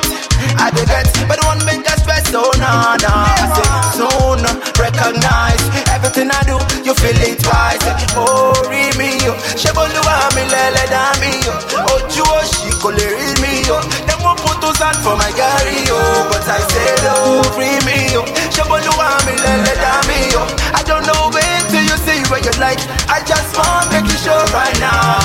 I 0.62 0.70
be 0.72 0.86
get, 0.86 1.08
but 1.28 1.40
one 1.46 1.60
make 1.66 1.84
that 1.90 2.00
stress, 2.06 2.30
so 2.30 2.44
nah, 2.62 2.96
nah. 3.02 3.28
I 3.34 3.48
say, 3.58 3.68
soon 3.98 4.40
recognize 4.78 5.64
everything 6.10 6.34
I 6.34 6.42
do, 6.42 6.58
you 6.82 6.94
feel 6.98 7.18
it 7.22 7.38
twice. 7.38 7.86
Oh, 8.18 8.54
read 8.66 8.98
me, 8.98 9.22
yo. 9.22 9.38
Sheboluwa 9.54 10.34
mi 10.34 10.42
lele 10.50 10.84
da 10.90 11.14
mi, 11.22 11.30
yo. 11.46 11.54
Oju 11.86 12.26
o 12.26 12.42
shi 12.50 12.70
ko 12.82 12.90
le 12.90 13.06
read 13.06 13.38
me, 13.46 13.62
yo. 13.70 13.78
Them 14.10 14.18
won't 14.26 14.42
put 14.42 14.58
those 14.58 14.82
on 14.82 14.98
for 15.06 15.14
my 15.14 15.30
Gary, 15.38 15.86
yo. 15.86 15.98
But 16.34 16.42
I 16.50 16.58
said, 16.66 17.06
oh, 17.14 17.46
free 17.54 17.78
me, 17.86 18.10
yo. 18.10 18.26
Sheboluwa 18.50 19.22
mi 19.30 19.38
lele 19.38 19.74
da 19.78 20.02
mi, 20.10 20.34
yo. 20.34 20.42
I 20.74 20.82
don't 20.82 21.06
know 21.06 21.30
wait 21.30 21.64
till 21.70 21.86
you 21.86 21.98
see 22.02 22.26
what 22.34 22.42
you 22.42 22.54
like. 22.58 22.82
I 23.06 23.22
just 23.22 23.54
want 23.54 23.94
make 23.94 24.10
you 24.10 24.18
sure 24.18 24.46
right 24.50 24.78
now. 24.82 25.22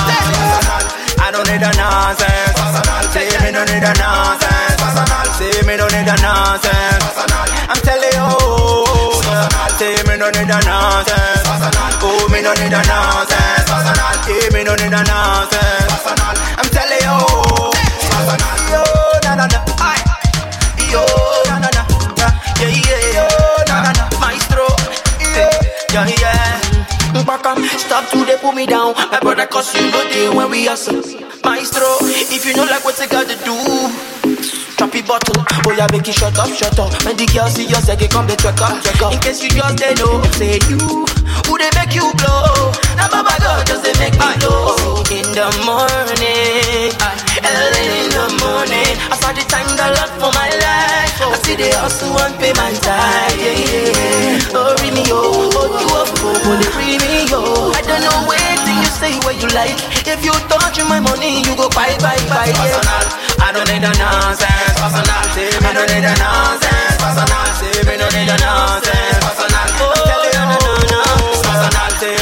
I 1.17 1.33
don't 1.33 1.47
need 1.49 1.65
a 1.65 1.73
nonsense. 1.73 2.61
Say 3.09 3.25
me 3.41 3.49
don't 3.49 3.65
need 3.73 3.81
a 3.81 3.93
nonsense. 3.97 4.81
Say 5.41 5.65
me 5.65 5.77
don't 5.77 5.89
need 5.97 6.05
a 6.05 6.17
nonsense. 6.21 7.14
Say 9.85 9.93
me 10.09 10.17
don't 10.17 10.33
need 10.33 10.49
a 10.49 10.57
nonsense. 10.65 11.45
Oh, 12.01 12.27
me 12.33 12.41
don't 12.41 12.57
need 12.57 12.73
a 12.73 12.81
nonsense. 12.89 13.69
Say 14.25 14.49
me 14.49 14.63
don't 14.63 14.81
need 14.81 14.89
a 14.89 15.03
nonsense. 15.05 15.93
I'm 16.57 16.65
telling 16.73 17.05
you, 17.05 17.21
yo 18.73 18.81
na 19.21 19.35
na 19.37 19.45
na, 19.45 19.61
yo 20.89 21.05
na 21.45 21.59
na 21.61 21.69
na, 21.69 21.85
yeah 22.57 22.73
yeah, 22.73 23.13
yo 23.13 23.29
na 23.69 23.85
na 23.85 23.91
na, 23.93 24.09
maestro, 24.17 24.65
yeah 25.21 26.09
yeah. 26.17 27.77
Stop 27.77 28.09
to 28.09 28.25
they 28.25 28.37
put 28.37 28.55
me 28.55 28.65
down. 28.65 28.95
My 29.11 29.19
brother, 29.19 29.45
cause 29.45 29.71
you 29.75 29.91
know 29.91 30.03
they 30.09 30.35
when 30.35 30.49
we 30.49 30.65
hustle. 30.65 30.97
Maestro, 31.43 31.85
if 32.33 32.43
you 32.43 32.55
know 32.55 32.63
like 32.65 32.83
what 32.83 32.97
you 32.99 33.07
gotta 33.07 33.37
do. 33.45 34.64
Drop 34.77 34.93
it 34.93 35.07
bottle, 35.07 35.39
oh 35.39 35.71
yeah, 35.71 35.87
make 35.91 36.07
it 36.07 36.15
shut 36.15 36.35
up, 36.37 36.49
shut 36.51 36.77
up. 36.79 36.91
When 37.07 37.15
the 37.15 37.25
girls 37.31 37.55
see 37.55 37.63
you, 37.63 37.79
say, 37.79 37.95
come 38.11 38.27
the 38.27 38.35
check 38.35 38.59
up, 38.59 38.75
check 38.83 38.99
up. 39.01 39.13
In 39.15 39.19
case 39.23 39.39
you 39.41 39.49
just 39.49 39.79
they 39.79 39.95
know, 39.95 40.19
say 40.35 40.59
you, 40.67 40.79
who 41.47 41.53
they 41.55 41.71
make 41.79 41.95
you 41.95 42.03
blow? 42.19 42.75
Now 42.99 43.07
Baba 43.07 43.39
God 43.39 43.63
just 43.63 43.87
they 43.87 43.95
make 44.03 44.19
me 44.19 44.29
blow. 44.43 44.99
In 45.15 45.23
the 45.31 45.47
morning, 45.63 46.91
early 47.39 47.85
in 48.03 48.07
the 48.11 48.25
morning, 48.43 48.93
I 49.07 49.15
saw 49.15 49.31
the 49.31 49.47
time 49.47 49.69
that 49.79 49.95
love 49.95 50.11
for 50.19 50.31
my 50.35 50.51
life. 50.51 51.23
I 51.23 51.39
see 51.47 51.55
the 51.55 51.71
hustle 51.79 52.11
and 52.19 52.35
pay 52.35 52.51
my 52.59 52.71
time, 52.83 53.39
yeah, 53.39 53.55
yeah. 53.55 54.59
Oh, 54.59 54.75
me, 54.83 54.91
oh, 55.07 55.55
oh, 55.55 55.71
you 55.71 55.87
up, 55.95 56.11
oh, 56.19 56.51
me, 56.51 57.31
oh. 57.31 57.71
I 57.71 57.79
don't 57.87 58.03
know 58.03 58.27
where 58.27 58.34
you 59.45 59.55
like. 59.55 59.77
If 60.07 60.25
you 60.25 60.33
touch 60.49 60.77
my 60.89 60.99
money, 60.99 61.41
you 61.45 61.55
go 61.55 61.69
buy, 61.69 61.93
buy, 62.01 62.17
buy, 62.29 62.49
yeah. 62.49 63.45
I 63.45 63.51
don't 63.53 63.67
need 63.69 63.83
a 63.85 63.91
nonsense, 64.01 64.73
personal. 64.81 65.21
Me 65.61 65.69
don't 65.73 65.89
need 65.89 66.05
a 66.05 66.13
nonsense, 66.17 66.97
personal. 66.97 67.45
Me 67.85 67.93
don't 67.97 68.13
need 68.13 68.29
a 68.29 68.37
nonsense, 68.41 69.21
personal. 69.21 69.69
Personal. 69.77 70.05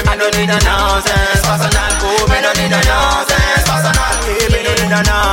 Me 0.03 0.13
don't 0.19 0.35
need 0.35 0.51
a 0.51 0.59
nonsense, 0.67 1.41
personal. 1.47 1.91
Me 2.29 2.37
don't 2.43 2.57
need 2.57 2.75
a 2.75 2.81
nonsense, 2.83 3.63
personal. 3.67 4.11
Me 4.51 4.59
don't 4.63 4.77
need 4.79 4.91
a 4.91 5.03
nonsense, 5.03 5.32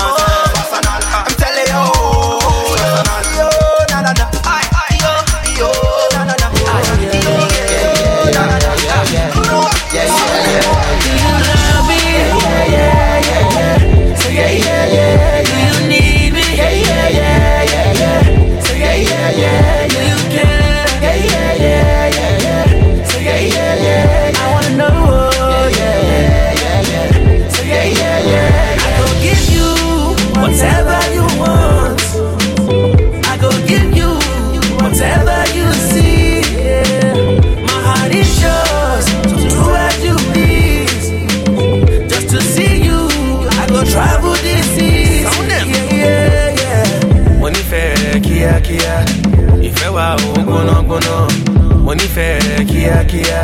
mo 52.11 52.17
nífẹ̀ẹ́ 52.17 52.65
kíákíá 52.71 53.41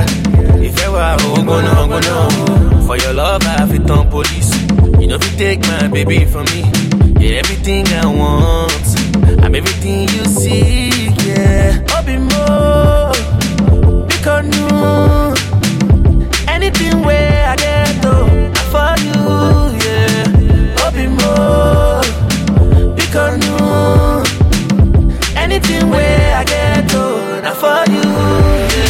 ìfẹ́ 0.67 0.89
wa 0.95 1.07
ò 1.17 1.31
gbónágbóná 1.45 2.17
for 2.87 2.97
your 3.03 3.15
love 3.15 3.45
i 3.47 3.67
fit 3.71 3.85
turn 3.87 4.05
police. 4.11 4.53
You 5.01 5.07
no 5.09 5.19
fit 5.19 5.37
take 5.39 5.61
my 5.69 5.89
baby 5.89 6.25
from 6.25 6.45
me 6.53 6.63
yeah 7.21 7.41
everything 7.43 7.85
i 7.89 8.07
want. 8.07 8.87
I'm 9.45 9.55
everything 9.55 10.09
you 10.15 10.25
seek 10.25 11.15
yeah. 11.27 11.97
Obi 11.99 12.17
mo, 12.29 13.13
because 14.09 14.47
you, 14.57 14.69
anything 16.55 17.03
where 17.07 17.49
I 17.53 17.57
get 17.57 18.03
to, 18.03 18.15
na 18.55 18.63
for 18.73 18.93
you, 19.07 19.21
yeah. 19.85 20.85
Obi 20.87 21.07
mo, 21.19 21.33
because 22.99 23.37
you, 23.47 23.59
anything 25.37 25.85
where 25.91 26.37
I 26.41 26.45
get 26.45 26.56
for 27.85 27.93
you, 27.93 28.86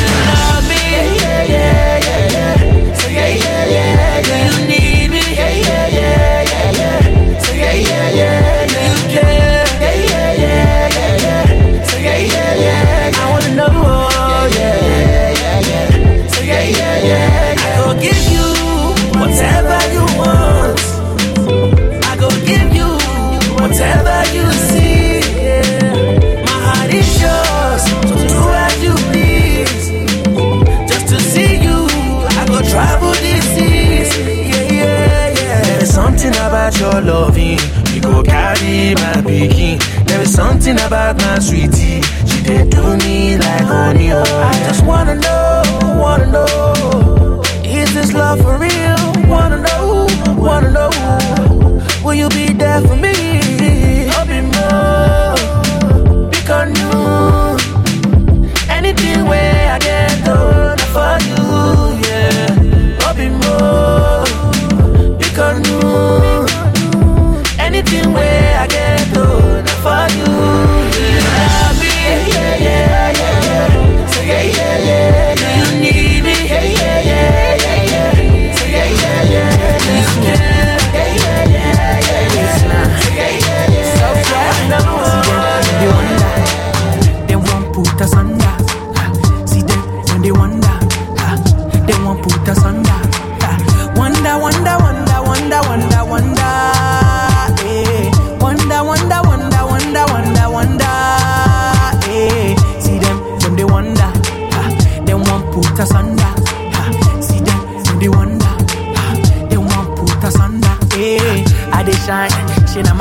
about 36.66 36.80
your 36.80 37.00
loving, 37.00 37.58
you 37.94 38.00
go 38.00 38.22
carry 38.24 38.94
my. 38.96 39.22
There 40.06 40.20
is 40.20 40.32
something 40.32 40.74
about 40.74 41.16
my 41.18 41.38
sweetie, 41.38 42.02
she 42.26 42.42
did 42.42 42.70
do 42.70 42.96
me 42.96 43.38
like 43.38 43.62
honey. 43.62 44.10
Oh. 44.10 44.24
I 44.24 44.52
just 44.66 44.84
wanna 44.84 45.14
know, 45.14 45.62
wanna 45.96 46.26
know, 46.26 47.42
is 47.64 47.94
this 47.94 48.12
love 48.12 48.40
for 48.40 48.58
real? 48.58 48.96
Wanna 49.28 49.58
know, 49.62 50.08
wanna 50.36 50.72
know, 50.72 50.90
will 52.04 52.14
you 52.14 52.28
be 52.30 52.52
there 52.52 52.80
for 52.80 52.96
me? 52.96 53.14
Oh, 54.16 54.24
be 54.26 54.40
more, 54.56 55.36
you, 56.80 56.90
anything 58.74 59.24
where 59.24 59.72
I 59.72 59.78
get 59.78 60.24
done 60.24 60.78
for 60.94 61.18
you, 61.28 61.44
yeah. 62.08 63.06
I'll 63.06 63.14
be 63.14 63.28
more, 63.28 64.05
because 65.36 65.68
you, 65.68 66.46
anything 67.58 68.10
where 68.14 68.58
I 68.58 68.66
get 68.68 69.12
done 69.12 69.66
for 69.84 70.08
you, 70.16 70.75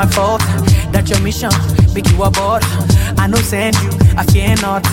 my 0.06 0.12
fault. 0.12 0.42
That's 0.92 1.10
your 1.10 1.20
mission. 1.22 1.50
Make 1.94 2.10
you 2.10 2.24
a 2.24 2.30
board. 2.32 2.64
I 3.18 3.28
know 3.28 3.38
send 3.38 3.76
you. 3.78 3.90
I 4.18 4.24
fear 4.26 4.56
not. 4.62 4.84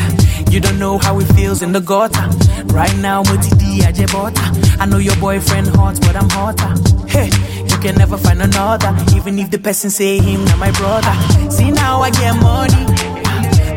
You 0.51 0.61
don't 0.61 0.79
know 0.79 0.99
how 0.99 1.19
it 1.19 1.27
feels 1.35 1.63
in 1.63 1.73
the 1.73 1.81
gutter. 1.81 2.27
Right 2.67 2.97
now, 2.99 3.23
Motidi 3.23 3.81
Ajebota. 3.81 4.45
I 4.81 4.87
know 4.87 4.99
your 4.99 5.17
boyfriend 5.17 5.69
hot, 5.69 6.01
but 6.01 6.17
I'm 6.17 6.29
hotter. 6.31 6.73
Hey, 7.09 7.31
you 7.71 7.77
can 7.79 7.95
never 7.97 8.17
find 8.17 8.41
another. 8.43 8.95
Even 9.17 9.39
if 9.39 9.51
the 9.51 9.59
person 9.59 9.91
say 9.91 10.19
him, 10.19 10.45
not 10.45 10.59
my 10.59 10.71
brother. 10.73 11.15
See 11.51 11.71
now 11.71 12.01
I 12.01 12.11
get 12.11 12.35
money. 12.37 12.85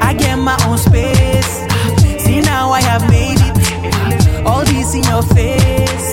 I 0.01 0.13
get 0.13 0.35
my 0.37 0.57
own 0.67 0.77
space. 0.77 1.51
See 2.23 2.41
now 2.41 2.71
I 2.71 2.81
have 2.81 3.03
made 3.09 3.39
it. 3.49 4.45
All 4.45 4.63
this 4.63 4.93
in 4.95 5.03
your 5.03 5.23
face. 5.23 6.07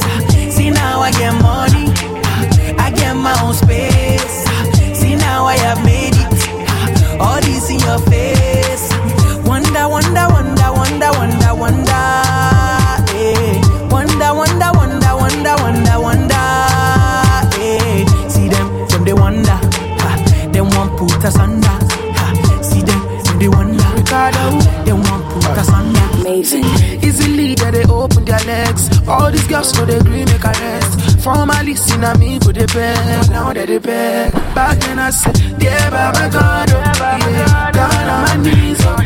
See 0.55 0.71
now 0.71 1.01
I 1.01 1.11
get 1.13 1.35
money. 1.43 1.87
I 2.79 2.91
get 2.91 3.15
my 3.15 3.35
own 3.43 3.55
space. 3.55 4.42
Now 5.43 5.49
I 5.49 5.57
have 5.59 5.85
made 5.85 6.15
it. 6.15 7.21
All 7.21 7.41
this 7.41 7.69
in 7.69 7.81
your 7.81 7.99
face. 8.07 8.87
Wonder, 9.45 9.89
wonder, 9.89 10.27
wonder, 10.31 10.69
wonder, 10.71 11.11
wonder, 11.19 11.55
wonder. 11.63 12.07
eh. 13.11 13.59
Wonder, 13.91 14.31
wonder, 14.39 14.71
wonder, 14.79 15.13
wonder, 15.19 15.55
wonder, 15.65 15.97
wonder. 15.99 16.47
eh. 17.59 18.05
See 18.29 18.49
them, 18.55 18.87
them 18.87 19.05
they 19.05 19.13
wonder. 19.15 19.59
Ha, 20.03 20.49
Them 20.53 20.69
want 20.77 20.97
put 20.97 21.25
us 21.25 21.37
under. 21.37 21.67
Ha, 21.67 22.61
See 22.63 22.83
them, 22.83 23.01
them 23.25 23.39
they 23.41 23.49
wonder. 23.49 23.85
Ricardo, 23.97 24.61
them 24.87 25.03
want 25.03 25.25
put 25.35 25.59
us 25.59 25.69
under. 25.71 26.01
Amazing. 26.21 26.65
Easily 27.03 27.57
that 27.57 27.73
they 27.73 27.83
open 27.87 28.25
their 28.25 28.39
legs. 28.47 28.89
All 29.09 29.29
these 29.33 29.47
girls 29.49 29.75
know 29.75 29.87
they 29.87 29.97
agree 29.99 30.25
make 30.25 30.45
a 30.45 30.53
rest. 30.63 31.02
Formerly 31.23 31.77
seen 31.77 32.03
a 32.03 32.19
me 32.19 32.39
go 32.41 32.51
the 32.51 32.67
beg. 32.75 33.31
Now 33.31 33.53
they 33.53 33.79
beg. 33.79 34.33
Back 34.55 34.79
then 34.81 34.99
I 34.99 35.11
said, 35.11 35.39
yeah, 35.63 35.89
Baba 35.89 36.29
God, 36.33 36.71
oh, 36.73 36.83
yeah. 37.31 37.71
Down 37.71 38.09
on 38.11 38.23
my 38.27 38.37
knees, 38.43 38.79
oh. 38.83 38.97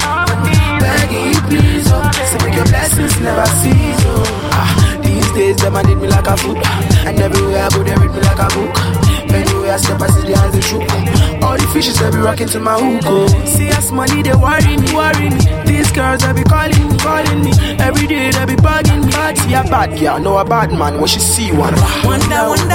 Begging 0.81 1.29
you 1.35 1.41
please, 1.49 1.87
oh. 1.93 2.11
Say 2.31 2.39
make 2.45 2.57
your 2.57 2.65
blessings 2.65 3.21
never 3.21 3.47
cease, 3.61 4.03
oh. 4.09 4.51
Ah, 4.51 5.01
these 5.05 5.31
days 5.33 5.57
them 5.57 5.77
I 5.77 5.83
need 5.83 5.97
me 5.97 6.09
like 6.09 6.27
a 6.27 6.37
food. 6.39 6.57
And 7.05 7.19
everywhere 7.21 7.65
I 7.65 7.69
go 7.69 7.83
they 7.85 7.95
read 7.95 8.11
me 8.11 8.21
like 8.21 8.41
a 8.41 8.49
book. 8.49 9.06
Anywhere 9.33 9.75
I 9.75 9.77
step 9.77 10.01
I 10.01 10.09
see 10.09 10.27
the 10.27 10.37
hands 10.37 10.55
they. 10.55 11.41
All 11.43 11.57
the 11.57 11.67
fishes 11.73 11.99
they 11.99 12.11
be 12.11 12.19
rocking 12.19 12.49
to 12.49 12.61
my 12.61 12.75
hook, 12.75 13.03
oh. 13.07 13.29
See 13.45 13.69
us 13.71 13.91
money 13.91 14.23
they 14.23 14.35
worry 14.35 14.77
me, 14.77 14.89
worry 14.95 15.31
me. 15.31 15.41
These 15.65 15.93
girls 15.93 16.23
they 16.23 16.33
be 16.33 16.43
calling 16.45 16.89
me, 16.89 16.99
calling 16.99 17.45
me. 17.45 17.53
Every 17.79 18.07
day 18.07 18.31
they 18.31 18.47
be 18.47 18.57
bugging 18.57 19.05
me. 19.07 19.13
See 19.37 19.55
a 19.55 19.63
bad 19.65 19.99
girl, 19.99 20.19
know 20.19 20.39
a 20.39 20.45
bad 20.45 20.73
man 20.73 20.99
when 20.99 21.07
she 21.07 21.21
see 21.21 21.53
one. 21.53 21.75
Wonder, 22.05 22.49
wonder, 22.51 22.66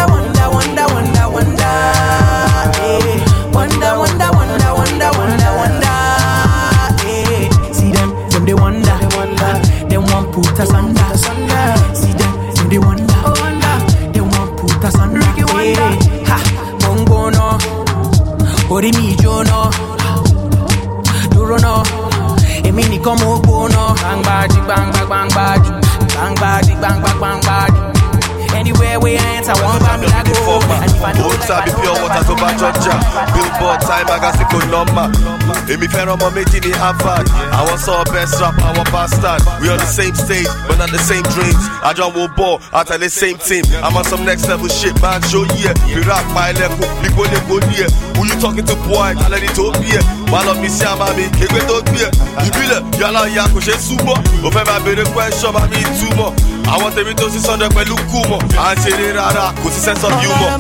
èmi 35.81 35.87
fẹ́ràn 35.93 36.09
ọmọ 36.15 36.29
méjì 36.35 36.59
ní 36.65 36.71
harvard 36.79 37.27
àwọn 37.59 37.77
sọ 37.85 38.03
best 38.13 38.39
rap 38.41 38.53
àwọn 38.69 38.85
bastard. 38.93 39.41
We 39.61 39.69
on 39.69 39.77
the 39.79 39.85
same 39.85 40.13
stage 40.15 40.47
but 40.67 40.77
not 40.77 40.89
the 40.91 40.99
same 40.99 41.23
dreams. 41.33 41.63
Àjọ 41.83 42.05
wo 42.15 42.27
ball 42.37 42.59
àtàlẹ́ 42.73 43.09
same 43.09 43.37
team. 43.47 43.63
I'm 43.83 43.97
on 43.97 44.03
some 44.05 44.23
next 44.25 44.47
level 44.47 44.67
shit 44.69 44.93
man 45.01 45.21
show 45.23 45.43
yẹ 45.57 45.73
fi 45.87 46.01
rap 46.07 46.25
pa 46.35 46.51
ẹlẹ́kùn 46.51 46.89
nígbó 47.01 47.23
lè 47.25 47.39
kó 47.49 47.55
ní 47.67 47.75
ẹ̀ 47.85 47.89
who 48.15 48.25
you 48.25 48.35
talking 48.41 48.65
to 48.65 48.75
boy? 48.87 49.13
Alẹ́ 49.25 49.41
ní 49.41 49.47
tó 49.57 49.63
bí 49.79 49.89
ẹ̀ 49.97 50.01
wà 50.31 50.39
lọ 50.45 50.53
mi 50.61 50.69
sí 50.69 50.85
àmà 50.85 51.05
mi 51.17 51.23
kégbé 51.39 51.59
tó 51.67 51.81
bí 51.91 51.97
ẹ̀ 52.05 52.11
ìbílẹ̀ 52.47 52.81
yàrá 53.01 53.21
ìyá 53.33 53.43
kò 53.53 53.59
ṣe 53.65 53.73
súnmọ́ 53.87 54.15
ò 54.45 54.49
fẹ́ 54.55 54.65
máa 54.69 54.79
béèrè 54.85 55.05
question 55.13 55.51
bá 55.53 55.61
mi 55.71 55.81
túmọ̀ 55.99 56.31
àwọn 56.73 56.91
tèmi 56.95 57.13
tó 57.15 57.25
sí 57.33 57.39
sunday 57.41 57.69
pẹ̀lú 57.75 57.95
kùmọ̀ 58.11 58.39
à 58.65 58.73
ń 58.73 58.77
ṣeré 58.83 59.07
rárá 59.17 59.45
kò 59.63 59.67
sí 59.73 59.79
sense 59.85 60.03
of 60.03 60.13
humour. 60.21 60.51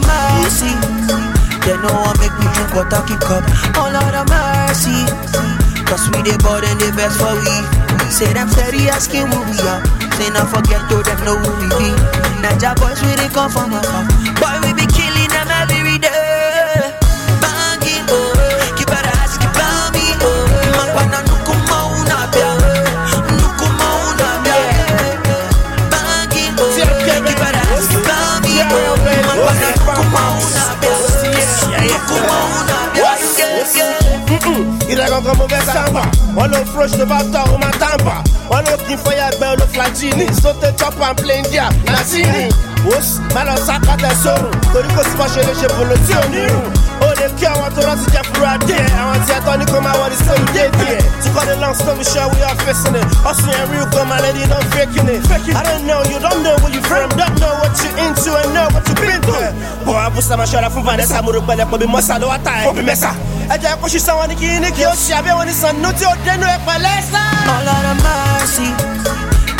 They 1.61 1.77
know 1.77 1.93
I 1.93 2.13
make 2.17 2.33
me 2.39 2.47
drink 2.55 2.73
water 2.73 3.03
kick 3.05 3.29
up. 3.29 3.43
Oh 3.77 3.87
Lord 3.93 4.15
of 4.15 4.25
mercy. 4.71 5.03
Cause 5.83 6.07
we 6.15 6.23
the 6.23 6.39
board 6.39 6.63
and 6.63 6.79
the 6.79 6.87
best 6.95 7.19
for 7.19 7.35
we. 7.35 7.55
Say 8.07 8.31
them 8.31 8.47
steady 8.47 8.87
asking 8.87 9.27
who 9.27 9.39
we 9.51 9.59
are. 9.67 9.83
Say 10.15 10.31
not 10.31 10.47
forget 10.47 10.87
to 10.87 11.03
them 11.03 11.19
know 11.27 11.35
who 11.35 11.51
we 11.59 11.67
be. 11.75 11.89
Naija 12.39 12.71
boys 12.79 13.03
we 13.03 13.11
they 13.19 13.27
come 13.35 13.51
from 13.51 13.75
afar. 13.75 14.07
Boy 14.39 14.55
we 14.63 14.71
be 14.71 14.87
killing 14.87 15.10
ìrẹ́ 34.91 35.07
gangan 35.11 35.35
mo 35.39 35.45
fẹ́ 35.51 35.63
sábà 35.73 36.03
wọ́n 36.37 36.47
ló 36.53 36.59
fresh 36.73 36.93
tó 36.99 37.05
bá 37.11 37.19
tọ́ 37.33 37.41
ọ̀hún 37.45 37.59
máa 37.63 37.75
tàǹbà 37.81 38.15
wọ́n 38.51 38.61
ló 38.67 38.73
kí 38.85 38.93
n 38.95 38.99
fọyà 39.03 39.27
gbẹ́ 39.37 39.49
ló 39.59 39.65
flagini 39.73 40.25
sóté 40.43 40.69
chop 40.79 40.95
and 41.07 41.15
play 41.21 41.37
india 41.43 41.65
nasiri 41.91 42.45
wos 42.87 43.07
má 43.35 43.41
lọ 43.47 43.55
sákàtà 43.67 44.11
sórùn 44.23 44.51
torí 44.73 44.89
kò 44.95 45.01
sí 45.07 45.13
fọ́ṣẹ́ 45.19 45.43
lè 45.47 45.53
ṣe 45.61 45.67
bolo 45.77 45.95
tí 46.05 46.13
ò 46.21 46.23
ní 46.33 46.43
tó 47.75 47.81
rántí 47.87 48.05
jẹ 48.13 48.21
fúra 48.33 48.57
díẹ̀ 48.67 48.85
àwọn 49.01 49.17
tí 49.25 49.31
ẹ̀tọ́ 49.37 49.57
ní 49.59 49.65
kó 49.71 49.79
máa 49.81 49.93
wọ 49.99 50.05
the 50.09 50.17
same 50.25 50.45
day 50.53 50.69
díẹ̀ 50.79 51.01
to 51.23 51.29
cut 51.33 51.45
the 51.47 51.55
long 51.63 51.73
story 51.75 52.03
short 52.03 52.29
we 52.35 52.41
are 52.43 52.55
facing 52.65 52.95
it 52.95 53.05
hustle 53.25 53.53
and 53.55 53.69
real 53.71 53.85
come 53.93 54.09
my 54.09 54.19
lady 54.21 54.43
don't 54.51 54.67
faking 54.75 55.07
it 55.09 55.21
I 55.55 55.63
don't 55.63 55.85
know 55.87 56.01
you 56.11 56.19
don't 56.19 56.41
know 56.43 56.55
where 56.61 56.73
you 56.75 56.81
from 56.89 57.09
don't 57.19 57.35
know 57.39 57.53
what 57.61 57.73
you 57.83 57.89
into 58.05 58.31
and 58.41 58.53
know 58.53 58.67
what 58.73 58.83
you 58.89 58.95
been 58.95 59.21
through 59.21 59.51
bọ̀ 59.85 59.97
abusa 60.07 60.37
ma 60.37 60.43
ṣọ́ra 60.45 60.69
fún 60.73 60.83
vanessa 60.83 61.21
mo 61.21 61.31
rò 61.31 61.41
pẹ̀lẹ́ 61.47 61.65
pọ̀ 61.71 61.77
bí 61.81 61.85
mọ́sá 61.93 62.19
ló 62.21 62.27
wá 62.31 62.37
ta 62.45 62.51
ẹ̀ 62.61 62.67
òbí 62.69 62.81
mẹ́sà 62.89 63.11
ẹ 63.53 63.55
jẹ́ 63.61 63.75
kó 63.81 63.87
ṣiṣẹ́ 63.91 64.15
wọn 64.19 64.27
ní 64.29 64.35
kí 64.41 64.47
ní 64.63 64.69
kí 64.77 64.83
ó 64.91 64.93
ṣe 65.03 65.13
àbẹ̀wò 65.19 65.43
ní 65.47 65.53
sànú 65.61 65.89
tí 65.97 66.05
ó 66.11 66.13
dénú 66.25 66.45
ẹ̀ 66.55 66.59
pẹ̀lẹ́ 66.67 66.97
sá. 67.11 67.21
Oh 67.51 67.59
Lord 67.67 67.85
of 67.91 67.97
mercy. 68.05 68.67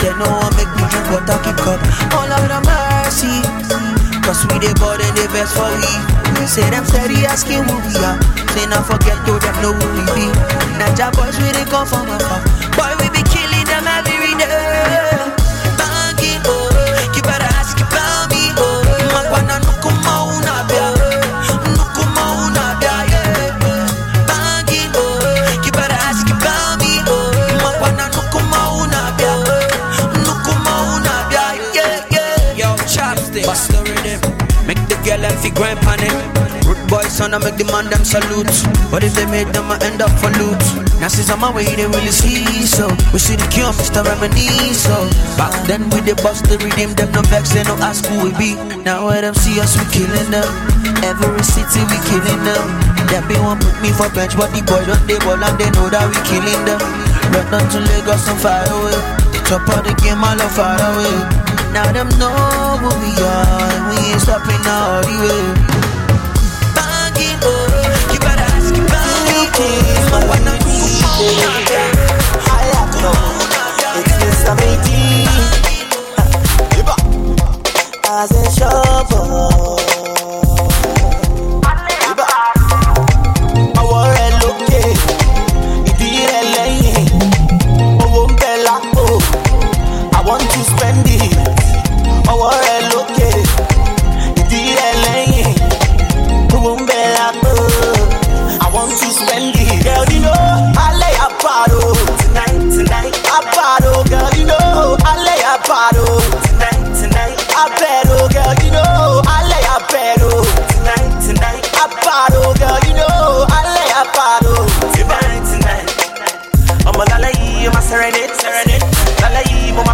They 0.01 0.13
know 0.19 0.33
I 0.45 0.49
make 0.57 0.73
me 0.79 0.85
drink 0.91 1.07
water 1.11 1.37
kick 1.43 1.67
up. 1.71 1.79
Oh 2.17 2.25
Lord 2.31 2.51
of 2.57 2.61
mercy. 2.65 3.33
Cause 4.25 4.41
we 4.47 4.55
the 4.63 4.71
board 4.79 5.01
and 5.01 5.15
the 5.17 5.25
best 5.33 5.53
for 5.57 5.69
we. 5.77 5.91
Say 6.47 6.69
them 6.69 6.83
steady 6.85 7.25
asking 7.25 7.63
who 7.63 7.75
we 7.87 7.95
are. 8.03 8.19
Say 8.51 8.65
not 8.67 8.85
forget 8.85 9.15
to 9.25 9.39
them 9.39 9.55
know 9.61 9.71
who 9.71 9.87
we 9.95 10.03
be. 10.11 10.27
Naija 10.75 11.11
boys 11.15 11.37
we 11.39 11.51
they 11.51 11.63
come 11.69 11.87
from 11.87 12.09
afar. 12.09 12.41
Boy 12.75 12.91
we 12.99 13.07
be 13.15 13.23
killing 13.29 13.65
them 13.65 13.87
every 13.87 14.35
day. 14.35 15.00
Girl 35.11 35.25
and 35.27 35.39
fi 35.39 35.49
grind 35.51 35.79
on 35.83 35.99
it. 35.99 36.15
Rude 36.63 36.79
boy 36.87 37.03
son, 37.11 37.33
I 37.33 37.39
make 37.43 37.57
the 37.59 37.67
man 37.67 37.91
them 37.91 38.03
salute. 38.07 38.55
But 38.87 39.03
if 39.03 39.11
they 39.15 39.27
made 39.27 39.51
them, 39.51 39.67
I 39.67 39.75
end 39.83 39.99
up 39.99 40.11
for 40.15 40.31
loot. 40.39 40.61
Now 41.03 41.11
since 41.11 41.27
I'm 41.27 41.43
away, 41.43 41.67
they 41.67 41.87
really 41.87 42.15
see 42.15 42.45
so. 42.63 42.87
We 43.11 43.19
see 43.19 43.35
the 43.35 43.47
cure, 43.51 43.75
Mr. 43.75 44.05
Remedy 44.07 44.47
so. 44.71 44.95
Back 45.35 45.51
then 45.67 45.83
we 45.91 45.99
the 46.07 46.15
bust 46.23 46.47
the 46.47 46.55
rhythm, 46.63 46.95
them 46.95 47.11
no 47.11 47.21
vex, 47.27 47.51
they 47.51 47.63
no 47.67 47.75
ask 47.83 48.07
who 48.07 48.23
we 48.23 48.31
be. 48.39 48.55
Now 48.87 49.07
when 49.07 49.27
them 49.27 49.35
see 49.35 49.59
us, 49.59 49.75
we 49.75 49.83
killing 49.91 50.31
them. 50.31 50.47
Every 51.03 51.43
city 51.43 51.81
we 51.91 51.97
killing 52.07 52.43
them. 52.47 52.63
Them 53.11 53.27
be 53.27 53.35
one 53.43 53.59
put 53.59 53.75
me 53.83 53.91
for 53.91 54.07
bench, 54.15 54.37
but 54.39 54.55
the 54.55 54.63
boy 54.63 54.85
don't 54.87 55.03
they 55.09 55.19
ball 55.19 55.41
and 55.43 55.55
they 55.59 55.67
know 55.75 55.91
that 55.91 56.07
we 56.07 56.15
killing 56.23 56.63
them. 56.63 56.79
Run 57.35 57.45
down 57.51 57.65
to 57.75 57.79
Lagos 57.83 58.27
and 58.31 58.39
far 58.39 58.63
away. 58.63 58.95
The 59.35 59.39
top 59.43 59.67
of 59.75 59.83
the 59.83 59.91
game, 59.99 60.23
all 60.23 60.39
are 60.39 60.51
far 60.55 60.79
away. 60.79 61.40
Now 61.73 61.91
them 61.91 62.09
know 62.19 62.77
who 62.81 62.89
we 62.99 63.11
are, 63.23 63.89
we 63.89 63.95
ain't 64.11 64.21
stopping 64.21 64.65
all 64.67 65.01
the 65.07 65.15
way. 65.23 65.43
Banging, 66.75 67.39
oh, 67.43 68.11
you 68.11 68.19
better 68.19 68.47
ask 68.55 68.73
me 68.73 68.81
banging. 68.91 70.11
My 70.11 70.19
one 70.27 70.43
night 70.43 70.61
I 72.43 72.63
have 72.75 72.93
no, 73.01 73.13
it's 73.99 74.13
Mr. 74.19 74.53
Matey. 74.59 75.31
As 78.05 78.31
a 78.31 78.51
shovel. 78.51 79.80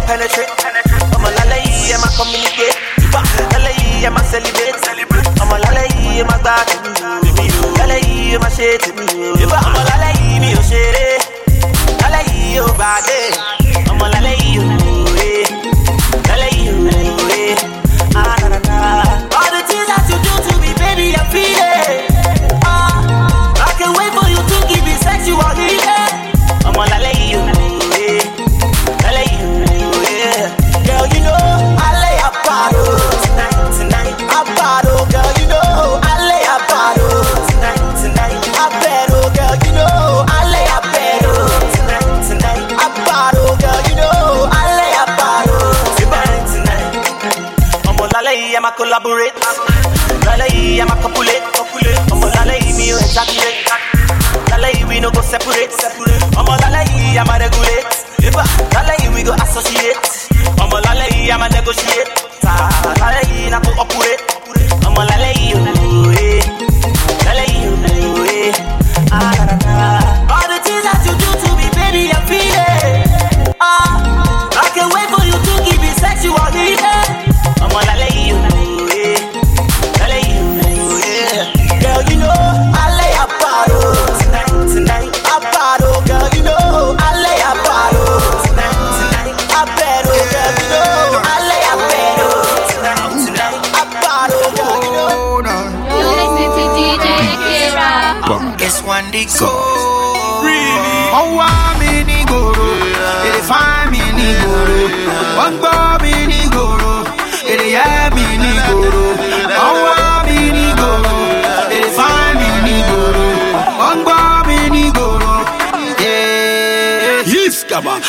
penetrate. 0.08 0.48
I'm 1.12 1.24
a 1.24 1.28
lalai, 1.36 1.92
I'm 1.92 2.04
a 2.04 2.08
communicate. 2.16 2.76
Lalai, 3.52 4.06
I'm 4.08 4.16
a 4.16 4.22
celebrate. 4.24 4.76
I'm 5.40 5.52
a 5.52 5.56
lalai, 5.64 6.20
I'm 6.22 6.32
a 6.32 6.36
gbàgbé. 6.40 6.90
Lalai, 7.78 8.34
I'm 8.34 8.42
a 8.42 8.48
ṣe. 8.56 8.68
I'm 8.88 9.52
a 9.52 9.82
lalee. 9.88 10.40
I'm 10.48 10.58
a 10.58 10.62
ṣeré. 10.70 11.07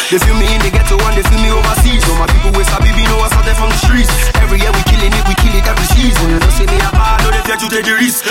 They 0.10 0.18
feel 0.18 0.34
me 0.42 0.50
in 0.50 0.60
the 0.66 0.72
ghetto 0.74 0.98
and 0.98 1.14
they 1.14 1.22
feel 1.22 1.38
me 1.38 1.54
overseas. 1.54 2.02
So 2.02 2.18
my 2.18 2.26
people 2.26 2.50
with 2.58 2.66
Sabi 2.66 2.90
no 2.90 3.22
us 3.22 3.32
out 3.38 3.46
there 3.46 3.54
from 3.54 3.70
the 3.70 3.78
streets. 3.78 4.10
Every 4.42 4.58
year 4.58 4.74
we 4.74 4.82
killing 4.90 5.14
it, 5.14 5.22
we 5.30 5.36
kill 5.38 5.54
it 5.54 5.62
every 5.70 5.86
season. 5.86 6.34
Don't 6.34 6.50
say 6.50 6.66
me 6.66 6.82
a 6.82 6.90
bad, 6.90 7.22
no, 7.22 7.30
they 7.30 7.46
fear 7.46 7.58
to 7.62 7.70
take 7.70 7.86
the 7.86 7.94
risk. 7.94 8.26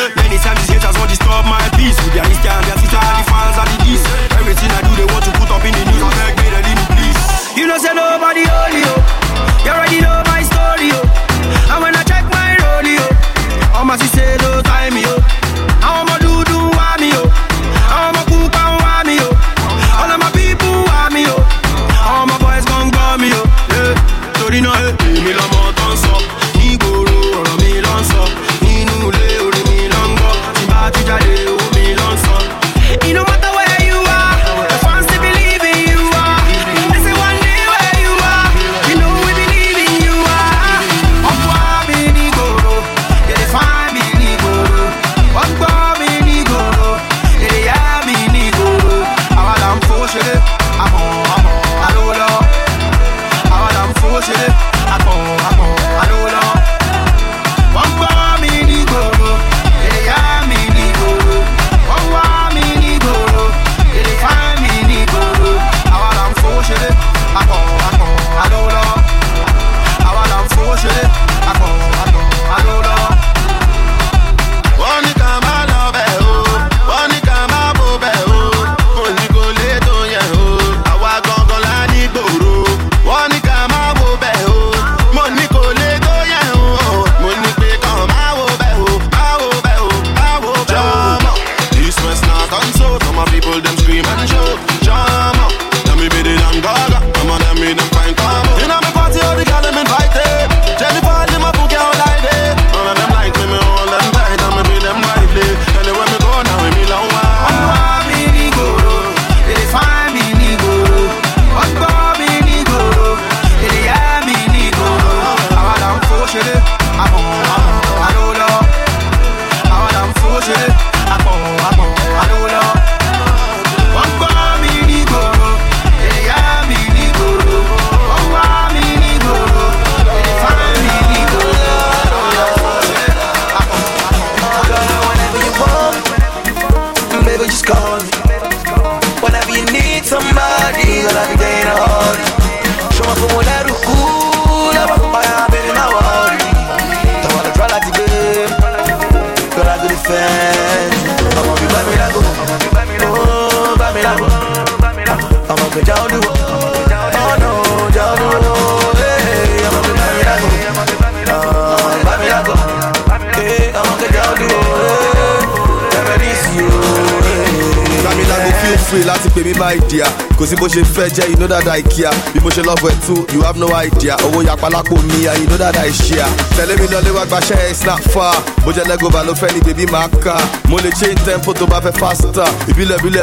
Kò 170.38 170.46
sí 170.46 170.54
bó 170.56 170.66
ṣe 170.68 170.82
fẹ́ 170.84 171.08
jẹ́ 171.16 171.30
you 171.30 171.36
know 171.36 171.48
that 171.48 171.66
I 171.66 171.82
care. 171.82 172.14
Bí 172.32 172.38
mo 172.40 172.50
ṣe 172.50 172.62
love 172.64 172.82
ẹ̀ 172.90 172.94
too 173.06 173.26
you 173.34 173.42
have 173.42 173.56
no 173.58 173.68
idea. 173.74 174.16
Owó 174.26 174.42
yapa 174.46 174.68
lápò 174.70 174.94
mi 175.08 175.24
you 175.26 175.46
know 175.50 175.56
that 175.58 175.76
I 175.76 175.90
share. 175.92 176.28
Tẹ̀lé 176.56 176.78
mi 176.80 176.86
lọ 176.88 177.00
lé 177.06 177.10
wá 177.10 177.24
gbaṣẹ́ 177.26 177.58
ẹ̀ 177.68 177.74
snap 177.74 178.00
far. 178.14 178.34
Bó 178.64 178.70
jẹ́ 178.72 178.84
lẹ́gọ̀ọ́bà 178.90 179.24
ló 179.26 179.34
fẹ́ 179.34 179.52
ni 179.54 179.60
bèbí 179.66 179.86
máa 179.92 180.08
kà 180.24 180.34
mo 180.68 180.78
lè 180.78 180.90
change 181.00 181.20
tempo 181.24 181.52
tó 181.54 181.66
bá 181.66 181.80
fẹ́ 181.80 181.92
faster 181.98 182.30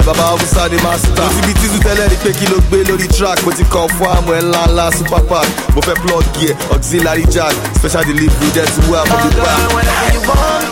bàbá 0.05 0.24
haúsá 0.30 0.68
ni 0.70 0.78
master. 0.84 1.24
Mo 1.24 1.30
ti 1.36 1.41
bi 1.47 1.53
tíṣu 1.59 1.80
tẹ́lẹ̀ 1.86 2.07
rí 2.11 2.18
pé 2.24 2.32
kí 2.38 2.45
ló 2.51 2.57
gbé 2.70 2.78
lórí 2.89 3.07
track. 3.18 3.39
Mo 3.45 3.51
ti 3.51 3.63
kàn 3.74 3.88
fún 3.95 4.09
àmọ́ 4.18 4.34
ẹ̀ 4.38 4.41
ńlá 4.45 4.61
ńlá 4.70 4.86
super 4.97 5.22
park 5.30 5.47
mo 5.76 5.82
fẹ́ 5.82 5.95
plug 6.03 6.24
gear 6.38 6.55
auxiliary 6.74 7.26
jack. 7.34 7.53
Special 7.80 8.03
delivery 8.03 8.49
dẹ̀ 8.55 8.68
ti 8.74 8.82
wá 8.91 8.99
mo 9.09 9.16
fi 9.24 9.30
gbà. 9.36 9.53
Whenever 9.76 10.07
you 10.13 10.22
want, 10.30 10.66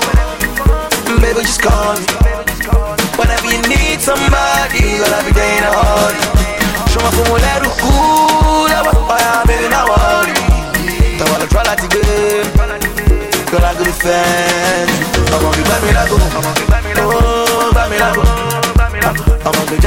baby, 1.21 1.41
just 1.41 1.61
call 1.61 1.95
me. 1.99 2.05
Whenever 3.17 3.47
you 3.53 3.61
need 3.71 3.99
somebody, 4.01 4.81
girl, 4.97 5.13
I'll 5.13 5.23
be 5.25 5.31
there 5.31 5.57
in 5.57 5.63
a 5.63 5.71
hurry. 5.71 6.32
Show 7.03 7.11
me 7.11 7.17
from 7.19 7.35
where 7.35 7.59
to 7.59 7.67
cool, 7.83 8.71
I 8.71 8.79
am 8.79 9.43
baby, 9.45 9.67
now 9.67 9.83
worry. 9.91 10.31
Tell 11.19 11.27
me 11.27 11.35
to 11.43 11.47
try 11.51 11.63
like 11.63 11.81
the 11.81 11.91
game, 11.91 12.47
girl, 13.51 13.65
I 13.65 13.75
go 13.75 13.83
defend. 13.83 14.87
I'm 15.27 15.41
gonna 15.41 15.57
be 15.57 15.63
by 15.67 15.83
me 15.83 15.91
like 15.91 16.07
oh, 16.11 16.71
by 17.75 17.89
me 17.89 17.99
like 17.99 18.15
I'm 19.43 19.51
gonna 19.51 19.71
be 19.71 19.83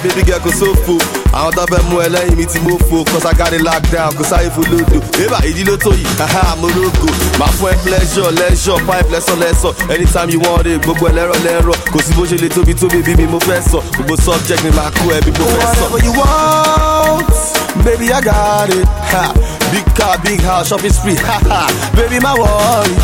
baby 0.00 0.22
girl 0.24 0.40
kò 0.40 0.50
sófo 0.52 0.96
àwọn 1.32 1.52
tó 1.54 1.64
fẹ́ 1.66 1.82
mú 1.90 2.00
ẹ 2.00 2.08
lẹ́yìn 2.08 2.36
mi 2.36 2.46
ti 2.46 2.58
mú 2.60 2.78
fo 2.88 3.04
cause 3.04 3.26
I 3.26 3.32
got 3.34 3.52
it 3.52 3.60
locked 3.62 3.90
down 3.92 4.12
kò 4.14 4.24
sáyé 4.24 4.50
fún 4.50 4.64
lódò 4.70 5.00
bébà 5.18 5.38
ìdí 5.44 5.64
ló 5.64 5.76
tó 5.76 5.90
yìí. 5.90 6.06
Haha 6.18 6.56
mo 6.56 6.68
rogo 6.68 7.08
máa 7.38 7.48
fún 7.58 7.70
ẹ 7.72 7.76
pleasure 7.84 8.30
leisure 8.30 8.80
pipe 8.86 9.08
lẹ́sọ̀ 9.12 9.36
lẹ́sọ̀ 9.42 9.72
anytime 9.94 10.30
you 10.32 10.40
want 10.40 10.66
it 10.66 10.80
gbogbo 10.82 11.08
ẹ 11.08 11.12
lẹ́rọ̀ 11.12 11.38
lẹ́rọ̀. 11.44 11.76
Kò 11.92 11.98
sí 12.04 12.12
bó 12.16 12.22
ṣe 12.24 12.36
lè 12.42 12.48
tóbi 12.48 12.74
tó 12.74 12.86
bíbí 12.88 13.16
mi 13.16 13.26
mo 13.26 13.38
fẹ́ 13.38 13.60
sọ. 13.70 13.78
Gbogbo 13.96 14.16
subject 14.16 14.62
mi 14.64 14.70
máa 14.70 14.90
kó 14.90 15.04
ẹ 15.16 15.20
bí 15.24 15.30
mo 15.38 15.44
fẹ́ 15.44 15.60
sọ. 15.60 15.84
Whatever 15.84 16.04
you 16.06 16.12
want, 16.20 17.36
baby, 17.84 18.12
I 18.12 18.20
got 18.20 18.68
it. 18.70 18.86
Ha, 19.12 19.24
big 19.72 19.84
car 19.96 20.18
big 20.24 20.40
house 20.40 20.68
shopping 20.68 20.92
spree. 20.92 21.16
Ha 21.16 21.36
ha 21.50 21.60
baby 21.96 22.18
my 22.20 22.34
worry. 22.40 22.94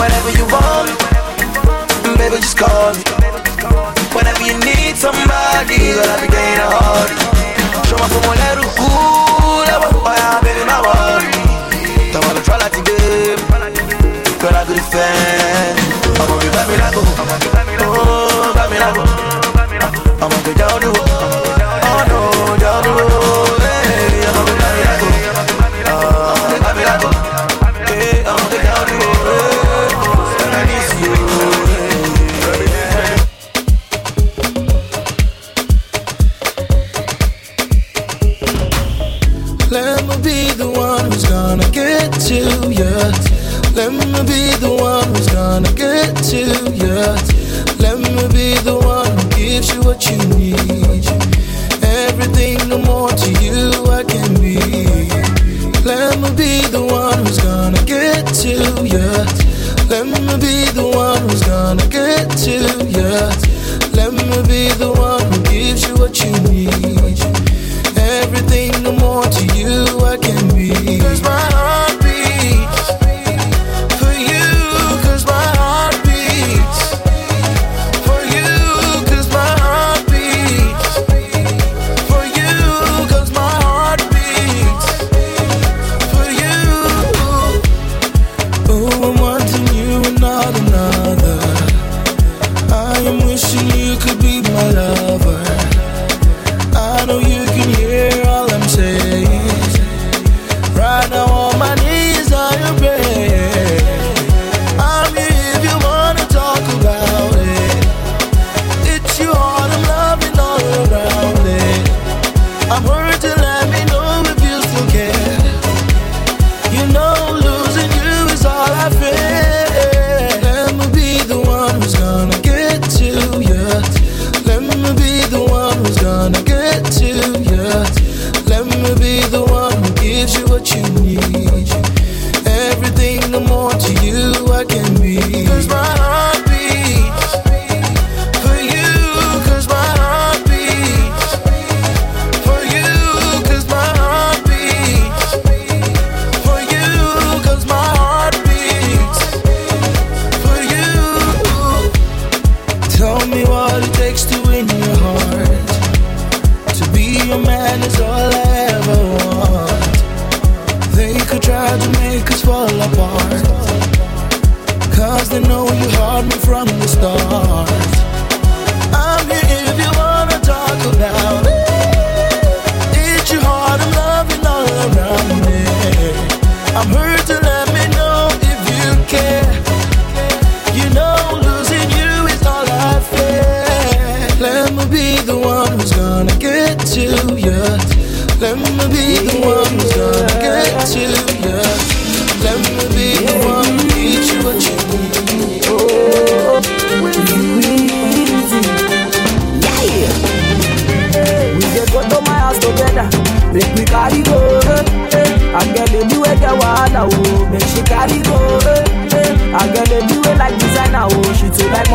whatever 0.00 0.30
you 0.38 0.46
want, 0.54 0.90
baby, 2.18 2.36
just 2.40 2.56
call 2.56 2.92
me. 2.94 3.02
whatever 4.14 4.42
you 4.44 4.56
need 4.64 4.79
somebody, 4.96 5.94
girl, 5.94 6.08
I'll 6.08 6.20
be 6.20 6.26
in 6.26 6.60
a 6.60 6.66
hurry. 6.70 7.16
Show 7.86 7.96
me 7.96 8.06
from 8.10 8.22
where 8.26 8.54
to 8.58 8.66
cool, 8.74 8.90
oh 8.90 10.14
yeah, 10.16 10.40
baby, 10.42 10.62
my 10.66 10.78
worry. 10.82 11.30
Me 12.10 12.10
to 12.34 12.42
try 12.42 12.56
like 12.58 12.74
game, 12.82 13.38
girl, 14.40 14.56
I 14.56 14.64
go 14.66 14.74
defend. 14.74 15.78
I'm 16.18 16.26
gonna 16.26 16.42
be 16.42 16.48
by 16.50 16.64
me 16.66 16.74
like 16.80 16.96
oh, 16.96 18.52
by 18.54 18.66
me 18.70 18.78
like 18.78 18.96
I'm 20.20 20.28
gonna 20.28 20.42
be 20.44 20.54
down 20.54 20.80
the 20.80 20.88
road, 20.90 21.59
what 50.00 50.10
you 50.10 50.38
need. 50.38 50.49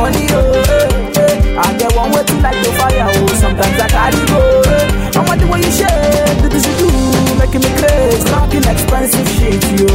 Money 0.05 0.27
oh. 0.37 0.53
Eh, 0.53 1.17
eh. 1.17 1.57
I 1.57 1.73
get 1.77 1.91
one 1.95 2.11
way 2.13 2.23
too 2.29 2.37
like 2.45 2.59
to 2.63 2.71
fire 2.77 3.09
oh, 3.09 3.27
sometimes 3.41 3.81
I 3.81 3.87
carry 3.89 4.21
go. 4.29 4.39
Eh. 4.69 5.17
I 5.17 5.19
want 5.27 5.39
the 5.41 5.47
way 5.47 5.59
you 5.65 5.71
shake, 5.71 6.35
rocking 8.31 8.63
expensive 8.63 9.27
shit, 9.35 9.63
yo. 9.79 9.87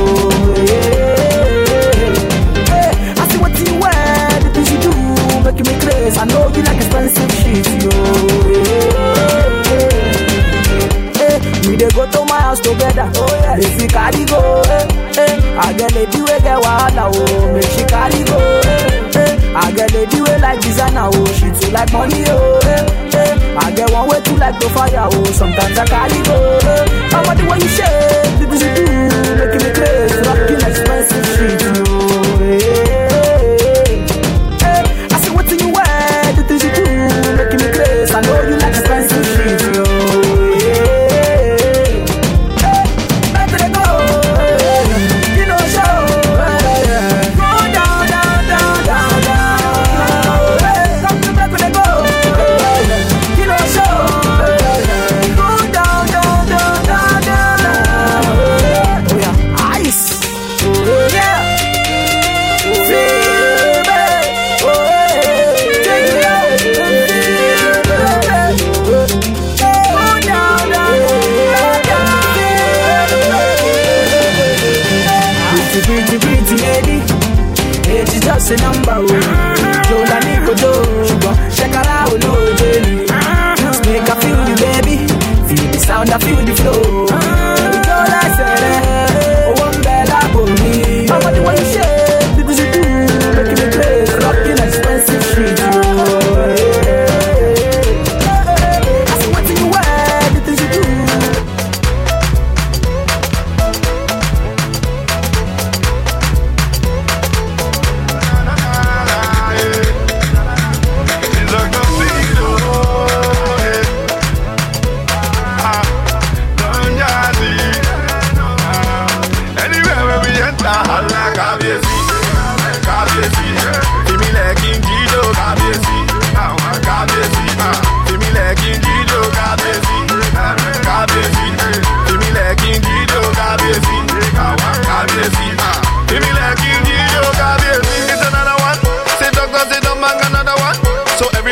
Hey, 2.70 2.90
I 3.20 3.24
see 3.30 3.38
what 3.38 3.52
you 3.60 3.74
wear, 3.78 4.40
the 4.42 4.50
things 4.54 4.70
you 4.72 4.80
do, 4.80 4.92
making 5.44 5.66
me 5.68 5.74
crazy. 5.84 6.18
I 6.18 6.24
know 6.24 6.48
you 6.56 6.62
like 6.62 6.76
expensive 6.80 7.30
shit, 7.40 7.66
yo. 7.84 7.92
Hey, 11.20 11.38
we 11.68 11.76
dey 11.76 11.90
go 11.90 12.10
to 12.10 12.24
my 12.24 12.40
house 12.40 12.60
together. 12.60 13.06
Oh 13.16 13.28
yeah, 13.42 13.56
if 13.58 13.80
you 13.80 13.88
carry 13.88 14.24
go, 14.24 14.62
eh, 14.66 15.20
eh. 15.20 15.58
I 15.60 15.72
get 15.74 15.92
lady 15.94 16.20
wey 16.22 16.40
get 16.40 16.58
wahala, 16.64 17.12
oh, 17.14 17.52
make 17.52 17.64
she 17.76 17.84
carry 17.84 18.24
go, 18.24 18.38
eh, 18.64 18.86
eh. 18.86 18.89
I 19.54 19.72
get 19.72 19.92
lady 19.92 20.20
wey 20.22 20.38
like 20.38 20.60
designer, 20.60 21.08
oh, 21.12 21.26
she 21.34 21.50
too 21.50 21.70
like 21.72 21.92
money, 21.92 22.24
oh, 22.28 22.60
eh, 22.64 23.10
eh. 23.18 23.56
I 23.58 23.72
get 23.74 23.90
one 23.90 24.08
way 24.08 24.20
too 24.22 24.36
like 24.36 24.58
the 24.60 24.68
fire, 24.70 25.08
oh, 25.10 25.24
sometimes 25.32 25.76
I 25.78 25.84
carry 25.86 26.22
go, 26.22 26.36
eh. 26.62 27.10
I 27.12 27.22
want 27.26 27.38
the 27.38 27.44
way 27.50 27.58
you 27.58 27.68
shake, 27.68 28.38
the 28.38 28.46
you 28.46 28.70
do, 28.78 28.86
making 29.36 29.62
me 29.66 29.70
crazy, 29.74 30.18
rocking 30.22 30.62
expensive 30.62 31.26
shit, 31.34 31.89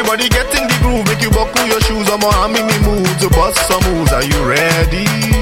everybody 0.08 0.28
get 0.30 0.60
in 0.60 0.66
the 0.66 0.78
groove, 0.80 1.06
make 1.06 1.20
you 1.20 1.30
buckle 1.30 1.66
your 1.66 1.80
shoes. 1.80 2.08
I'm 2.08 2.24
on 2.24 2.52
me 2.52 2.60
move 2.86 3.18
to 3.20 3.28
bust 3.30 3.58
some 3.68 3.82
moves. 3.92 4.12
Are 4.12 4.24
you 4.24 4.48
ready? 4.48 5.37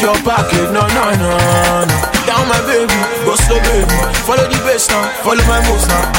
This 0.00 0.08
your 0.08 0.16
package, 0.24 0.58
eh? 0.58 0.72
no, 0.72 0.80
no, 0.80 1.04
no, 1.12 1.84
no. 1.84 1.96
Down 2.26 2.48
my 2.48 2.60
baby, 2.66 2.94
go 3.24 3.34
slow 3.36 3.60
baby, 3.60 3.96
follow 4.24 4.48
the 4.48 4.58
bass 4.64 4.88
now, 4.88 5.08
follow 5.22 5.44
my 5.46 5.60
moves 5.68 5.86
now. 5.88 6.12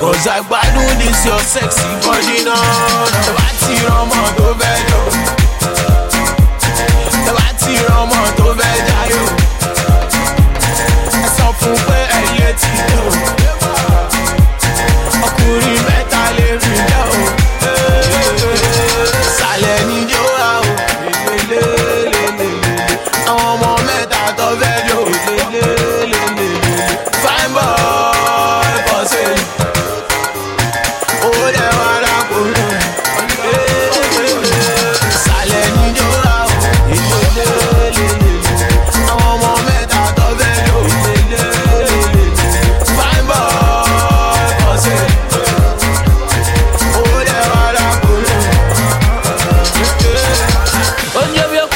Cause 0.00 0.26
I 0.26 0.40
gbadun 0.40 0.98
this 0.98 1.24
your 1.24 1.40
sexy 1.40 1.82
body, 2.04 2.44
no, 2.44 2.54
no. 2.54 3.53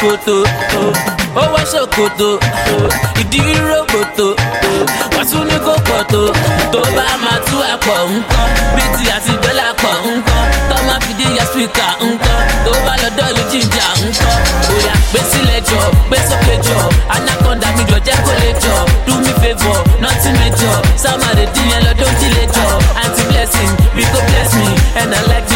Ṣòkòtò 0.01 0.37
ó 1.37 1.43
wá 1.53 1.63
ṣòkòtò 1.73 2.29
ìdí 3.21 3.41
rògbòtò 3.69 4.27
tún 5.31 5.47
ní 5.49 5.55
kó 5.67 5.75
pọ̀ 5.89 6.03
tó 6.13 6.23
tó 6.73 6.81
bá 6.97 7.07
máa 7.25 7.39
tú 7.47 7.57
àpọ̀ 7.75 7.99
nǹkan 8.13 8.49
bíìtì 8.77 9.05
àti 9.17 9.33
dọ́là 9.43 9.67
pọ̀ 9.83 9.95
nǹkan 10.07 10.45
tó 10.71 10.77
máa 10.87 10.99
ya 11.39 11.45
spíkà 11.51 11.87
nǹkan 12.01 12.41
tó 12.65 12.73
bá 12.87 12.93
lọ 13.03 13.09
dọ́ọ̀lù 13.19 13.43
jíjà 13.53 13.87
nǹkan 14.03 14.37
òyà 14.75 14.95
gbé 15.11 15.21
sílẹ̀ 15.31 15.61
jọ 15.69 15.81
gbé 16.09 16.19
sókè 16.29 16.55
jọ 16.67 16.79
anaconda 17.15 17.69
mi 17.77 17.83
jọ 17.91 17.99
jẹ́ 18.07 18.17
kó 18.27 18.33
lè 18.43 18.51
jọ 18.63 18.75
do 19.07 19.15
me 19.25 19.33
favour 19.43 19.79
nothing 20.03 20.37
major 20.41 20.79
lè 21.39 21.45
dín 21.55 21.67
yẹn 21.73 21.81
lọ 21.87 21.93
tó 22.01 22.07
jílé 22.21 22.43
jọ 22.55 22.67
anti 23.03 23.23
blessing 23.31 23.73
bí 23.97 24.03
kò 24.13 24.19
bless 24.29 24.51
me 24.61 24.67
and 25.01 25.15
i 25.15 25.21
like 25.31 25.48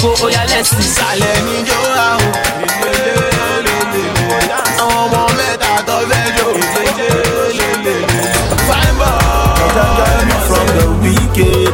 polówó 0.00 0.24
oya 0.26 0.42
lẹ́sìn. 0.50 0.88
sàlẹ̀ 0.96 1.36
níjó 1.46 1.78
àwọn 4.82 4.96
ọmọ 5.02 5.22
mẹ́ta 5.38 5.72
tó 5.86 5.96
fẹ́ 6.10 6.24
jó. 6.36 6.46
Protect 9.58 10.24
me 10.28 10.36
from 10.48 10.66
the 10.76 10.86
wicked. 11.02 11.72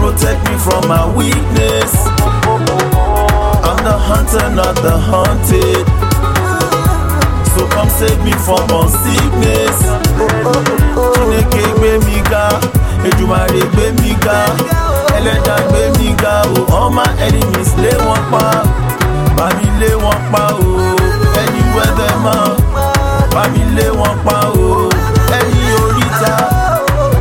Protect 0.00 0.40
me 0.48 0.54
from 0.66 0.82
my 0.88 1.04
weakness. 1.18 1.92
I'm 3.68 3.78
the 3.86 3.96
hunter, 4.08 4.46
not 4.50 4.74
the 4.86 4.96
hunted. 5.10 5.84
So 7.52 7.60
come 7.74 7.90
save 7.98 8.20
me 8.24 8.32
from 8.46 8.64
all 8.76 8.88
sickness. 8.88 9.76
Chineke 11.14 11.62
gbé 11.76 11.92
mi 12.06 12.18
Ẹlẹ́dàá 15.16 15.56
gbé 15.68 15.80
mi 15.98 16.08
ga 16.22 16.34
o. 16.56 16.60
All 16.76 16.90
my 16.90 17.08
enemies 17.26 17.70
lé 17.82 17.92
wọn 18.06 18.22
pa, 18.32 18.44
bá 19.36 19.46
mi 19.58 19.66
lé 19.80 19.90
wọn 20.04 20.18
pa 20.32 20.42
o. 20.66 20.70
Ẹni 21.42 21.62
wẹ́dẹ̀ 21.76 22.12
mọ́, 22.24 22.38
bá 23.34 23.42
mi 23.52 23.62
lé 23.76 23.86
wọn 24.00 24.14
pa 24.26 24.38
o. 24.66 24.88
Ẹni 25.38 25.60
oríta, 25.82 26.34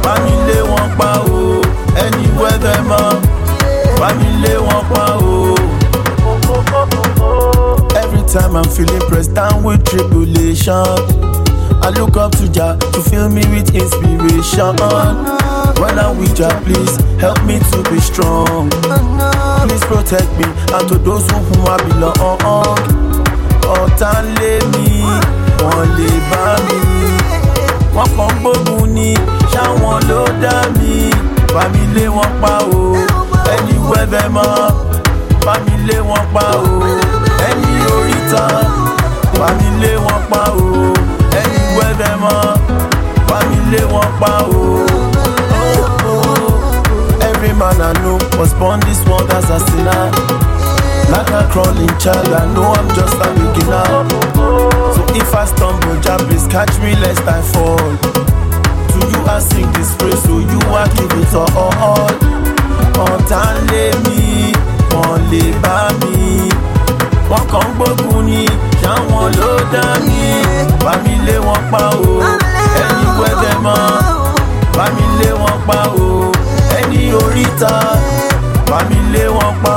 bá 0.04 0.14
mi 0.24 0.34
lé 0.48 0.58
wọn 0.72 0.88
pa 1.00 1.10
o. 1.36 1.40
Ẹni 2.04 2.26
wẹ́dẹ̀ 2.42 2.78
mọ́, 2.90 3.06
bá 4.00 4.08
mi 4.20 4.28
lé 4.44 4.54
wọn 4.68 4.82
pa 4.94 5.06
o. 5.34 5.56
Every 8.02 8.24
time 8.34 8.56
I'm 8.56 8.70
feeling 8.76 9.02
pressed 9.10 9.34
down 9.34 9.64
with 9.64 9.84
tribulation, 9.86 10.86
I 11.82 11.90
look 11.98 12.18
up 12.18 12.32
to 12.38 12.48
Jah 12.52 12.78
to 12.94 13.02
fill 13.02 13.30
me 13.30 13.42
with 13.54 13.74
inspiration. 13.76 14.76
When 15.80 15.98
I'm 15.98 16.18
with 16.18 16.36
Jah, 16.36 16.60
please 16.66 16.96
help 17.20 17.40
me 17.46 17.60
to 17.72 17.80
be 17.90 18.00
strong. 18.00 18.70
Please 18.70 19.86
protect 19.86 20.30
me 20.38 20.46
and 20.76 20.86
to 20.90 20.98
those 20.98 21.26
who 21.32 21.58
I 21.74 21.78
belong. 21.88 22.78
Ọ̀tá 23.80 24.12
ń 24.24 24.26
lé 24.40 24.54
mi, 24.74 24.88
wọ́n 25.62 25.88
lè 25.98 26.12
bá 26.30 26.44
mi. 26.66 26.80
Wọ́n 27.96 28.10
kàn 28.18 28.32
gbógun 28.42 28.86
ni, 28.98 29.10
ṣáwọn 29.52 29.98
ló 30.10 30.22
dá 30.44 30.56
mi. 30.78 30.96
Bá 31.54 31.64
mi 31.74 31.82
lé 31.96 32.06
wọn 32.16 32.32
pa 32.42 32.54
o, 32.80 32.82
ẹni 33.54 33.76
wẹ́bẹ̀ 33.90 34.26
mọ́. 34.36 34.50
Bá 35.46 35.54
mi 35.66 35.74
lé 35.88 35.98
wọn 36.10 36.24
pa 36.34 36.46
o, 36.66 36.72
ẹni 37.48 37.72
oríta. 37.96 38.46
Bá 39.40 39.48
mi 39.58 39.68
lé 39.82 39.92
pa 40.32 40.42
o, 40.64 40.68
ẹni 41.42 41.62
wẹ́bẹ̀ 41.78 42.14
mọ́. 42.24 42.38
Bá 43.30 43.38
mi 43.50 43.58
lé 43.72 43.82
pa 44.22 44.32
o. 44.58 45.09
I 47.78 47.94
know 48.02 48.18
was 48.40 48.54
born 48.56 48.80
this 48.82 49.04
world 49.06 49.30
as 49.32 49.50
a 49.50 49.60
sinner. 49.70 50.10
Like 51.14 51.30
a 51.30 51.48
crawling 51.52 51.90
child, 52.00 52.28
I 52.34 52.46
know 52.54 52.74
I'm 52.74 52.88
just 52.98 53.14
a 53.14 53.30
beginner. 53.38 53.86
So 54.96 55.02
if 55.14 55.34
I 55.34 55.46
stumble, 55.46 56.00
Jah 56.02 56.18
please 56.26 56.48
catch 56.48 56.74
me 56.80 56.96
lest 56.98 57.22
I 57.28 57.42
fall. 57.54 57.78
To 58.90 58.98
you 59.12 59.22
I 59.26 59.40
sing 59.40 59.70
this 59.74 59.96
praise, 59.98 60.22
so 60.24 60.40
you 60.40 60.60
I 60.74 60.86
give 60.96 61.14
it 61.22 61.34
all. 61.34 62.10
Ọ̀tá 63.00 63.44
lé 63.72 63.84
mi, 64.04 64.52
wọ́n 64.92 65.20
lè 65.32 65.44
bá. 65.64 65.78
Wọ́n 67.30 67.44
kàn 67.52 67.66
ń 67.68 67.72
gbógun 67.78 68.26
ni, 68.26 68.42
ṣáwọn 68.82 69.28
ló 69.40 69.52
dá 69.74 69.86
mi. 70.06 70.22
Bá 70.84 70.94
mi 71.04 71.14
lé 71.28 71.36
wọn 71.48 71.62
pa 71.72 71.84
o, 71.96 72.14
ẹni 72.84 73.08
wẹ́dẹ̀ 73.20 73.56
mọ́. 73.66 73.80
Bá 74.78 74.86
mi 74.96 75.06
lé 75.20 75.30
wọn 75.42 75.58
pa 75.68 75.80
o, 76.06 76.32
ẹni 76.90 77.14
oríta. 77.14 77.74
Bá 78.70 78.80
mi 78.90 78.96
lé 79.14 79.26
wọn 79.28 79.54
pa, 79.64 79.76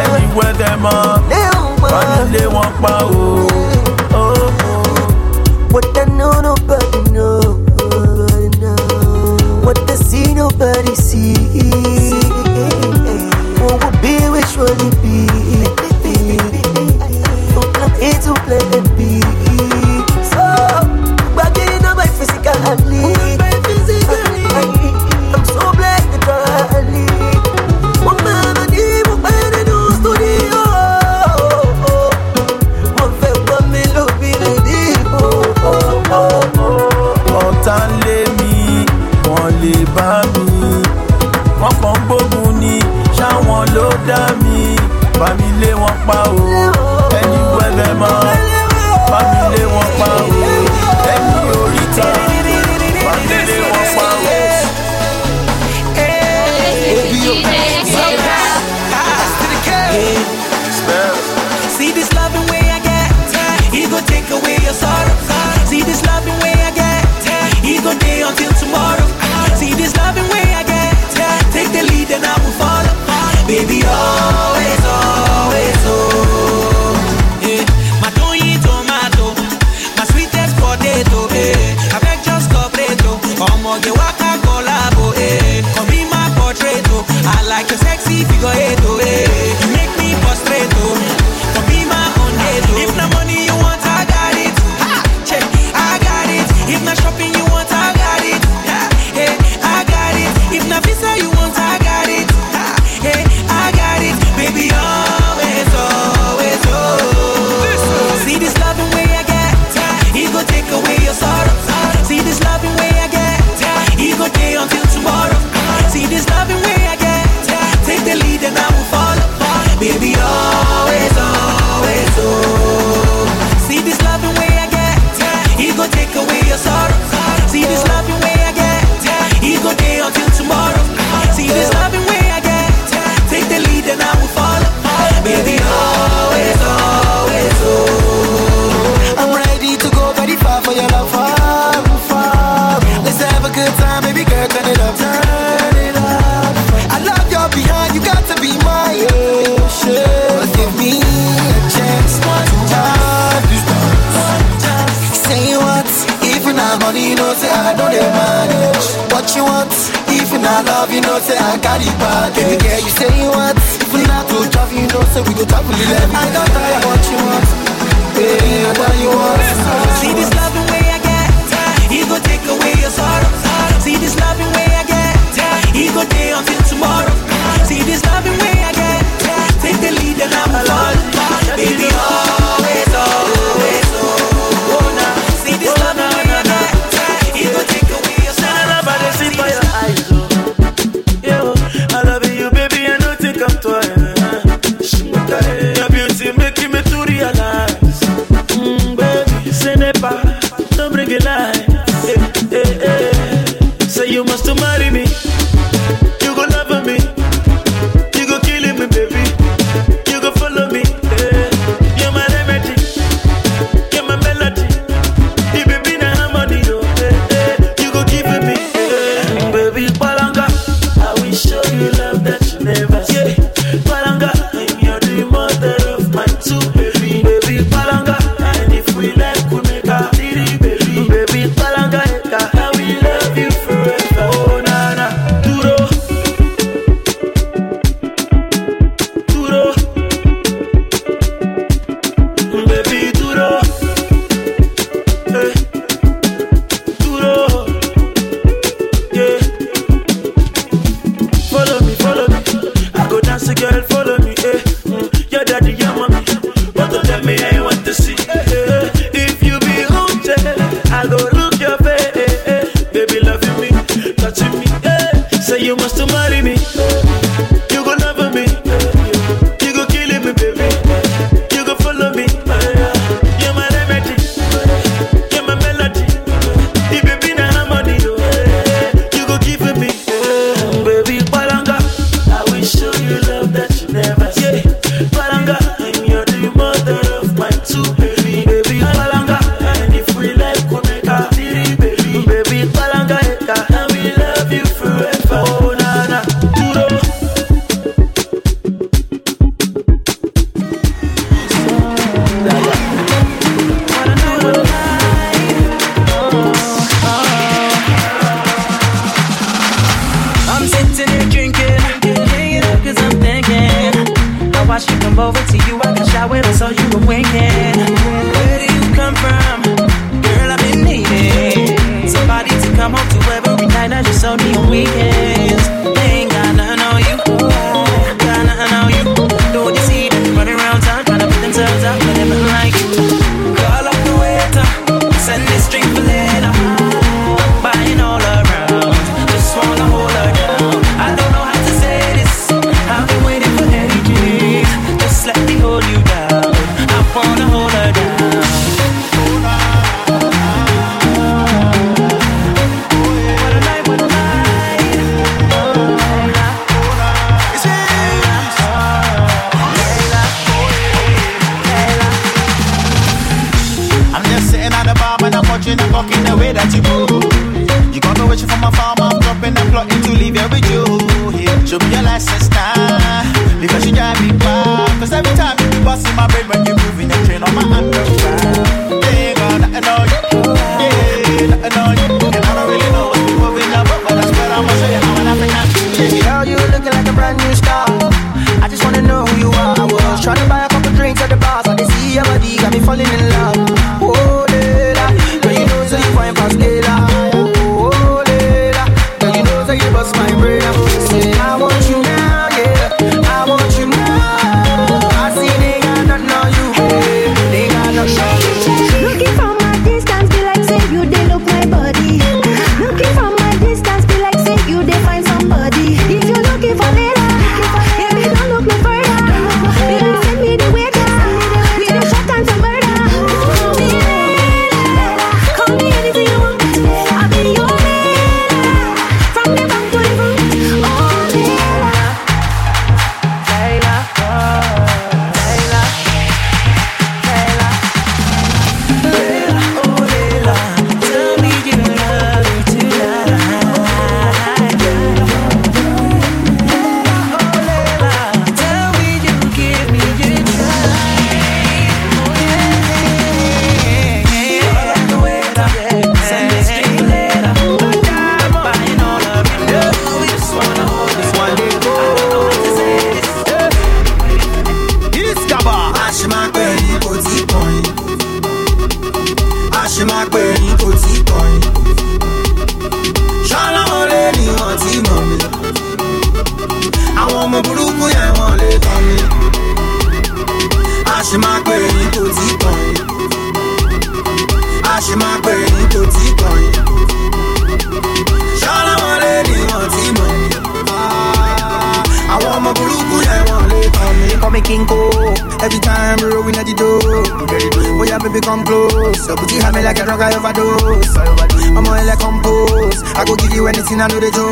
ẹni 0.00 0.26
wẹ́dẹ̀ 0.36 0.76
mọ́. 0.84 1.18
Bá 1.92 2.00
mi 2.10 2.38
lé 2.38 2.46
wọn 2.54 2.70
pa 2.82 2.92
o. 3.22 4.28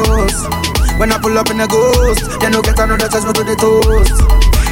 know. 0.06 0.26
When 0.98 1.12
I 1.12 1.18
pull 1.18 1.36
up 1.36 1.50
in 1.50 1.60
a 1.60 1.66
ghost, 1.66 2.40
then 2.40 2.52
no 2.52 2.62
get 2.62 2.78
another 2.78 3.08
touch, 3.08 3.26
but 3.26 3.36
do 3.36 3.44
the 3.44 3.56
toast. 3.58 4.16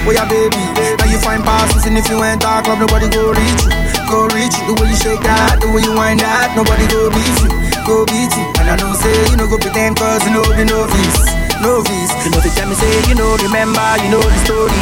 Oh 0.06 0.12
yeah, 0.12 0.28
baby, 0.28 0.60
now 1.00 1.08
you 1.08 1.18
find 1.20 1.42
passes, 1.44 1.84
and 1.84 1.96
if 1.96 2.08
you 2.08 2.22
ain't 2.22 2.40
dark 2.40 2.64
club, 2.64 2.78
nobody 2.78 3.08
go 3.08 3.32
reach 3.32 3.62
you. 3.64 3.72
Go 4.08 4.28
reach 4.36 4.52
you. 4.56 4.64
The 4.68 4.74
way 4.80 4.88
you 4.92 4.98
shake 5.00 5.20
that, 5.24 5.60
the 5.60 5.68
way 5.72 5.80
you 5.80 5.92
wind 5.96 6.20
that, 6.20 6.52
nobody 6.52 6.84
go 6.88 7.08
beat 7.08 7.36
you. 7.40 7.50
Go 7.88 8.04
beat 8.04 8.32
you. 8.36 8.46
And 8.60 8.68
I 8.68 8.76
don't 8.76 8.96
say, 8.96 9.16
you 9.32 9.36
know, 9.36 9.48
go 9.48 9.56
pretend, 9.56 9.96
cause 9.96 10.24
you 10.24 10.32
know 10.32 10.44
the 10.44 10.64
novice. 10.64 11.20
Novice. 11.60 12.12
You 12.24 12.30
know, 12.32 12.40
the 12.40 12.52
time 12.52 12.68
me 12.68 12.76
say, 12.76 12.92
you 13.08 13.16
know, 13.16 13.36
remember, 13.48 13.84
you 14.04 14.12
know 14.12 14.20
the 14.20 14.40
story. 14.44 14.80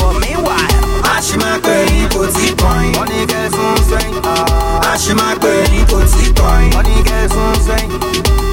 But 0.00 0.24
meanwhile, 0.24 0.81
Ashi 1.22 1.36
máa 1.38 1.56
pè 1.62 1.74
ní 1.90 2.00
kò 2.12 2.22
tí 2.34 2.46
kọrin. 2.60 2.92
Wọ́n 2.98 3.06
ní 3.12 3.20
kẹsùn 3.30 3.76
sẹ́yìn. 3.88 4.14
Ashi 4.92 5.12
máa 5.18 5.34
pè 5.42 5.52
ní 5.72 5.80
kò 5.90 5.98
tí 6.12 6.24
kọrin. 6.38 6.70
Wọ́n 6.74 6.84
ní 6.88 6.96
kẹsùn 7.08 7.52
sẹ́yìn. 7.66 7.90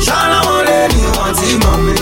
Ṣọ́nà 0.05 0.39
lé 0.67 0.79
ní 0.93 1.01
wọ́n 1.17 1.31
ti 1.39 1.49
mọ̀ 1.63 1.75
mi. 1.85 1.93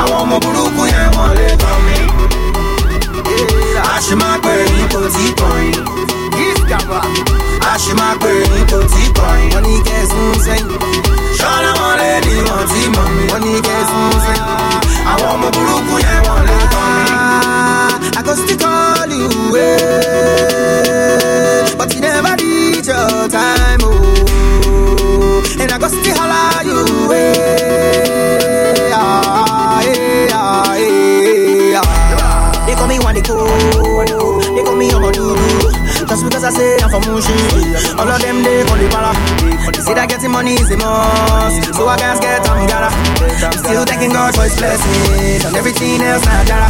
Àwọn 0.00 0.16
ọmọ 0.22 0.36
burúkú 0.42 0.82
yẹn 0.94 1.08
wọ́n 1.16 1.30
lè 1.38 1.48
tàn 1.62 1.78
mí. 1.86 1.96
Ashi 3.94 4.14
máa 4.20 4.36
pè 4.44 4.54
ní 4.74 4.82
kò 4.92 5.00
tí 5.14 5.24
kọrin. 5.40 5.74
Ashi 7.72 7.92
máa 7.98 8.14
pè 8.22 8.32
ní 8.52 8.60
kò 8.70 8.78
tí 8.92 9.02
kọrin. 9.18 9.48
Wọ́n 9.54 9.62
ní 9.66 9.74
kẹsùn 9.88 10.32
sẹ́yìn. 10.44 10.68
Ṣọ́nà 11.38 11.72
lé 12.00 12.10
ní 12.26 12.34
wọ́n 12.48 12.64
ti 12.70 12.80
mọ̀ 12.94 13.06
mi. 13.14 13.22
Wọ́n 13.32 13.40
ní 13.44 13.52
kẹsùn 13.66 14.12
sẹ́yìn. 14.24 14.44
Àwọn 15.12 15.28
ọmọ 15.34 15.46
burúkú 15.54 15.94
yẹn 16.06 16.20
wọ́n 16.26 16.42
lè 16.48 16.58
tàn 16.72 16.88
mí. 16.94 16.99
I 18.16 18.22
go 18.22 18.34
still 18.34 18.56
call 18.58 19.08
you, 19.08 19.28
eh, 19.56 19.64
but 21.76 21.92
you 21.94 22.00
never 22.00 22.34
reach 22.42 22.86
your 22.86 23.28
time, 23.28 23.80
oh. 23.82 25.42
And 25.60 25.70
I 25.72 25.78
go 25.78 25.88
still 25.88 26.14
holler 26.16 26.62
you, 26.68 27.12
eh, 27.12 28.92
ah, 28.94 29.82
eh, 29.84 30.28
ah, 30.32 30.74
eh, 30.76 31.74
ah. 31.76 32.64
They 32.66 32.74
call 32.74 32.86
me 32.88 32.98
one 32.98 33.14
they 33.14 33.22
go, 33.22 33.46
they 34.06 34.62
call 34.64 34.76
me 34.76 34.90
Omo 34.90 35.10
Dudu. 35.12 35.70
Just 36.08 36.24
because 36.24 36.44
I 36.44 36.50
say 36.50 36.76
I'm 36.82 36.90
from 36.90 37.02
Mushin, 37.12 37.36
all 37.98 38.08
of 38.08 38.20
them 38.20 38.42
they 38.42 38.64
call 38.64 38.76
me 38.76 38.88
para. 38.88 39.12
They 39.72 39.80
say 39.80 39.94
that 39.94 40.08
getting 40.08 40.30
money 40.32 40.54
is 40.54 40.70
a 40.70 40.76
must, 40.76 41.74
so 41.74 41.86
I 41.86 41.96
can't 41.96 42.20
get 42.20 42.48
on 42.48 42.66
gotta. 42.66 42.90
Still 43.58 43.84
thanking 43.84 44.12
God 44.12 44.34
for 44.34 44.42
His 44.42 44.56
blessings 44.56 45.44
and 45.44 45.56
everything 45.56 46.00
else 46.02 46.26
I 46.26 46.44
gotta. 46.44 46.68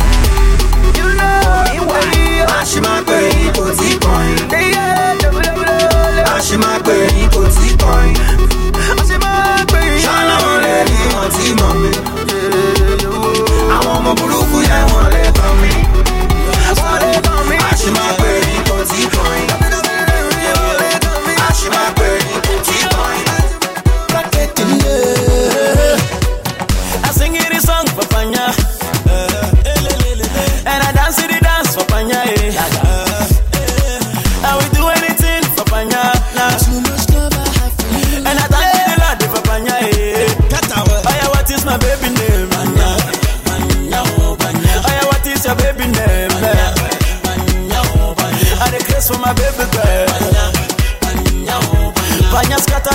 Ashi 2.61 2.81
máa 2.81 3.01
pè 3.07 3.19
ní 3.37 3.47
kò 3.57 3.65
tí 3.79 3.89
kọrin. 4.05 4.39
Ashi 6.37 6.57
máa 6.63 6.79
pè 6.87 6.97
ní 7.15 7.23
kò 7.35 7.43
tí 7.57 7.67
kọrin. 7.83 8.15
Ṣáná 10.05 10.35
wọn 10.45 10.57
lè 10.65 10.77
ní 10.91 10.99
wọn 11.15 11.29
tí 11.35 11.47
mọ̀ 11.61 11.73
mi. 11.81 11.91
Àwọn 13.77 13.93
ọmọ 13.99 14.11
burúkú 14.19 14.59
yẹn 14.71 14.85
wọ́n 14.93 15.07
lè 15.15 15.23
kàn 15.39 15.53
mí. 15.63 15.73
Tí 22.00 22.00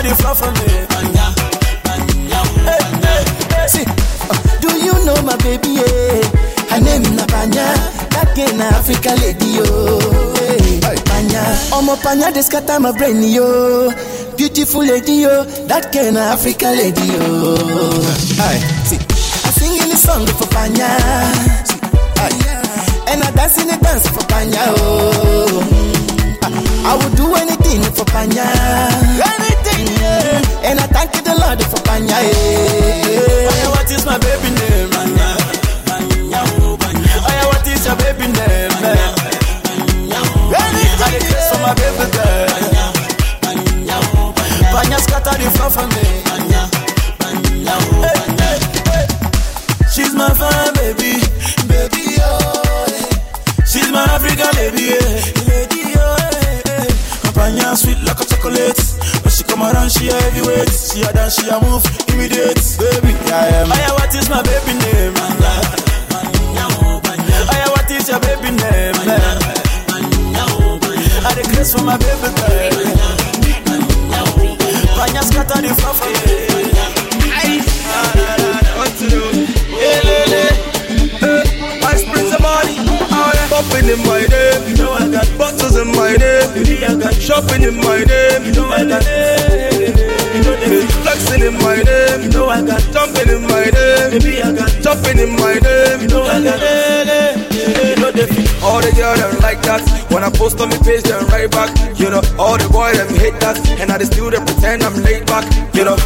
the 0.10 0.15
floor 0.15 0.36
for 0.36 0.52
me. 0.52 0.68
Hey, 2.65 2.84
hey, 3.06 3.23
hey. 3.53 3.68
See, 3.68 3.86
uh, 3.86 4.38
do 4.61 4.69
you 4.86 4.94
know 5.06 5.18
my 5.23 5.36
baby? 5.38 5.69
Yeah? 5.82 6.22
Her 6.69 6.82
name 6.82 7.15
na 7.15 7.26
Panya, 7.26 7.68
that 8.14 8.34
girl 8.36 8.53
na 8.57 8.65
Africa 8.77 9.14
lady 9.22 9.57
yo. 9.57 9.65
Hey, 10.36 10.98
Panya, 11.10 11.44
Omo 11.73 11.95
Panya 11.98 12.34
they 12.34 12.41
scatter 12.41 12.80
my 12.80 12.91
brain 12.91 13.22
yo. 13.23 13.91
Beautiful 14.38 14.84
lady 14.84 15.23
yo, 15.23 15.44
that 15.68 15.91
girl 15.94 16.11
na 16.11 16.34
Africa 16.34 16.68
lady 16.76 17.06
yo. 17.07 17.56
Hey, 18.38 18.60
see, 18.86 18.99
I 18.99 19.49
sing 19.56 19.73
in 19.82 19.90
the 19.90 19.95
song 19.98 20.26
for 20.27 20.48
Panya, 20.53 20.90
see, 21.65 21.80
hey, 22.19 22.34
and 23.14 23.23
I 23.23 23.32
dance 23.32 23.57
in 23.61 23.68
the 23.68 23.77
dance 23.82 24.07
for 24.10 24.23
Panya 24.27 24.64
oh. 24.77 25.82
I 26.86 26.94
would 26.95 27.15
do 27.18 27.34
anything 27.36 27.82
for 27.98 28.06
Panya. 28.06 28.45
Anything, 28.45 29.55
yeah. 30.06 30.69
And 30.69 30.80
I 30.80 30.88
thank 30.88 31.15
you, 31.15 31.22
the 31.22 31.36
Lord 31.41 31.61
for 31.72 31.82
Panya. 31.88 32.10
Yeah. 32.10 32.45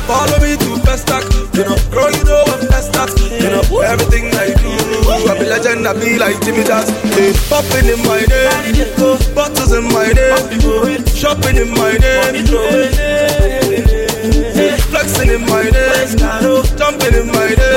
Follow 0.09 0.41
me 0.41 0.57
to 0.57 0.81
best 0.81 1.05
stack. 1.05 1.21
You 1.53 1.63
know 1.69 1.77
girl 1.93 2.09
you 2.09 2.23
know 2.25 2.41
I'm 2.49 2.65
best 2.73 2.97
at. 2.97 3.13
You 3.29 3.49
know 3.53 3.61
everything 3.85 4.33
I 4.33 4.57
do. 4.57 4.73
I 5.29 5.37
be 5.37 5.45
legend, 5.45 5.87
I 5.87 5.93
be 5.93 6.17
like 6.17 6.41
Jimmy 6.41 6.63
Jazz. 6.63 6.89
Hey, 7.13 7.33
popping 7.49 7.85
in 7.85 8.01
my 8.09 8.21
name, 8.25 8.73
bottles 9.35 9.71
in 9.73 9.85
my 9.93 10.09
name, 10.09 11.05
shopping 11.13 11.57
in 11.57 11.69
my 11.77 11.93
name, 11.93 12.45
flexing 14.89 15.29
in 15.29 15.41
my 15.45 15.63
name, 15.69 16.17
jumping 16.77 17.13
in 17.13 17.27
my 17.29 17.49
name, 17.53 17.68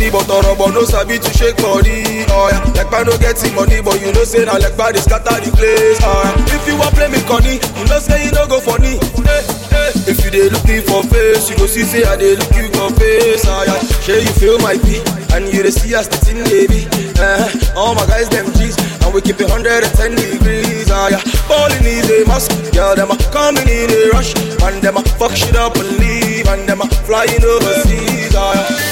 money, 0.00 0.10
but 0.10 0.24
about 0.24 0.72
no 0.72 0.84
sabi 0.84 1.18
to 1.18 1.30
shake 1.36 1.56
body. 1.58 2.24
Oh 2.32 2.48
yeah, 2.48 3.04
no 3.04 3.16
getting 3.20 3.54
money, 3.54 3.80
but 3.84 4.00
you 4.00 4.12
know 4.12 4.24
say 4.24 4.44
na 4.44 4.56
like 4.56 4.76
body 4.76 4.98
scatter 4.98 5.36
the 5.44 5.52
place. 5.52 6.00
Oh 6.00 6.24
if 6.48 6.64
you 6.66 6.76
want 6.80 6.94
play 6.96 7.08
me 7.12 7.20
conny, 7.28 7.60
you 7.60 7.84
know 7.84 8.00
say 8.00 8.24
you 8.24 8.32
no 8.32 8.48
go 8.48 8.60
funny. 8.60 8.96
Hey, 9.28 9.44
hey. 9.68 9.90
If 10.08 10.24
you 10.24 10.30
dey 10.32 10.48
look 10.48 10.64
me 10.64 10.80
for 10.80 11.04
face, 11.04 11.50
you 11.50 11.56
go 11.56 11.66
see 11.66 11.84
say 11.84 12.04
I 12.04 12.16
dey 12.16 12.36
look 12.36 12.48
you 12.56 12.72
for 12.72 12.88
face. 12.96 13.44
Oh 13.44 13.64
yeah, 13.68 13.80
sure 14.00 14.16
you 14.16 14.32
feel 14.40 14.58
my 14.64 14.80
beat, 14.80 15.04
and 15.36 15.44
you 15.52 15.62
dey 15.62 15.70
see 15.70 15.94
us 15.94 16.08
the 16.08 16.16
thing, 16.16 16.40
baby. 16.48 16.88
Uh, 17.20 17.44
eh, 17.44 17.76
all 17.76 17.94
my 17.94 18.06
guys 18.08 18.28
them 18.32 18.48
G's, 18.56 18.76
and 19.04 19.12
we 19.12 19.20
keep 19.20 19.36
it 19.40 19.48
110 19.52 20.16
degrees. 20.16 20.88
Oh 20.88 21.08
yeah, 21.12 21.20
balling 21.44 21.84
is 21.84 22.08
a 22.08 22.24
must. 22.24 22.48
Girl, 22.72 22.96
them 22.96 23.12
a 23.12 23.16
coming 23.28 23.68
in 23.68 23.92
a 23.92 24.08
rush, 24.16 24.32
and 24.64 24.80
them 24.80 24.96
a 24.96 25.02
fuck 25.20 25.36
shit 25.36 25.56
up 25.56 25.76
and 25.76 25.92
leave, 26.00 26.48
and 26.48 26.64
them 26.64 26.80
a 26.80 26.88
flying 27.04 27.44
overseas. 27.44 28.32
Oh. 28.32 28.89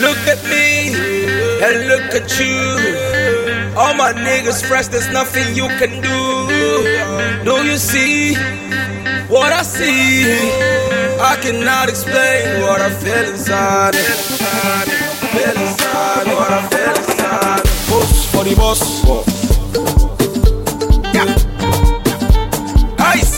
Look 0.00 0.18
at 0.28 0.42
me 0.44 0.94
and 1.60 1.88
look 1.88 2.14
at 2.14 2.38
you. 2.38 2.54
All 3.76 3.94
my 3.94 4.12
niggas 4.12 4.64
fresh, 4.64 4.86
there's 4.86 5.08
nothing 5.08 5.56
you 5.56 5.66
can 5.80 6.00
do. 6.00 7.44
Do 7.44 7.66
you 7.66 7.76
see 7.76 8.34
what 9.26 9.52
I 9.52 9.62
see? 9.62 10.22
I 11.20 11.36
cannot 11.42 11.88
explain 11.88 12.62
what 12.62 12.80
I 12.80 12.90
feel 12.90 13.28
inside. 13.28 13.96
Feel 15.34 15.56
inside 15.66 16.26
what 16.26 16.50
I 16.52 16.68
feel 16.70 16.94
inside. 16.94 17.62
Boss 17.90 18.24
for 18.30 18.44
the 18.44 18.54
boss. 18.54 18.80
Yeah. 21.12 21.26
Ice. 23.04 23.34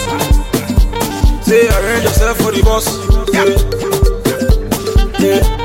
Say 1.46 1.68
arrange 1.68 2.04
yourself 2.04 2.36
for 2.36 2.52
the 2.52 2.62
boss. 2.62 2.86
Yeah. 3.32 3.46
yeah. 5.24 5.59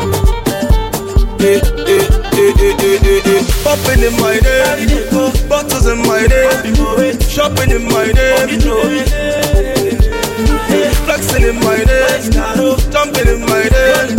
Shopping 3.75 4.03
in 4.03 4.15
my 4.21 4.39
day, 4.39 4.87
bottles 5.49 5.85
in 5.85 5.97
my 6.07 6.25
day, 6.27 7.19
shopping 7.27 7.71
in 7.71 7.83
my 7.83 8.09
day, 8.09 8.47
flexing 11.03 11.43
in 11.43 11.59
my 11.59 11.83
day, 11.83 12.29
jumping 12.89 13.27
in 13.27 13.41
my 13.41 13.67
day, 13.67 14.15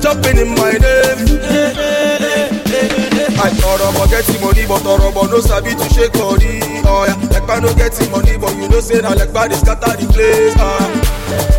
jumping 0.00 0.38
in 0.38 0.48
my 0.56 0.72
day. 0.72 1.14
I 3.40 3.50
tọrọ 3.60 3.92
but 3.94 4.10
get 4.10 4.40
money 4.42 4.66
but 4.66 4.84
I 4.84 5.12
don't 5.12 5.30
know 5.30 5.40
sabi 5.40 5.70
to 5.76 5.88
shake 5.94 6.14
money. 6.16 6.58
Oh 6.84 7.06
yeah, 7.06 7.14
like 7.30 7.48
I 7.48 7.60
don't 7.60 7.76
get 7.78 7.94
money 8.10 8.36
but 8.36 8.52
you 8.56 8.68
know 8.68 8.80
say 8.80 9.00
na 9.00 9.10
like 9.10 9.32
dey 9.32 9.54
scatter 9.56 9.94
the 9.96 10.12
place. 10.12 10.54
Ah. 10.58 11.57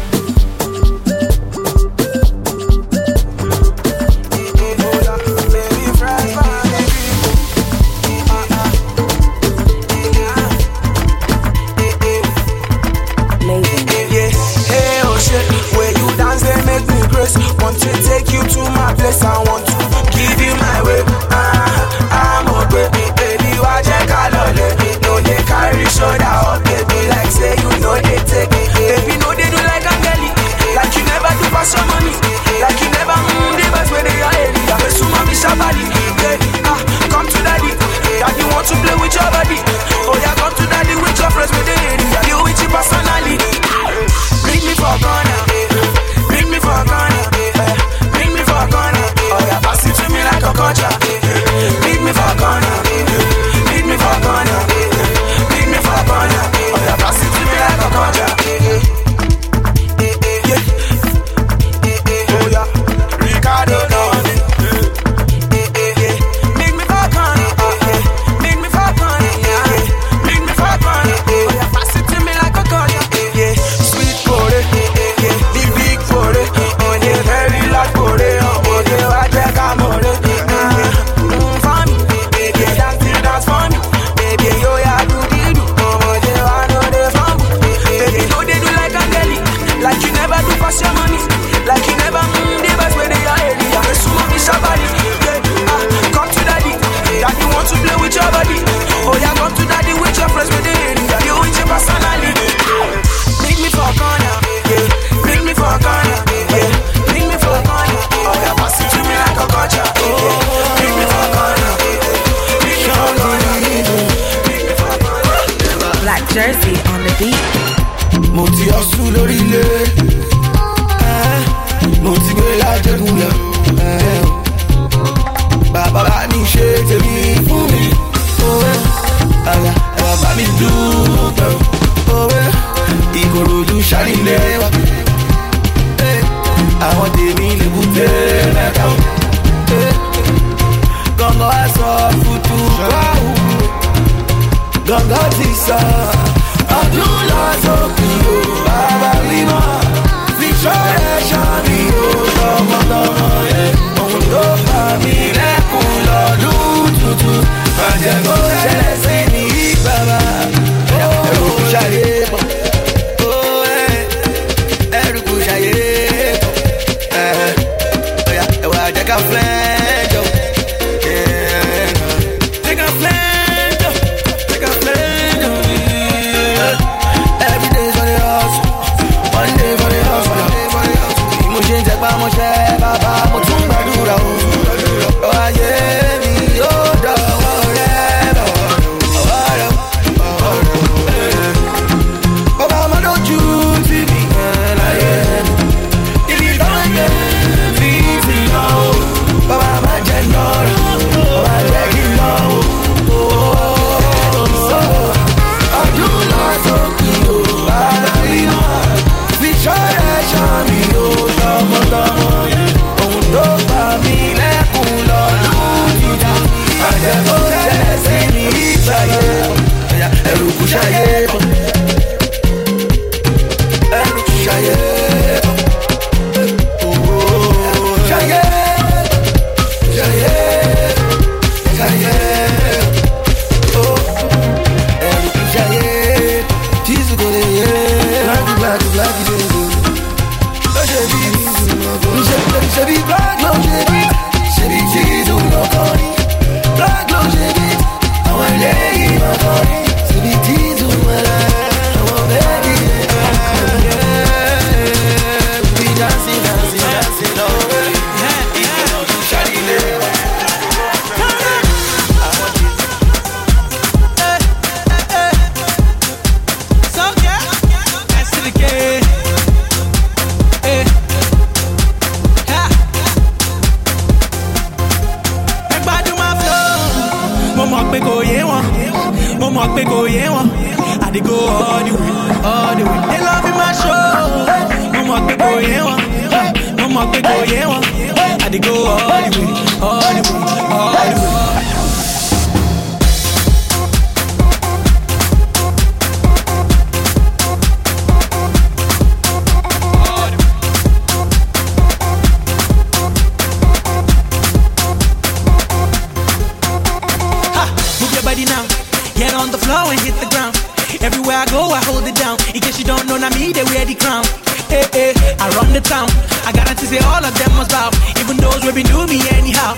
In 313.09 313.17
know, 313.17 313.25
now 313.25 313.33
me, 313.33 313.49
they 313.51 313.63
wear 313.73 313.85
the 313.89 313.95
crown. 313.97 314.21
Hey, 314.69 314.85
hey, 314.93 315.11
I 315.41 315.49
run 315.57 315.73
the 315.73 315.81
town. 315.81 316.05
I 316.45 316.53
guarantee 316.53 316.85
say 316.85 317.01
all 317.01 317.17
of 317.25 317.33
them 317.33 317.51
must 317.57 317.73
bow. 317.73 317.89
Even 318.21 318.37
those 318.37 318.61
who 318.61 318.69
been 318.69 318.85
do 318.85 319.01
me 319.09 319.17
anyhow. 319.33 319.73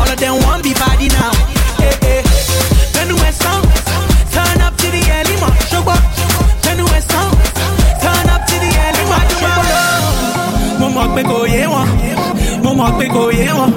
All 0.00 0.08
of 0.08 0.16
them 0.16 0.40
want 0.48 0.64
be 0.64 0.72
body 0.72 1.12
now. 1.12 1.28
Hey, 1.76 1.92
hey. 2.00 2.20
Turn 2.96 3.12
the 3.12 3.20
west 3.20 3.44
song. 3.44 3.68
Turn 4.32 4.64
up 4.64 4.72
to 4.80 4.88
the 4.88 5.02
early 5.12 5.36
morning. 5.44 5.60
Show 5.68 5.84
up. 5.84 6.00
Turn 6.64 6.80
the 6.80 6.88
west 6.88 7.12
song. 7.12 7.28
Turn 8.00 8.26
up 8.32 8.48
to 8.48 8.56
the 8.56 8.70
early 8.72 9.04
morning. 9.12 9.28
Mo 10.80 10.88
mọ̀ 10.88 11.06
pé 11.14 11.20
kò 11.28 11.38
yé 11.52 11.68
wọn. 11.68 11.84
Mo 12.64 12.70
mọ̀ 12.80 12.96
pé 12.98 13.06
kò 13.12 13.22
yé 13.28 13.48
wọn. 13.58 13.70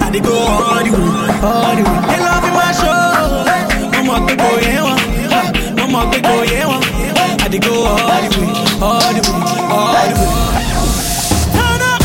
All 0.00 1.76
the 1.76 1.82
way. 1.84 2.00
They 2.08 2.18
love 2.24 2.40
me 2.40 2.50
my 2.56 2.72
show. 2.80 3.04
Mo 3.92 4.00
mọ̀ 4.08 4.18
pé 4.26 4.32
kò 4.40 4.48
yé 4.64 4.80
wọn. 4.80 4.96
Mo 5.92 5.98
mọ̀ 5.98 6.04
pé 6.10 6.18
kò 6.26 6.34
yé 6.52 6.60
wọn. 6.70 6.82
I 7.44 7.48
dey 7.52 7.60
go 7.64 7.72
all 7.90 7.96
the 7.96 8.40
way, 8.40 8.50
all 8.86 9.12
the 9.16 9.22
way, 9.26 9.60
all 9.76 10.06
the 10.10 10.16
way. 10.20 10.64
Turn 11.54 11.82
up. 11.90 12.02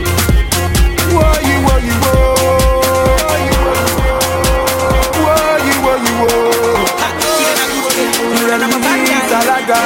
Whoa, 0.00 1.34
you, 1.48 1.56
whoa, 1.66 1.78
you, 1.86 1.94
whoa. 2.02 3.20
Whoa, 5.22 5.56
you, 5.66 5.76
whoa, 5.84 5.96
you, 6.06 6.14
whoa. 6.20 6.38
Salaga. 9.30 9.80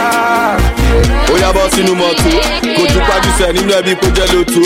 ó 1.33 1.37
yá 1.43 1.49
bọ́ 1.57 1.65
sínú 1.75 1.93
mọ́tò 2.01 2.31
kojú 3.05 3.11
pàjùsẹ̀ 3.11 3.53
nínú 3.53 3.73
ẹbí 3.79 3.95
kó 4.01 4.07
jẹ́ 4.17 4.27
lóto 4.33 4.61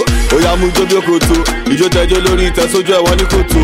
yá 0.45 0.57
mú 0.57 0.67
jóbí 0.77 0.95
òkòtò 1.01 1.37
ìjó 1.73 2.19
lórí 2.25 2.45
ìtẹ́sójú 2.51 2.93
ẹ̀wọ̀n 2.99 3.17
ní 3.19 3.25
kòtò 3.33 3.61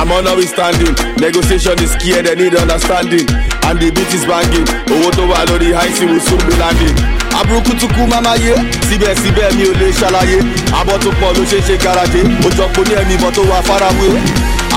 àmọ́ 0.00 0.24
now 0.24 0.34
we 0.36 0.46
standing. 0.46 0.94
Negotiation 1.20 1.76
is 1.82 1.92
key 1.96 2.14
and 2.16 2.26
they 2.26 2.34
need 2.34 2.54
understanding. 2.54 3.26
And 3.66 3.78
the 3.80 3.90
beat 3.90 4.12
is 4.14 4.24
banging. 4.24 4.64
Owó 4.92 5.10
tó 5.10 5.22
wà 5.28 5.44
lórí 5.48 5.72
high 5.74 5.92
will 6.06 6.20
soon 6.20 6.38
be 6.46 6.54
landing. 6.56 6.96
Aburúkú 7.38 7.72
tún 7.80 7.90
kú 7.94 8.06
máma 8.06 8.34
yé. 8.36 8.54
Síbẹ̀síbẹ̀ 8.88 9.52
mi 9.56 9.64
ò 9.64 9.72
lè 9.80 9.88
ṣàlàyé. 10.00 10.38
Abọ́ 10.80 10.98
tó 11.02 11.10
pọ̀ 11.20 11.34
ló 11.36 11.42
ṣe 11.50 11.58
é 11.58 11.62
ṣe 11.66 11.76
garaje. 11.84 12.20
Ó 12.46 12.48
jọ 12.56 12.64
pé 12.74 12.80
ní 12.88 12.94
ẹ̀mí 13.00 13.14
ìbọn 13.18 13.32
tó 13.34 13.42
wà 13.42 13.58
farawé 13.68 14.08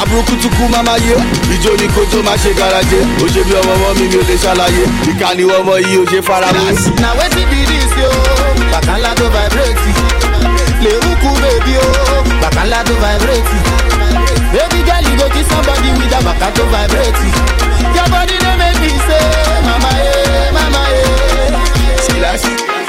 aburúkú 0.02 0.36
tún 0.42 0.52
kú 0.58 0.64
máma 0.74 0.96
yé. 0.98 1.16
Ìjó 1.56 1.72
ni 1.80 1.88
kojú 1.96 2.24
má 2.24 2.34
ṣe 2.44 2.52
garaje. 2.58 3.00
Bí 3.48 3.54
ọmọ 3.62 3.72
ọmọ 3.76 3.90
mi 4.00 4.08
mi 4.08 4.18
ò 4.18 4.24
lè 4.30 4.36
ṣàlàyé. 4.44 4.84
Ìkànnì 5.12 5.44
ọmọ 5.60 5.74
yìí 5.86 5.98
ò 6.02 6.06
ṣe 6.12 6.20
farawé. 6.28 6.60
Bàkànlá 8.74 9.12
tó 9.20 9.26
vibrate. 9.36 9.92
Lèrúkú 10.84 11.30
bèbí 11.44 11.74
o. 11.78 11.88
Bàkànlá 12.42 12.80
tó 12.88 12.94
vibrate. 13.04 13.58
Baby 14.54 14.80
girl 14.88 15.04
you 15.10 15.18
go 15.18 15.28
kiss 15.34 15.48
somebody 15.50 15.90
with 15.98 16.10
that 16.12 16.24
bàkà 16.28 16.48
tó 16.56 16.64
vibrate. 16.74 17.28
Your 17.96 18.08
body 18.14 18.36
dey 18.44 18.56
make 18.58 18.80
me 18.82 18.90
say 19.08 19.26
mama 19.68 19.92
ye 20.06 20.16
mama 20.56 20.82
ye. 20.96 21.04
Skilash, 22.06 22.46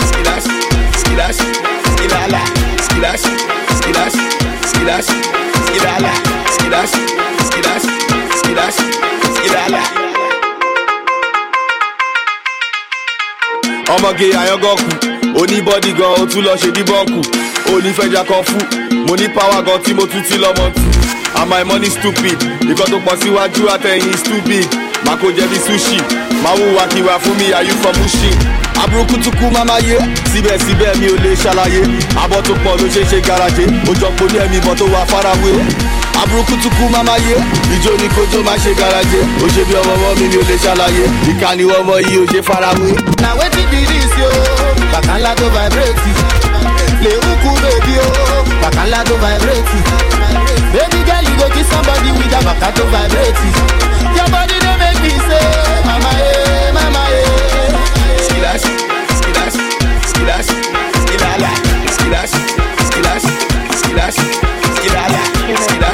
skilash, 0.09 0.47
skilash, 1.01 1.41
skilala, 1.93 2.43
skilash, 2.87 3.25
skilash, 3.79 4.17
skilash, 4.69 5.09
skilala, 5.67 6.13
skilash, 6.55 6.95
skilash, 7.49 7.87
skilash, 8.39 8.79
skilala. 9.37 10.04
Ọmọge 13.95 14.27
àyàngọ́kù 14.41 14.89
oníbọ́dì 15.41 15.91
gan 15.99 16.13
o 16.21 16.27
tún 16.27 16.45
lọ 16.47 16.55
ṣe 16.61 16.71
díbọ́ǹkù 16.77 17.21
onífẹ̀jà 17.75 18.23
kan 18.29 18.43
fún 18.49 18.63
mo 19.07 19.15
ní 19.17 19.27
power 19.37 19.63
gan 19.67 19.79
tí 19.85 19.93
mo 19.95 20.07
tún 20.07 20.23
ti 20.29 20.37
lọ́mọ 20.39 20.65
tù. 20.75 20.81
And 21.41 21.51
my 21.51 21.65
money 21.65 21.91
stupid 21.91 22.39
nǹkan 22.67 22.89
tó 22.93 22.99
pọ̀ 23.07 23.15
síwájú 23.21 23.63
àtẹ̀yìn 23.75 24.15
is 24.15 24.23
màá 25.07 25.17
kó 25.17 25.29
jẹ́ 25.37 25.47
bí 25.51 25.59
sushi. 25.67 25.99
Máa 26.43 26.55
wúwa 26.59 27.19
fún 27.23 27.35
mi 27.39 27.53
àyù 27.53 27.73
for 27.83 27.93
mushin 27.99 28.37
aburúkú 28.83 29.17
tún 29.23 29.33
kú 29.39 29.51
máma 29.51 29.79
yé 29.81 29.97
síbẹ̀síbẹ̀ 30.33 30.97
mi 31.01 31.07
ò 31.07 31.17
lè 31.25 31.33
ṣàlàyé. 31.43 31.83
Abọ́ 32.23 32.43
tó 32.43 32.53
pọ̀ 32.65 32.77
ló 32.81 32.87
ṣe 32.95 33.01
é 33.01 33.05
ṣe 33.11 33.21
garaje. 33.27 33.65
Ó 33.89 33.93
jọ 34.01 34.09
pé 34.19 34.25
ní 34.33 34.39
ẹ̀mí 34.45 34.57
ìbọn 34.59 34.75
tó 34.77 34.85
wà 34.93 35.07
farawé. 35.07 35.53
Aburúkú 36.23 36.55
tún 36.63 36.71
kú 36.77 36.85
máma 36.93 37.17
yé 37.27 37.37
ìjó 37.75 37.91
ni 38.01 38.09
kojú 38.15 38.43
má 38.45 38.55
ṣe 38.65 38.75
garaje. 38.75 39.21
Ó 39.45 39.47
ṣe 39.55 39.63
bí 39.69 39.75
ọmọ 39.75 40.09
mi 40.21 40.27
mi 40.29 40.37
ò 40.37 40.43
lè 40.49 40.57
ṣàlàyé. 40.65 41.05
Ìkànnì 41.31 41.65
ọmọ 41.79 41.95
yìí 42.07 42.19
ò 42.23 42.25
ṣe 42.33 42.41
farawé. 42.43 42.91
na 43.23 43.31
wetin 43.39 43.67
be 43.71 43.81
dis 43.89 44.13
yo. 44.21 44.29
Bàkànlá 44.93 45.35
tó 45.35 45.45
vibrate. 45.55 46.11
Lèrúkú 47.05 47.51
bèbí 47.63 47.95
o. 48.05 48.09
Bàkànlá 48.63 49.01
tó 49.09 49.15
vibrate. 49.23 49.79
Baby 50.75 51.01
girl 51.07 51.25
you 51.29 51.35
go 51.39 51.47
kiss 51.55 51.69
somebody 51.71 52.11
with 52.19 52.31
that 52.31 52.45
bàkà 52.45 52.69
tó 52.77 52.83
vibrate. 52.93 53.47
Your 54.17 54.29
body 54.31 54.59
make 54.95 55.03
me 55.03 55.11
say 55.29 55.47
mama 55.87 56.11
ye 56.23 56.73
mama 56.77 57.03
ye. 57.15 57.23
Skilash, 58.27 58.67
skilash, 59.19 59.57
skilash, 60.11 60.49
skilala, 61.03 61.51
skilash, 61.95 62.35
skilash, 62.89 63.27
skilash, 63.79 64.19
skilala, 64.77 65.23
skilash, 65.65 65.94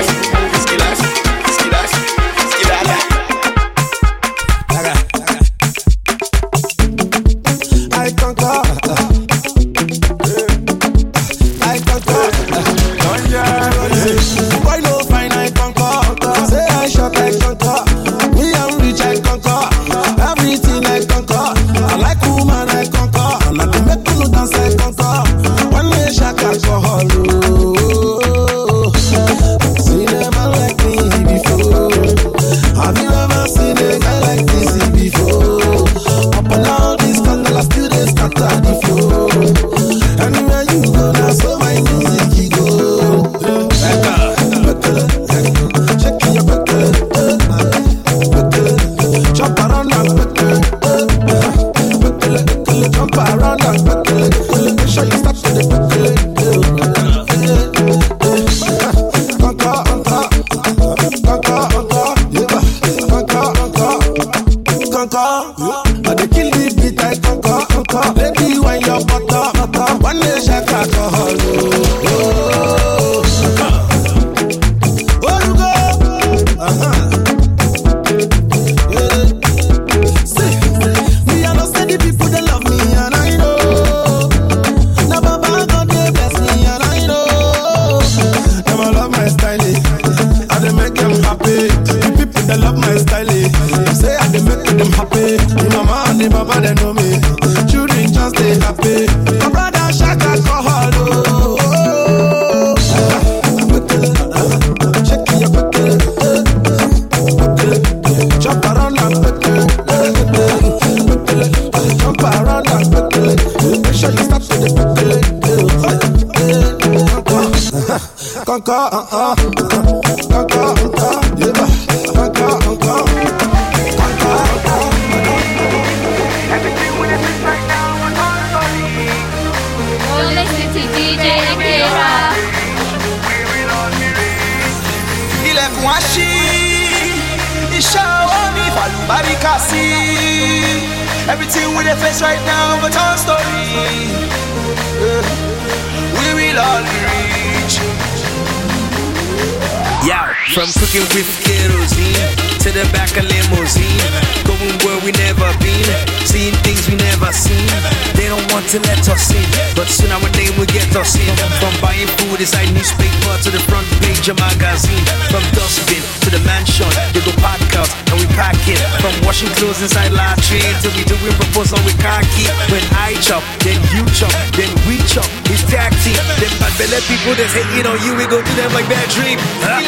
washing 169.30 169.54
clothes 169.62 169.78
inside 169.80 170.10
latrine 170.10 170.74
till 170.82 170.90
we 170.98 171.06
doing 171.06 171.30
proposal 171.38 171.78
with 171.86 171.94
car 172.02 172.18
key. 172.34 172.50
When 172.66 172.82
I 172.98 173.14
chop, 173.22 173.46
then 173.62 173.78
you 173.94 174.02
chop, 174.10 174.34
then 174.58 174.66
we 174.90 174.98
chop. 175.06 175.22
It's 175.54 175.62
tag 175.70 175.94
team. 176.02 176.18
Them 176.42 176.50
bad 176.58 176.74
belly 176.74 176.98
people 177.06 177.38
that's 177.38 177.54
hating 177.54 177.86
on 177.86 177.94
you, 178.02 178.18
we 178.18 178.26
go 178.26 178.42
do 178.42 178.52
them 178.58 178.74
like 178.74 178.90
bad 178.90 179.06
dream. 179.14 179.38
Huh? 179.62 179.78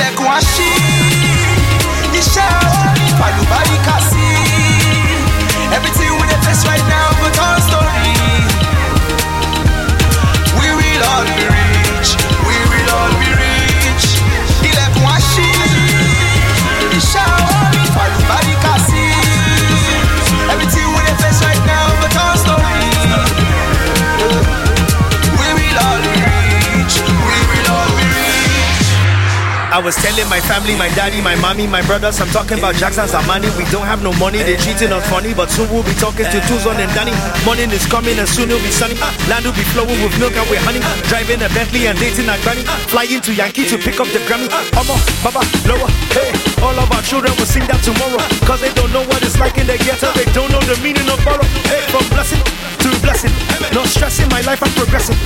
ṣí 0.55 0.71
iṣẹ́ 2.19 2.49
ọwọ́ 2.67 2.87
mi 3.03 3.09
fàlùbáríkà 3.19 3.97
sí 4.11 4.27
everything 5.77 6.11
we 6.21 6.25
dey 6.31 6.41
face 6.47 6.63
right 6.71 6.87
now 6.95 7.09
go 7.21 7.27
turn 7.39 7.59
story 7.67 8.15
we 10.59 10.67
will 10.79 11.03
all 11.11 11.27
be 11.37 11.45
rich 11.57 12.11
I 29.73 29.81
was 29.81 29.97
telling 29.97 30.29
my 30.29 30.37
family, 30.45 30.77
my 30.77 30.93
daddy, 30.93 31.25
my 31.25 31.33
mommy, 31.41 31.65
my 31.67 31.81
brothers, 31.89 32.21
I'm 32.21 32.29
talking 32.29 32.61
about 32.61 32.77
Jackson 32.77 33.09
Zamani. 33.09 33.49
We 33.57 33.65
don't 33.73 33.89
have 33.89 34.05
no 34.05 34.13
money, 34.21 34.45
they 34.45 34.61
treating 34.61 34.93
us 34.93 35.01
funny, 35.09 35.33
but 35.33 35.49
soon 35.49 35.65
we'll 35.73 35.81
be 35.81 35.97
talking 35.97 36.29
to 36.29 36.39
Tuzon 36.45 36.77
and 36.77 36.93
Danny. 36.93 37.17
Morning 37.49 37.73
is 37.73 37.89
coming 37.89 38.21
and 38.21 38.29
soon 38.29 38.53
it'll 38.53 38.61
be 38.61 38.69
sunny. 38.69 39.01
Ah, 39.01 39.09
land 39.33 39.49
will 39.49 39.57
be 39.57 39.65
flowing 39.73 39.97
with 40.05 40.13
milk 40.21 40.37
and 40.37 40.45
with 40.53 40.61
honey. 40.61 40.85
Ah, 40.85 40.93
driving 41.09 41.41
a 41.41 41.49
Bentley 41.57 41.89
and 41.89 41.97
dating 41.97 42.29
a 42.29 42.37
granny. 42.45 42.69
Ah, 42.69 42.77
flying 42.93 43.25
to 43.25 43.33
Yankee 43.33 43.65
to 43.65 43.81
pick 43.81 43.97
up 43.97 44.13
the 44.13 44.21
Grammy. 44.29 44.53
Omo, 44.77 44.93
Baba, 45.25 45.41
Lower, 45.65 45.89
hey. 46.13 46.37
All 46.61 46.77
of 46.77 46.93
our 46.93 47.01
children 47.01 47.33
will 47.41 47.49
sing 47.49 47.65
that 47.65 47.81
tomorrow. 47.81 48.21
Cause 48.45 48.61
they 48.61 48.77
don't 48.77 48.93
know 48.93 49.09
what 49.09 49.25
it's 49.25 49.41
like 49.41 49.57
in 49.57 49.65
the 49.65 49.81
ghetto. 49.81 50.13
They 50.13 50.29
don't 50.37 50.53
know 50.53 50.61
the 50.69 50.77
meaning 50.85 51.09
of 51.09 51.17
borrow. 51.25 51.49
Hey, 51.65 51.81
from 51.89 52.05
blessing 52.13 52.45
to 52.83 52.91
blessing. 53.01 53.33
No 53.73 53.85
stressing, 53.85 54.29
my 54.29 54.41
life 54.43 54.63
I'm 54.63 54.73
progressing. 54.73 55.17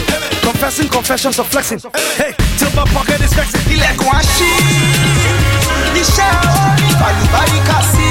Confessing, 0.43 0.89
confessions 0.89 1.39
of 1.39 1.47
flexing. 1.49 1.81
Hey, 2.20 2.33
till 2.59 2.70
my 2.77 2.85
pocket 2.93 3.20
is 3.20 3.33
ọwọ́ 6.53 6.70
mi 6.81 6.91
fàlùbáríkà 7.01 7.78
sí 7.93 8.09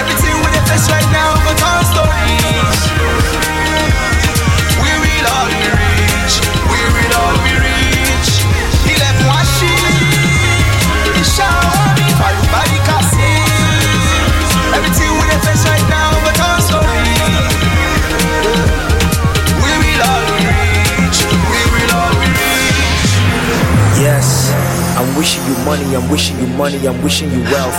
everything 0.00 0.36
we 0.42 0.48
dey 0.54 0.64
face 0.68 0.86
right 0.94 1.08
now 1.18 1.30
go 1.44 1.50
turn 1.60 1.82
story 1.92 3.27
wishing 25.18 25.44
you 25.46 25.54
money, 25.64 25.96
I'm 25.96 26.08
wishing 26.08 26.38
you 26.38 26.46
money, 26.54 26.86
I'm 26.86 27.02
wishing 27.02 27.28
you 27.32 27.42
wealth. 27.50 27.74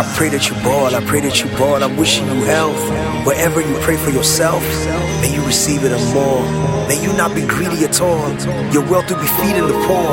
I 0.00 0.02
pray 0.16 0.30
that 0.30 0.48
you 0.48 0.56
ball, 0.64 0.94
I 0.96 1.04
pray 1.04 1.20
that 1.20 1.44
you 1.44 1.50
ball, 1.58 1.84
I'm 1.84 1.94
wishing 1.98 2.24
you 2.24 2.40
health. 2.48 2.80
Wherever 3.26 3.60
you 3.60 3.76
pray 3.84 3.98
for 3.98 4.08
yourself, 4.08 4.64
may 5.20 5.28
you 5.28 5.44
receive 5.44 5.84
it 5.84 5.92
and 5.92 6.06
more. 6.14 6.40
May 6.88 6.96
you 7.04 7.12
not 7.20 7.34
be 7.34 7.42
greedy 7.44 7.84
at 7.84 8.00
all. 8.00 8.32
Your 8.72 8.80
wealth 8.88 9.12
will 9.12 9.20
be 9.20 9.28
feeding 9.44 9.68
the 9.68 9.76
poor. 9.84 10.08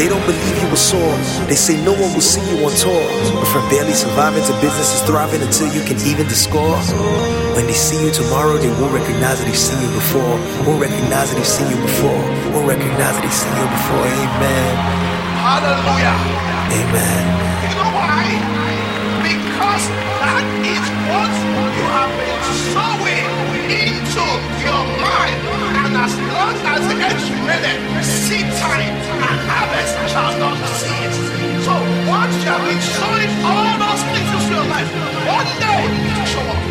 They 0.00 0.08
don't 0.08 0.24
believe 0.24 0.56
you 0.62 0.68
will 0.72 0.80
soar. 0.80 1.12
They 1.52 1.58
say 1.58 1.76
no 1.84 1.92
one 1.92 2.16
will 2.16 2.24
see 2.24 2.40
you 2.48 2.64
on 2.64 2.72
tour. 2.72 3.04
But 3.36 3.48
from 3.52 3.68
barely 3.68 3.92
surviving 3.92 4.44
to 4.48 4.54
businesses 4.64 5.02
thriving 5.04 5.42
until 5.42 5.68
you 5.68 5.84
can 5.84 6.00
even 6.08 6.24
the 6.32 6.38
score. 6.38 6.80
When 7.52 7.66
they 7.66 7.76
see 7.76 8.00
you 8.00 8.10
tomorrow, 8.10 8.56
they 8.56 8.72
won't 8.80 8.94
recognize 8.94 9.36
that 9.36 9.44
they've 9.44 9.64
seen 9.68 9.84
you 9.84 9.92
before. 9.92 10.32
Won't 10.64 10.80
recognize 10.80 11.28
that 11.28 11.36
they've 11.36 11.54
seen 11.60 11.68
you 11.68 11.76
before. 11.76 12.22
Won't 12.56 12.64
recognize 12.64 13.20
that 13.20 13.20
they've 13.20 13.40
seen 13.44 13.52
you 13.52 13.68
before. 13.68 14.06
Amen. 14.08 15.07
Hallelujah. 15.38 16.18
Amen. 16.74 17.22
You 17.62 17.74
know 17.78 17.90
why? 17.94 18.26
Because 19.22 19.84
that 20.18 20.44
is 20.66 20.86
what 21.06 21.32
you 21.78 21.86
have 21.94 22.12
been 22.18 22.42
sowing 22.74 23.30
into 23.70 24.26
your 24.66 24.82
mind. 24.98 25.38
And 25.78 25.94
as 25.94 26.14
long 26.18 26.58
as 26.74 26.82
the 26.90 26.96
earth 26.98 27.22
remaineth, 27.30 28.04
seed 28.04 28.50
time 28.58 28.94
and 28.98 29.38
harvest 29.46 29.94
shall 30.10 30.34
not 30.42 30.58
cease. 30.74 31.18
So 31.64 31.74
what 32.10 32.28
you 32.34 32.50
have 32.50 32.64
been 32.66 32.82
sowing 32.82 33.30
all 33.46 33.78
those 33.78 34.02
things 34.10 34.30
into 34.34 34.58
your 34.58 34.66
life, 34.66 34.90
one 35.22 35.50
day 35.62 35.86
it 35.86 36.18
will 36.18 36.26
show 36.26 36.46
up. 36.50 36.68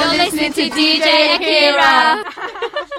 You're 0.00 0.24
listening 0.24 0.52
to 0.54 0.70
DJ 0.70 1.36
Akira. 1.36 2.23